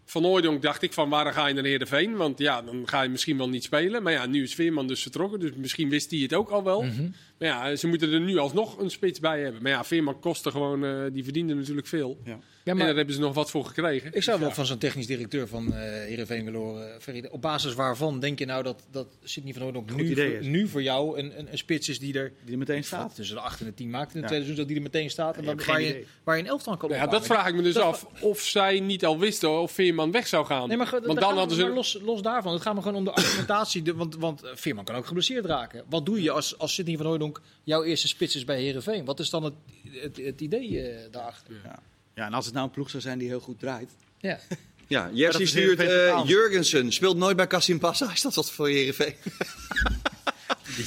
Van 0.05 0.23
Hooijdonk 0.23 0.61
dacht 0.61 0.81
ik 0.81 0.93
van 0.93 1.09
waar 1.09 1.33
ga 1.33 1.47
je 1.47 1.53
naar 1.53 1.63
Heerenveen? 1.63 2.15
Want 2.15 2.39
ja, 2.39 2.61
dan 2.61 2.87
ga 2.87 3.01
je 3.01 3.09
misschien 3.09 3.37
wel 3.37 3.49
niet 3.49 3.63
spelen. 3.63 4.03
Maar 4.03 4.13
ja, 4.13 4.25
nu 4.25 4.43
is 4.43 4.55
Veerman 4.55 4.87
dus 4.87 5.01
vertrokken. 5.01 5.39
Dus 5.39 5.51
misschien 5.55 5.89
wist 5.89 6.11
hij 6.11 6.19
het 6.19 6.33
ook 6.33 6.49
al 6.49 6.63
wel. 6.63 6.81
Mhm. 6.81 7.09
Maar 7.37 7.47
ja, 7.47 7.75
ze 7.75 7.87
moeten 7.87 8.11
er 8.11 8.19
nu 8.19 8.37
alsnog 8.37 8.77
een 8.77 8.89
spits 8.89 9.19
bij 9.19 9.41
hebben. 9.41 9.61
Maar 9.61 9.71
ja, 9.71 9.83
Veerman 9.83 10.19
kostte 10.19 10.51
gewoon, 10.51 10.85
eh, 10.85 11.03
die 11.11 11.23
verdiende 11.23 11.53
natuurlijk 11.53 11.87
veel. 11.87 12.19
Ja. 12.23 12.39
Ja, 12.69 12.75
En 12.75 12.81
maar 12.81 12.87
daar 12.87 12.97
hebben 12.97 13.15
ze 13.15 13.21
nog 13.21 13.33
wat 13.33 13.49
voor 13.49 13.65
gekregen. 13.65 14.13
ik 14.13 14.23
zou 14.23 14.39
wel 14.39 14.47
Ja. 14.49 14.53
van 14.55 14.65
zo'n 14.65 14.77
technisch 14.77 15.07
directeur 15.07 15.47
van 15.47 15.73
eh 15.73 15.79
Heerenveen 15.81 16.45
willen 16.45 16.59
horen. 16.59 17.31
Op 17.31 17.41
basis 17.41 17.73
waarvan 17.73 18.19
denk 18.19 18.39
je 18.39 18.45
nou 18.45 18.63
dat, 18.63 18.83
dat 18.91 19.07
Sidney 19.23 19.53
van 19.53 19.61
Hooydonk 19.61 19.95
nu, 19.95 20.15
voor- 20.15 20.47
nu 20.47 20.67
voor 20.67 20.81
jou 20.83 21.19
een, 21.19 21.39
een, 21.39 21.47
een 21.51 21.57
spits 21.57 21.89
is 21.89 21.99
die 21.99 22.13
er 22.19 22.31
Die 22.43 22.51
er 22.53 22.57
meteen 22.57 22.83
staat. 22.83 23.15
tussen 23.15 23.35
de 23.35 23.41
8 23.41 23.59
en 23.59 23.65
de 23.65 23.73
10 23.73 23.89
maakt 23.89 24.15
in 24.15 24.21
het 24.21 24.21
Ja. 24.21 24.27
tweede 24.27 24.45
seizoen, 24.45 24.55
dat 24.55 24.67
die 24.67 24.75
er 24.75 24.91
meteen 24.91 25.09
staat. 25.09 25.37
En 25.37 25.45
hebt 25.45 25.65
waar, 25.65 25.81
je, 25.81 26.05
waar 26.23 26.35
je 26.37 26.43
een 26.43 26.47
elftal 26.49 26.77
kan 26.77 26.89
Ja, 26.89 26.95
opbouwen. 26.95 27.27
dat 27.27 27.37
vraag 27.37 27.47
ik 27.47 27.55
me 27.55 27.61
dus 27.61 27.73
Dat- 27.73 27.83
af. 27.83 28.05
Of 28.21 28.39
zij 28.41 28.79
niet 28.79 29.05
al 29.05 29.19
wisten 29.19 29.49
of 29.61 29.71
Veerman 29.71 30.11
weg 30.11 30.27
zou 30.27 30.45
gaan. 30.45 30.67
Nee, 30.67 30.77
maar, 30.77 30.99
Want 31.05 31.19
dan 31.19 31.37
hadden 31.37 31.55
ze... 31.57 31.63
maar 31.63 31.71
los, 31.73 31.99
los 32.01 32.21
daarvan, 32.21 32.53
het 32.53 32.61
gaat 32.61 32.75
me 32.75 32.81
gewoon 32.81 32.97
om 32.97 33.03
de 33.03 33.11
argumentatie. 33.11 33.81
De, 33.81 33.93
want, 33.93 34.15
want 34.15 34.41
Veerman 34.53 34.83
kan 34.85 34.95
ook 34.95 35.05
geblesseerd 35.05 35.45
raken. 35.45 35.83
Wat 35.89 36.05
doe 36.05 36.21
je 36.21 36.31
als, 36.31 36.57
als 36.57 36.73
Sidney 36.73 36.97
van 36.97 37.05
Hooydonk 37.05 37.41
jouw 37.63 37.83
eerste 37.83 38.07
spits 38.07 38.35
is 38.35 38.45
bij 38.45 38.61
Heerenveen? 38.61 39.05
Wat 39.05 39.19
is 39.19 39.29
dan 39.29 39.43
het, 39.43 39.53
het, 39.91 40.17
het 40.17 40.41
idee 40.41 40.81
eh, 40.81 40.97
daarachter? 41.11 41.53
Ja, 41.63 41.79
en 42.25 42.33
als 42.33 42.45
het 42.45 42.53
nou 42.53 42.65
een 42.65 42.71
ploeg 42.73 42.89
zou 42.89 43.01
zijn 43.01 43.17
die 43.19 43.27
heel 43.27 43.39
goed 43.39 43.59
draait. 43.59 43.89
Ja. 44.19 44.39
Ja, 44.87 45.09
is 45.13 45.49
stuurt 45.49 45.79
eh, 45.79 45.87
totaal. 45.87 46.27
Jurgensen. 46.27 46.91
Speelt 46.91 47.17
nooit 47.17 47.35
bij 47.35 47.47
Kassim 47.47 47.79
Passa. 47.79 48.11
Is 48.11 48.21
dat 48.21 48.35
wat 48.35 48.51
voor 48.51 48.67
Heerenveen? 48.67 49.13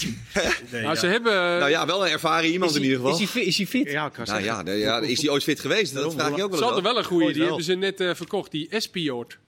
Nou, 0.71 0.97
ze 0.97 1.07
hebben... 1.07 1.33
Nou 1.33 1.71
ja, 1.71 1.87
wel 1.87 2.07
een 2.07 2.13
ervaren 2.13 2.51
iemand 2.51 2.71
Is 2.71 2.77
in 2.77 2.83
ieder 2.83 2.99
geval. 2.99 3.21
Is 3.21 3.33
hij, 3.33 3.43
is 3.43 3.57
hij 3.57 3.67
fit? 3.67 3.91
Ja, 3.91 4.07
ik 4.07 4.13
kan 4.13 4.25
Nou 4.25 4.43
ja, 4.43 4.63
de- 4.63 4.71
ja, 4.73 5.01
is 5.01 5.21
hij 5.21 5.31
ooit 5.31 5.43
fit 5.43 5.61
geweest? 5.61 5.95
Dat 5.95 6.15
vraag 6.15 6.27
je 6.27 6.33
ook 6.33 6.39
Ze 6.39 6.47
wel 6.49 6.51
eens 6.51 6.61
hadden 6.61 6.83
wel 6.83 6.99
een 6.99 7.05
goede, 7.05 7.27
die 7.27 7.37
wel. 7.37 7.47
hebben 7.47 7.65
ze 7.65 7.75
net 7.75 8.01
eh, 8.01 8.15
verkocht, 8.15 8.51
die 8.51 8.69
Espiort. 8.69 9.39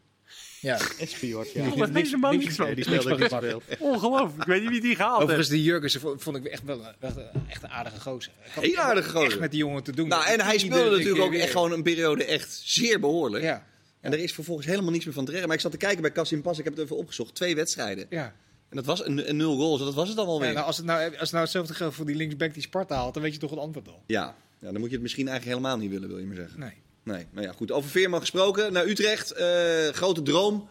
Ja. 0.65 0.79
Espiort, 0.99 1.53
ja. 1.53 1.63
Helemaal 1.63 1.89
niks 1.89 2.11
van. 2.11 2.21
Nee, 2.21 2.75
die 2.75 2.85
speelde 2.85 3.13
ook 3.13 3.43
niet. 3.43 3.79
Ongelooflijk, 3.79 4.41
ik 4.41 4.47
weet 4.47 4.61
niet 4.61 4.71
wie 4.71 4.81
die 4.81 4.95
gehaald 4.97 5.21
Overigens, 5.23 5.49
die 5.49 5.63
Jurgensen 5.63 6.01
vo- 6.01 6.15
vond 6.19 6.37
ik 6.37 6.45
echt 6.45 6.65
wel 6.65 6.79
een, 6.81 6.95
echt 7.01 7.17
een- 7.17 7.43
echt 7.49 7.63
een 7.63 7.69
aardige 7.71 8.01
gozer. 8.01 8.33
Ik 8.55 8.63
Heel 8.63 8.77
aardige 8.77 9.07
echt 9.09 9.17
gozer. 9.17 9.41
met 9.41 9.51
die 9.51 9.61
jongen 9.61 9.83
te 9.83 9.93
doen. 9.93 10.09
Nou, 10.09 10.27
en 10.27 10.41
hij 10.41 10.59
speelde 10.59 10.91
natuurlijk 10.97 11.25
ook 11.25 11.31
weer. 11.31 11.41
echt 11.41 11.51
gewoon 11.53 11.73
een 11.73 11.83
periode 11.83 12.25
echt 12.25 12.61
zeer 12.65 13.01
behoorlijk. 13.01 13.45
Ja. 13.45 13.67
En 14.01 14.13
er 14.13 14.19
is 14.19 14.33
vervolgens 14.33 14.67
helemaal 14.67 14.91
niks 14.91 15.05
meer 15.05 15.15
van 15.15 15.25
te 15.25 15.31
redden. 15.31 15.49
Maar 15.49 15.57
ik 15.57 15.63
zat 15.63 15.73
te 15.73 15.79
kijken 15.79 16.03
bij 16.03 16.11
Kassim 16.11 16.43
Pas. 16.43 16.59
Ik 16.59 16.65
heb 16.65 16.75
het 16.75 16.83
even 16.85 16.97
opgezocht. 16.97 17.35
Twee 17.35 17.55
wedstrijden. 17.55 18.07
Ja. 18.11 18.35
En 18.71 18.77
dat 18.77 18.85
was 18.85 19.07
een, 19.07 19.29
een 19.29 19.37
nul 19.37 19.57
goals. 19.57 19.81
Dat 19.81 19.95
was 19.95 20.09
het 20.09 20.17
dan 20.17 20.27
alweer. 20.27 20.49
Ja, 20.49 20.55
nou, 20.55 20.67
als, 20.67 20.77
het 20.77 20.87
nou, 20.87 21.05
als 21.11 21.19
het 21.21 21.31
nou 21.31 21.43
hetzelfde 21.43 21.75
geldt 21.75 21.95
voor 21.95 22.07
die 22.07 22.17
linksback 22.17 22.55
die 22.55 22.63
Sparta 22.63 22.95
haalt, 22.95 23.15
dan 23.15 23.23
weet 23.23 23.33
je 23.33 23.39
toch 23.39 23.51
het 23.51 23.59
antwoord 23.59 23.89
al. 23.89 24.03
Ja. 24.07 24.35
ja, 24.59 24.71
dan 24.73 24.81
moet 24.81 24.89
je 24.89 24.95
het 24.95 25.03
misschien 25.03 25.29
eigenlijk 25.29 25.59
helemaal 25.59 25.79
niet 25.83 25.91
willen, 25.91 26.09
wil 26.09 26.19
je 26.19 26.27
maar 26.27 26.37
zeggen. 26.37 26.61
Nee. 26.61 26.73
Nee, 27.05 27.27
maar 27.33 27.43
ja, 27.43 27.53
goed. 27.53 27.73
Over 27.73 27.91
Veerman 27.91 28.21
gesproken. 28.21 28.73
Naar 28.73 28.87
Utrecht. 28.87 29.31
eh, 29.33 29.89
grote 29.89 30.23
droom. 30.23 30.69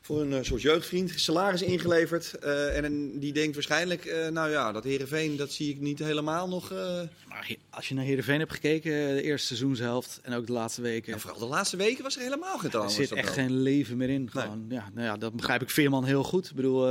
Voor 0.00 0.20
een 0.20 0.32
eh, 0.32 0.38
soort 0.42 0.62
jeugdvriend. 0.62 1.12
Salaris 1.16 1.62
ingeleverd. 1.62 2.34
eh, 2.34 2.76
en 2.76 2.84
een- 2.84 3.18
die 3.20 3.32
denkt 3.32 3.54
waarschijnlijk, 3.54 4.28
nou 4.30 4.50
ja, 4.50 4.72
dat 4.72 4.84
Heerenveen, 4.84 5.36
dat 5.36 5.52
zie 5.52 5.70
ik 5.70 5.80
niet 5.80 5.98
helemaal 5.98 6.48
nog. 6.48 6.70
Maar 7.28 7.54
als 7.70 7.88
je 7.88 7.94
naar 7.94 8.04
Heerenveen 8.04 8.38
hebt 8.38 8.52
gekeken, 8.52 8.90
de 9.14 9.22
eerste 9.22 9.46
seizoenshelft 9.46 10.20
en 10.22 10.34
ook 10.34 10.46
de 10.46 10.52
laatste 10.52 10.80
weken. 10.82 11.12
ja, 11.12 11.18
vooral 11.18 11.38
de 11.40 11.46
laatste 11.46 11.76
weken 11.76 12.02
was 12.02 12.16
er 12.16 12.22
helemaal 12.22 12.58
geen 12.58 12.70
er 12.72 12.90
zit 12.90 13.12
echt 13.12 13.24
wel. 13.24 13.34
geen 13.34 13.60
leven 13.62 13.96
meer 13.96 14.08
in. 14.10 14.30
Gewoon, 14.30 14.66
ja, 14.68 14.90
nou 14.94 15.06
ja, 15.06 15.16
dat 15.16 15.32
begrijp 15.36 15.62
ik 15.62 15.70
Veerman 15.70 16.04
heel 16.04 16.22
goed. 16.24 16.46
Ik 16.48 16.54
bedoel, 16.56 16.86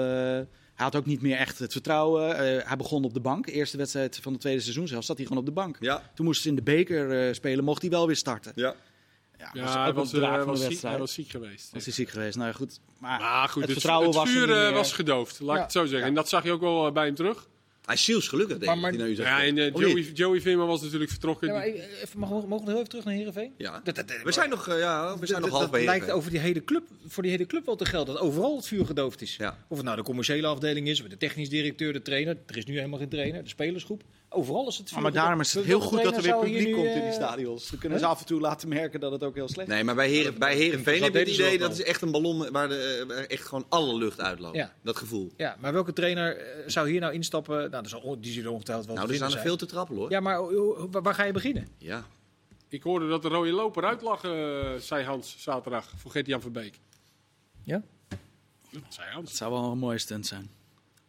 hij 0.76 0.86
had 0.86 0.96
ook 0.96 1.06
niet 1.06 1.22
meer 1.22 1.38
echt 1.38 1.60
het 1.60 1.72
vertrouwen. 1.72 2.38
Eh, 2.38 2.68
hij 2.68 2.78
begon 2.78 3.04
op 3.04 3.14
de 3.14 3.20
bank. 3.20 3.46
De 3.46 3.52
eerste 3.52 3.78
wedstrijd 3.78 4.20
van 4.22 4.34
de 4.34 4.40
tweede 4.40 4.62
seizoenshelft 4.62 5.06
zat 5.06 5.18
hij 5.18 5.26
gewoon 5.26 5.42
op 5.42 5.48
de 5.48 5.54
bank. 5.56 5.78
Ja, 5.80 6.12
Toen 6.16 6.26
moesten 6.26 6.44
ze 6.44 6.50
in 6.50 6.56
de 6.56 6.62
beker 6.72 7.28
eh, 7.28 7.34
spelen, 7.34 7.64
mocht 7.64 7.82
hij 7.82 7.92
wel 7.92 8.08
weer 8.08 8.16
starten. 8.16 8.52
ja. 8.56 8.76
Ja, 9.38 9.50
Ja, 9.54 9.64
was 9.64 9.74
hij 9.74 9.94
was, 9.94 10.14
eh, 10.14 10.46
was, 10.46 10.60
ziek, 10.60 10.68
wedstrijd. 10.68 10.82
hij 10.82 10.98
was 11.00 11.14
ziek 11.14 11.30
geweest. 11.30 11.70
Was 11.74 11.84
hij 11.84 11.94
ziek 11.94 12.10
geweest? 12.10 12.36
Nou 12.36 12.48
ja, 12.50 12.56
goed. 12.56 12.80
Maar 13.00 13.20
Maar 13.20 13.50
goed, 13.50 13.62
het 13.62 13.64
het, 13.64 13.72
vertrouwen 13.72 14.08
het 14.08 14.18
was 14.18 14.30
vuur 14.30 14.50
eh, 14.50 14.56
meer. 14.56 14.72
was 14.74 14.92
gedoofd, 14.94 15.40
laat 15.40 15.56
ik 15.56 15.62
het 15.62 15.72
zo 15.72 15.82
zeggen. 15.82 16.00
Ja. 16.00 16.06
En 16.06 16.14
dat 16.14 16.30
zag 16.30 16.44
je 16.44 16.52
ook 16.52 16.62
wel 16.62 16.92
bij 16.92 17.06
hem 17.06 17.16
terug. 17.16 17.48
Hij 17.86 17.96
is 17.96 18.04
zielsgelukkig, 18.04 18.58
denk 18.58 18.66
Maar- 18.66 18.76
ik, 18.76 18.82
maar- 18.82 18.92
die 18.92 19.00
naar 19.00 19.10
Utrecht 19.10 19.30
Ja, 19.30 19.44
en 19.44 19.58
eh, 19.58 19.74
Joey? 19.74 20.02
Joey 20.14 20.42
Veerman 20.42 20.68
was 20.68 20.82
natuurlijk 20.82 21.12
vertrokken. 21.12 21.48
Ja, 21.48 21.54
maar 21.54 21.64
even, 21.64 21.84
even- 22.04 22.20
mogen 22.20 22.42
we- 22.42 22.48
mogen 22.48 22.64
we 22.66 22.70
heel 22.72 22.80
even 22.80 22.90
terug 22.90 23.06
naar 23.06 23.14
Heerenveen? 23.14 23.54
Ja. 23.58 23.82
Dat- 23.84 23.96
dat- 23.96 24.22
We 24.24 24.32
zijn 24.32 24.50
nog, 24.50 24.68
eh, 24.68 24.80
ja, 24.80 25.18
we 25.20 25.26
zijn 25.26 25.42
nog 25.42 25.50
half 25.50 25.70
bij 25.70 25.80
dat 25.86 25.90
lijkt 25.90 26.12
over 26.12 26.32
die 26.32 26.40
hele 26.40 26.64
club, 26.64 26.84
voor 27.08 27.24
die 27.24 27.32
hele 27.32 27.46
club 27.46 27.66
wel 27.66 27.76
te 27.76 27.86
gelden. 27.86 28.14
Dat 28.14 28.24
overal 28.24 28.56
het 28.56 28.68
vuur 28.68 28.86
gedoofd 28.86 29.22
is. 29.22 29.36
Ja. 29.36 29.66
Of 29.68 29.78
het 29.78 29.86
nou 29.86 29.98
de 29.98 30.04
commerciële 30.04 30.48
afdeling 30.48 30.88
is, 30.88 31.02
of 31.02 31.08
de 31.08 31.18
technisch 31.18 31.50
directeur, 31.50 31.94
de 31.94 32.02
trainer. 32.02 32.38
Er 32.46 32.58
is 32.58 32.66
nu 32.66 32.76
helemaal 32.76 33.00
geen 33.00 33.10
trainer. 33.10 33.44
De 33.44 33.50
spelersgroep. 33.50 34.04
Overal 34.36 34.68
is 34.68 34.78
het 34.78 34.88
vuur 34.88 34.98
Ah, 34.98 35.04
maar 35.04 35.12
daarom 35.12 35.40
is 35.40 35.54
het 35.54 35.66
heel 35.66 35.80
goed 35.80 36.04
dat 36.04 36.16
er 36.16 36.22
weer 36.22 36.38
publiek 36.40 36.74
komt 36.74 36.86
in 36.88 36.94
die 36.94 37.02
eh, 37.02 37.14
stadions. 37.14 37.70
Dan 37.70 37.80
kunnen 37.80 38.00
ze 38.00 38.06
af 38.06 38.20
en 38.20 38.26
toe 38.26 38.40
laten 38.40 38.70
merken 38.70 39.00
dat 39.00 39.12
het 39.12 39.24
ook 39.24 39.36
heel 39.36 39.48
slecht 39.48 39.68
is. 39.68 39.74
Nee, 39.74 39.84
maar 39.84 39.96
bij, 39.96 40.10
Heren, 40.10 40.40
bij 40.40 40.56
Heerenveen 40.56 41.00
dat 41.00 41.04
heb 41.04 41.14
je 41.14 41.20
het 41.20 41.40
idee 41.40 41.58
dat 41.58 41.72
is 41.72 41.84
echt 41.84 42.02
een 42.02 42.12
ballon 42.12 42.52
waar, 42.52 42.68
de, 42.68 42.98
eh, 43.02 43.08
waar 43.08 43.26
echt 43.26 43.46
gewoon 43.46 43.66
alle 43.70 43.96
lucht 43.98 44.22
uitloopt. 44.22 44.56
Ja. 44.56 44.74
Dat 44.82 44.98
gevoel. 44.98 45.32
Ja, 45.38 45.56
maar 45.60 45.74
welke 45.74 45.94
trainer 45.94 46.38
eh, 46.38 46.64
zou 46.68 46.90
hier 46.90 47.00
nou 47.00 47.14
instappen? 47.14 47.72
Nou, 47.72 47.84
die 48.20 48.32
zullen 48.34 48.52
ongetwijfeld 48.52 48.88
wel 48.88 48.96
Nou, 48.96 49.10
er 49.10 49.16
staan 49.16 49.32
er 49.34 49.40
veel 49.40 49.56
te 49.58 49.66
trappelen 49.66 50.02
hoor. 50.02 50.12
Ja, 50.12 50.20
maar 50.20 50.42
waar- 51.02 51.14
ga 51.16 51.24
je 51.24 51.32
beginnen? 51.34 51.68
Ja. 51.78 52.06
Ik 52.70 52.84
hoorde 52.84 53.08
dat 53.08 53.22
de 53.22 53.28
rode 53.28 53.52
loper 53.52 53.86
uitlag, 53.86 54.22
zei 54.80 55.04
Hans 55.04 55.36
zaterdag 55.40 55.92
voor 55.98 56.12
Gert-Jan 56.12 56.42
Verbeek. 56.42 56.80
Ja? 57.64 57.82
Dat 58.72 58.82
zei 58.90 59.10
Hans. 59.12 59.30
Dat 59.30 59.38
zou 59.38 59.52
wel 59.52 59.72
een 59.72 59.78
mooie 59.78 59.98
stunt 59.98 60.28
zijn. 60.28 60.50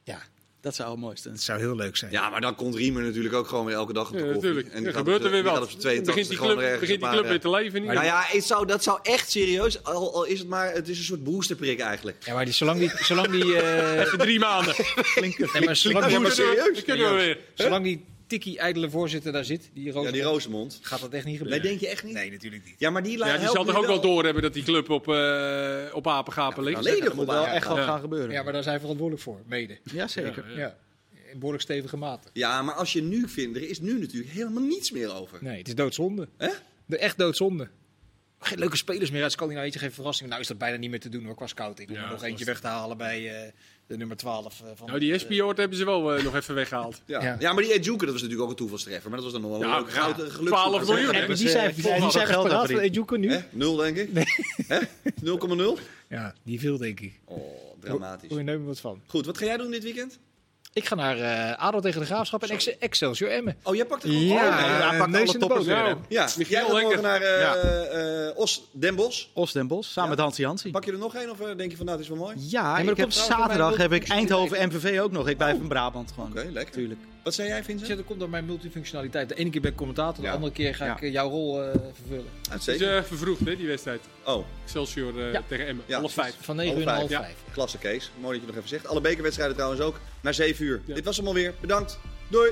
Ja, 0.02 0.18
Dat 0.66 0.74
zou 0.74 1.08
het 1.10 1.20
zijn. 1.20 1.38
zou 1.38 1.58
heel 1.58 1.76
leuk 1.76 1.96
zijn. 1.96 2.10
ja, 2.10 2.30
maar 2.30 2.40
dan 2.40 2.54
komt 2.54 2.74
Riemer 2.74 3.02
natuurlijk 3.02 3.34
ook 3.34 3.48
gewoon 3.48 3.64
weer 3.64 3.74
elke 3.74 3.92
dag 3.92 4.06
op 4.10 4.12
de 4.12 4.18
Ja, 4.18 4.32
koffie. 4.32 4.40
natuurlijk. 4.42 4.74
En 4.74 4.86
Er 4.86 4.92
gebeurt 4.94 5.18
op 5.18 5.24
er 5.24 5.30
weer 5.30 5.42
wat. 5.42 5.60
begint 5.60 5.80
82 5.80 6.28
die 6.28 6.38
club, 6.38 6.56
begint 6.56 6.80
die 7.00 7.08
club 7.08 7.20
paar, 7.20 7.28
weer 7.30 7.40
te 7.40 7.50
leven. 7.50 7.80
Niet? 7.82 7.92
Nou 7.92 8.04
ja, 8.04 8.22
het 8.26 8.44
zou, 8.44 8.66
dat 8.66 8.82
zou 8.82 8.98
echt 9.02 9.30
serieus, 9.30 9.82
al, 9.84 10.14
al 10.14 10.24
is 10.24 10.38
het 10.38 10.48
maar, 10.48 10.72
het 10.72 10.88
is 10.88 10.98
een 10.98 11.04
soort 11.04 11.24
boosterprik 11.24 11.80
eigenlijk. 11.80 12.16
Ja, 12.24 12.34
maar 12.34 12.44
die, 12.44 12.54
zolang 12.54 12.78
die, 12.78 12.90
zolang 12.94 13.28
die, 13.30 13.56
eh, 13.60 14.00
Even 14.00 14.18
drie 14.18 14.38
maanden. 14.38 14.74
nee, 15.20 15.64
maar 15.64 15.76
zolang 15.76 16.04
Ja, 16.04 16.10
die, 16.10 16.18
maar 16.18 16.30
serieus? 16.30 16.74
Dan 16.74 16.82
kunnen 16.84 17.08
we 17.10 17.14
weer. 17.16 17.38
zolang 17.54 17.84
die 17.84 18.04
tikkie 18.26 18.58
ijdele 18.58 18.90
voorzitter 18.90 19.32
daar 19.32 19.44
zit, 19.44 19.70
die 19.72 19.90
Roos, 19.90 20.04
Ja, 20.04 20.10
die 20.12 20.22
Rosemond. 20.22 20.78
gaat 20.82 21.00
dat 21.00 21.12
echt 21.12 21.24
niet 21.24 21.34
Nee, 21.34 21.36
gebeuren. 21.42 21.62
denk 21.68 21.80
je 21.80 21.88
echt 21.88 22.04
niet? 22.04 22.14
Nee, 22.14 22.30
natuurlijk 22.30 22.64
niet. 22.64 22.74
Ja, 22.78 22.90
maar 22.90 23.02
die, 23.02 23.18
Ja, 23.18 23.36
die 23.38 23.48
zal 23.48 23.64
toch 23.64 23.76
ook 23.76 23.86
wel 23.86 24.00
doorhebben 24.00 24.42
dat 24.42 24.54
die 24.54 24.62
club 24.62 24.90
op, 24.90 25.08
eh 25.08 25.84
op 25.92 26.06
apengapen 26.08 26.62
ligt. 26.64 26.76
Volledig 26.76 27.04
Dat 27.04 27.14
moet 27.14 27.26
wel 27.26 27.46
echt 27.46 27.66
wel 27.68 27.76
Ja. 27.76 27.84
gaan 27.84 28.00
gebeuren. 28.00 28.30
Ja, 28.30 28.42
maar 28.42 28.52
daar 28.52 28.62
zijn 28.62 28.74
we 28.74 28.80
verantwoordelijk 28.80 29.24
voor, 29.24 29.40
mede. 29.46 29.78
Ja, 29.82 30.08
zeker. 30.08 30.44
Ja. 30.50 30.56
Ja. 30.58 30.76
In 31.32 31.38
behoorlijk 31.38 31.62
stevige 31.62 31.96
mate. 31.96 32.28
Ja, 32.32 32.62
maar 32.62 32.74
als 32.74 32.92
je 32.92 33.02
nu 33.02 33.28
vindt, 33.28 33.56
er 33.56 33.68
is 33.68 33.80
nu 33.80 33.98
natuurlijk 33.98 34.32
helemaal 34.32 34.62
niets 34.62 34.90
meer 34.90 35.14
over. 35.14 35.38
Nee, 35.42 35.58
het 35.58 35.68
is 35.68 35.74
doodzonde. 35.74 36.28
Hè? 36.36 36.48
De 36.86 36.98
echt 36.98 37.18
doodzonde. 37.18 37.68
Geen 38.38 38.58
leuke 38.58 38.76
spelers 38.76 39.10
meer 39.10 39.22
uit 39.22 39.32
Scandinavië, 39.32 39.72
geen 39.78 39.92
verrassing. 39.92 40.28
Nou 40.28 40.40
is 40.40 40.46
dat 40.48 40.58
bijna 40.58 40.76
niet 40.76 40.90
meer 40.90 41.00
te 41.00 41.08
doen 41.08 41.24
hoor, 41.24 41.34
qua 41.34 41.46
scouting. 41.46 41.88
Om 41.88 41.94
Ja, 41.94 42.02
er 42.04 42.10
nog 42.10 42.22
eentje 42.22 42.44
was- 42.44 42.54
weg 42.54 42.60
te 42.60 42.66
halen 42.66 42.96
bij 42.96 43.42
eh, 43.44 43.52
de 43.86 43.96
nummer 43.96 44.16
12 44.16 44.60
eh, 44.60 44.66
van... 44.74 44.86
Nou, 44.86 44.98
die 44.98 45.12
Espioort 45.12 45.56
hebben 45.56 45.78
ze 45.78 45.84
wel 45.84 46.14
eh, 46.14 46.24
nog 46.24 46.34
even 46.34 46.54
weggehaald. 46.54 47.02
Ja. 47.04 47.22
Ja. 47.22 47.36
Ja. 47.38 47.52
maar 47.52 47.62
die 47.62 47.72
Ejuke, 47.72 48.04
dat 48.04 48.12
was 48.12 48.22
natuurlijk 48.22 48.42
ook 48.42 48.50
een 48.50 48.56
toevalstreffer. 48.56 49.10
Maar 49.10 49.20
dat 49.20 49.32
was 49.32 49.40
dan 49.40 49.50
nog 49.50 49.58
wel 49.58 49.62
een 49.62 49.68
Ja, 49.68 49.78
ja. 49.78 49.84
goud, 50.00 50.32
geluk. 50.32 50.48
12 50.52 50.86
miljoen. 50.86 51.12
En 51.14 51.26
die 51.26 51.36
die 51.36 51.48
zijn, 51.48 51.74
zijn- 51.74 52.00
die 52.00 52.10
zijn 52.10 52.26
geld 52.26 52.48
van 52.48 53.20
nu? 53.20 53.30
Hè? 53.32 53.40
Nul, 53.50 53.76
denk 53.76 53.96
ik. 53.96 54.10
Hè? 54.66 54.80
0,0? 55.24 55.80
Ja, 56.08 56.34
die 56.42 56.60
veel 56.60 56.76
denk 56.78 57.00
ik. 57.00 57.20
Oh, 57.24 57.36
Hoor 57.36 57.76
dramatisch. 57.80 58.28
je 58.30 58.34
neem 58.36 58.60
er 58.60 58.64
wat 58.66 58.80
van. 58.80 59.00
Goed, 59.06 59.26
wat 59.26 59.38
ga 59.38 59.44
jij 59.44 59.56
doen 59.56 59.70
dit 59.70 59.82
weekend? 59.82 60.18
Ik 60.76 60.86
ga 60.86 60.94
naar 60.94 61.18
eh 61.18 61.58
ADO 61.64 61.80
tegen 61.80 62.00
de 62.00 62.06
Graafschap 62.06 62.42
en 62.42 62.48
Ex- 62.48 62.78
Excelsior 62.78 63.30
Emmen. 63.30 63.56
Oh, 63.62 63.74
jij 63.74 63.84
pakt 63.84 64.02
het 64.02 64.12
gewoon. 64.12 64.26
Ja, 64.26 64.34
Oh, 64.48 64.60
nee. 64.60 64.88
hij 64.88 64.98
pakt 64.98 65.14
alle 65.16 65.38
toppers 65.38 65.64
weer, 65.64 65.76
Nou, 65.76 65.96
Ja, 66.08 66.22
Michiel, 66.36 66.46
jij 66.48 66.60
gaat 66.60 66.70
morgen 66.70 66.88
lekker. 66.88 67.02
naar 67.02 67.20
eh, 67.20 67.40
Ja. 67.40 67.54
eh, 68.28 68.38
Os 68.38 68.62
Den 68.72 68.94
Bosch. 68.94 69.26
Os 69.32 69.52
Den 69.52 69.66
Bosch, 69.66 69.90
samen 69.90 70.10
Ja. 70.10 70.16
met 70.16 70.24
Hansi 70.24 70.44
Hansi. 70.44 70.70
Pak 70.70 70.84
je 70.84 70.92
er 70.92 70.98
nog 70.98 71.14
één 71.14 71.30
of 71.30 71.40
eh, 71.40 71.56
denk 71.56 71.70
je 71.70 71.76
van 71.76 71.86
nou, 71.86 71.98
het 71.98 72.06
is 72.08 72.12
wel 72.16 72.24
mooi? 72.24 72.36
Ja, 72.38 72.62
maar 72.72 72.80
ik 72.80 72.86
dat 72.86 72.96
heb 72.96 73.10
zaterdag 73.12 73.76
heb 73.76 73.92
ik. 73.92 74.08
Eindhoven 74.08 74.66
MVV 74.68 75.00
ook 75.00 75.12
nog. 75.12 75.28
Ik 75.28 75.36
blijf 75.36 75.56
in 75.56 75.68
Brabant 75.68 76.12
gewoon. 76.14 76.30
Oké, 76.30 76.48
lekker. 76.52 76.74
Tuurlijk. 76.74 77.00
Wat 77.26 77.34
zei 77.34 77.48
jij, 77.48 77.64
Vincent? 77.64 77.86
Dus 77.88 77.96
dat 77.96 78.06
komt 78.06 78.20
door 78.20 78.28
mijn 78.30 78.44
multifunctionaliteit. 78.44 79.28
De 79.28 79.34
ene 79.34 79.50
keer 79.50 79.60
ben 79.60 79.70
ik 79.70 79.76
commentator, 79.76 80.20
de 80.22 80.28
Ja. 80.28 80.34
andere 80.34 80.52
keer 80.52 80.74
ga 80.74 80.84
Ja. 80.84 80.96
ik 80.96 81.02
eh, 81.02 81.12
jouw 81.12 81.28
rol 81.28 81.62
eh, 81.62 81.70
vervullen. 81.94 82.24
Het 82.50 82.66
is 82.68 82.80
eh, 82.80 83.02
vervroegd, 83.02 83.40
hè, 83.44 83.56
die 83.56 83.66
wedstrijd. 83.66 84.00
Oh, 84.24 84.44
Excelsior 84.64 85.20
eh, 85.26 85.32
Ja. 85.32 85.42
tegen 85.48 85.66
Emmen. 85.66 85.84
Ja. 85.88 85.98
Half 85.98 86.12
vijf. 86.12 86.34
Van 86.40 86.56
9 86.56 86.78
uur 86.78 86.84
naar 86.84 86.94
half 86.96 87.08
vijf, 87.10 87.20
ja. 87.20 87.26
5. 87.26 87.36
klasse 87.52 87.78
Kees. 87.78 88.10
Mooi 88.20 88.32
dat 88.32 88.40
je 88.40 88.46
nog 88.46 88.56
even 88.56 88.68
zegt. 88.68 88.86
Alle 88.86 89.00
bekerwedstrijden 89.00 89.54
trouwens 89.56 89.82
ook. 89.82 90.00
Naar 90.20 90.34
7 90.34 90.64
uur. 90.64 90.80
Ja. 90.84 90.94
Dit 90.94 91.04
was 91.04 91.16
hem 91.16 91.26
alweer. 91.26 91.54
Bedankt. 91.60 91.98
Doei. 92.28 92.50